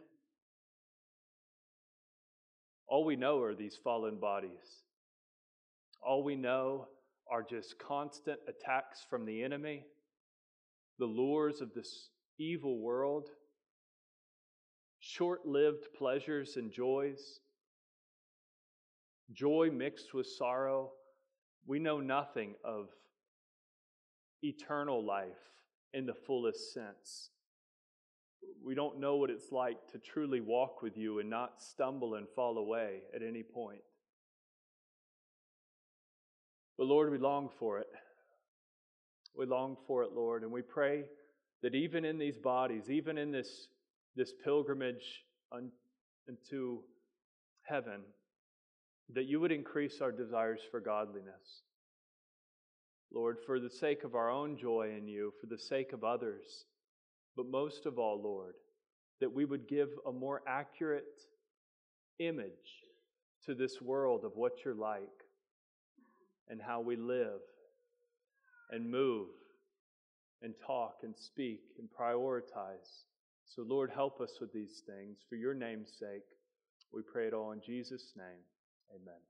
All 2.87 3.05
we 3.05 3.15
know 3.15 3.41
are 3.41 3.55
these 3.55 3.77
fallen 3.83 4.19
bodies. 4.19 4.83
All 6.01 6.23
we 6.23 6.35
know 6.35 6.87
are 7.31 7.43
just 7.43 7.77
constant 7.77 8.39
attacks 8.47 9.05
from 9.09 9.25
the 9.25 9.43
enemy, 9.43 9.85
the 10.97 11.05
lures 11.05 11.61
of 11.61 11.73
this 11.73 12.09
evil 12.39 12.79
world, 12.79 13.29
short 14.99 15.45
lived 15.45 15.87
pleasures 15.97 16.57
and 16.57 16.71
joys, 16.71 17.39
joy 19.33 19.69
mixed 19.71 20.13
with 20.13 20.27
sorrow. 20.27 20.91
We 21.65 21.79
know 21.79 21.99
nothing 21.99 22.55
of 22.63 22.89
eternal 24.41 25.03
life 25.03 25.51
in 25.93 26.05
the 26.05 26.13
fullest 26.13 26.73
sense. 26.73 27.29
We 28.65 28.75
don't 28.75 28.99
know 28.99 29.17
what 29.17 29.29
it's 29.29 29.51
like 29.51 29.77
to 29.91 29.97
truly 29.99 30.41
walk 30.41 30.81
with 30.81 30.97
you 30.97 31.19
and 31.19 31.29
not 31.29 31.61
stumble 31.61 32.15
and 32.15 32.27
fall 32.35 32.57
away 32.57 33.01
at 33.13 33.21
any 33.21 33.43
point. 33.43 33.81
But 36.77 36.87
Lord, 36.87 37.11
we 37.11 37.17
long 37.17 37.49
for 37.59 37.79
it. 37.79 37.87
We 39.37 39.45
long 39.45 39.75
for 39.85 40.03
it, 40.03 40.11
Lord, 40.13 40.43
and 40.43 40.51
we 40.51 40.61
pray 40.61 41.03
that 41.61 41.75
even 41.75 42.05
in 42.05 42.17
these 42.17 42.37
bodies, 42.37 42.89
even 42.89 43.17
in 43.17 43.31
this, 43.31 43.67
this 44.15 44.33
pilgrimage 44.43 45.25
unto 45.51 46.79
heaven, 47.63 48.01
that 49.13 49.25
you 49.25 49.39
would 49.39 49.51
increase 49.51 50.01
our 50.01 50.11
desires 50.11 50.59
for 50.69 50.79
godliness. 50.79 51.63
Lord, 53.11 53.37
for 53.45 53.59
the 53.59 53.69
sake 53.69 54.03
of 54.03 54.13
our 54.13 54.29
own 54.29 54.55
joy 54.55 54.93
in 54.95 55.07
you, 55.07 55.33
for 55.41 55.47
the 55.47 55.57
sake 55.57 55.93
of 55.93 56.03
others, 56.03 56.65
but 57.35 57.47
most 57.49 57.85
of 57.85 57.97
all, 57.97 58.21
Lord, 58.21 58.53
that 59.19 59.33
we 59.33 59.45
would 59.45 59.67
give 59.67 59.89
a 60.07 60.11
more 60.11 60.41
accurate 60.47 61.21
image 62.19 62.51
to 63.45 63.55
this 63.55 63.81
world 63.81 64.23
of 64.25 64.33
what 64.35 64.63
you're 64.63 64.75
like 64.75 65.01
and 66.49 66.61
how 66.61 66.81
we 66.81 66.95
live 66.95 67.39
and 68.71 68.89
move 68.89 69.29
and 70.41 70.53
talk 70.65 70.97
and 71.03 71.15
speak 71.17 71.61
and 71.79 71.87
prioritize. 71.89 73.03
So, 73.45 73.63
Lord, 73.63 73.89
help 73.93 74.21
us 74.21 74.37
with 74.39 74.53
these 74.53 74.83
things. 74.85 75.17
For 75.27 75.35
your 75.35 75.53
name's 75.53 75.91
sake, 75.99 76.23
we 76.93 77.01
pray 77.01 77.27
it 77.27 77.33
all 77.33 77.51
in 77.51 77.61
Jesus' 77.65 78.13
name. 78.15 78.43
Amen. 78.91 79.21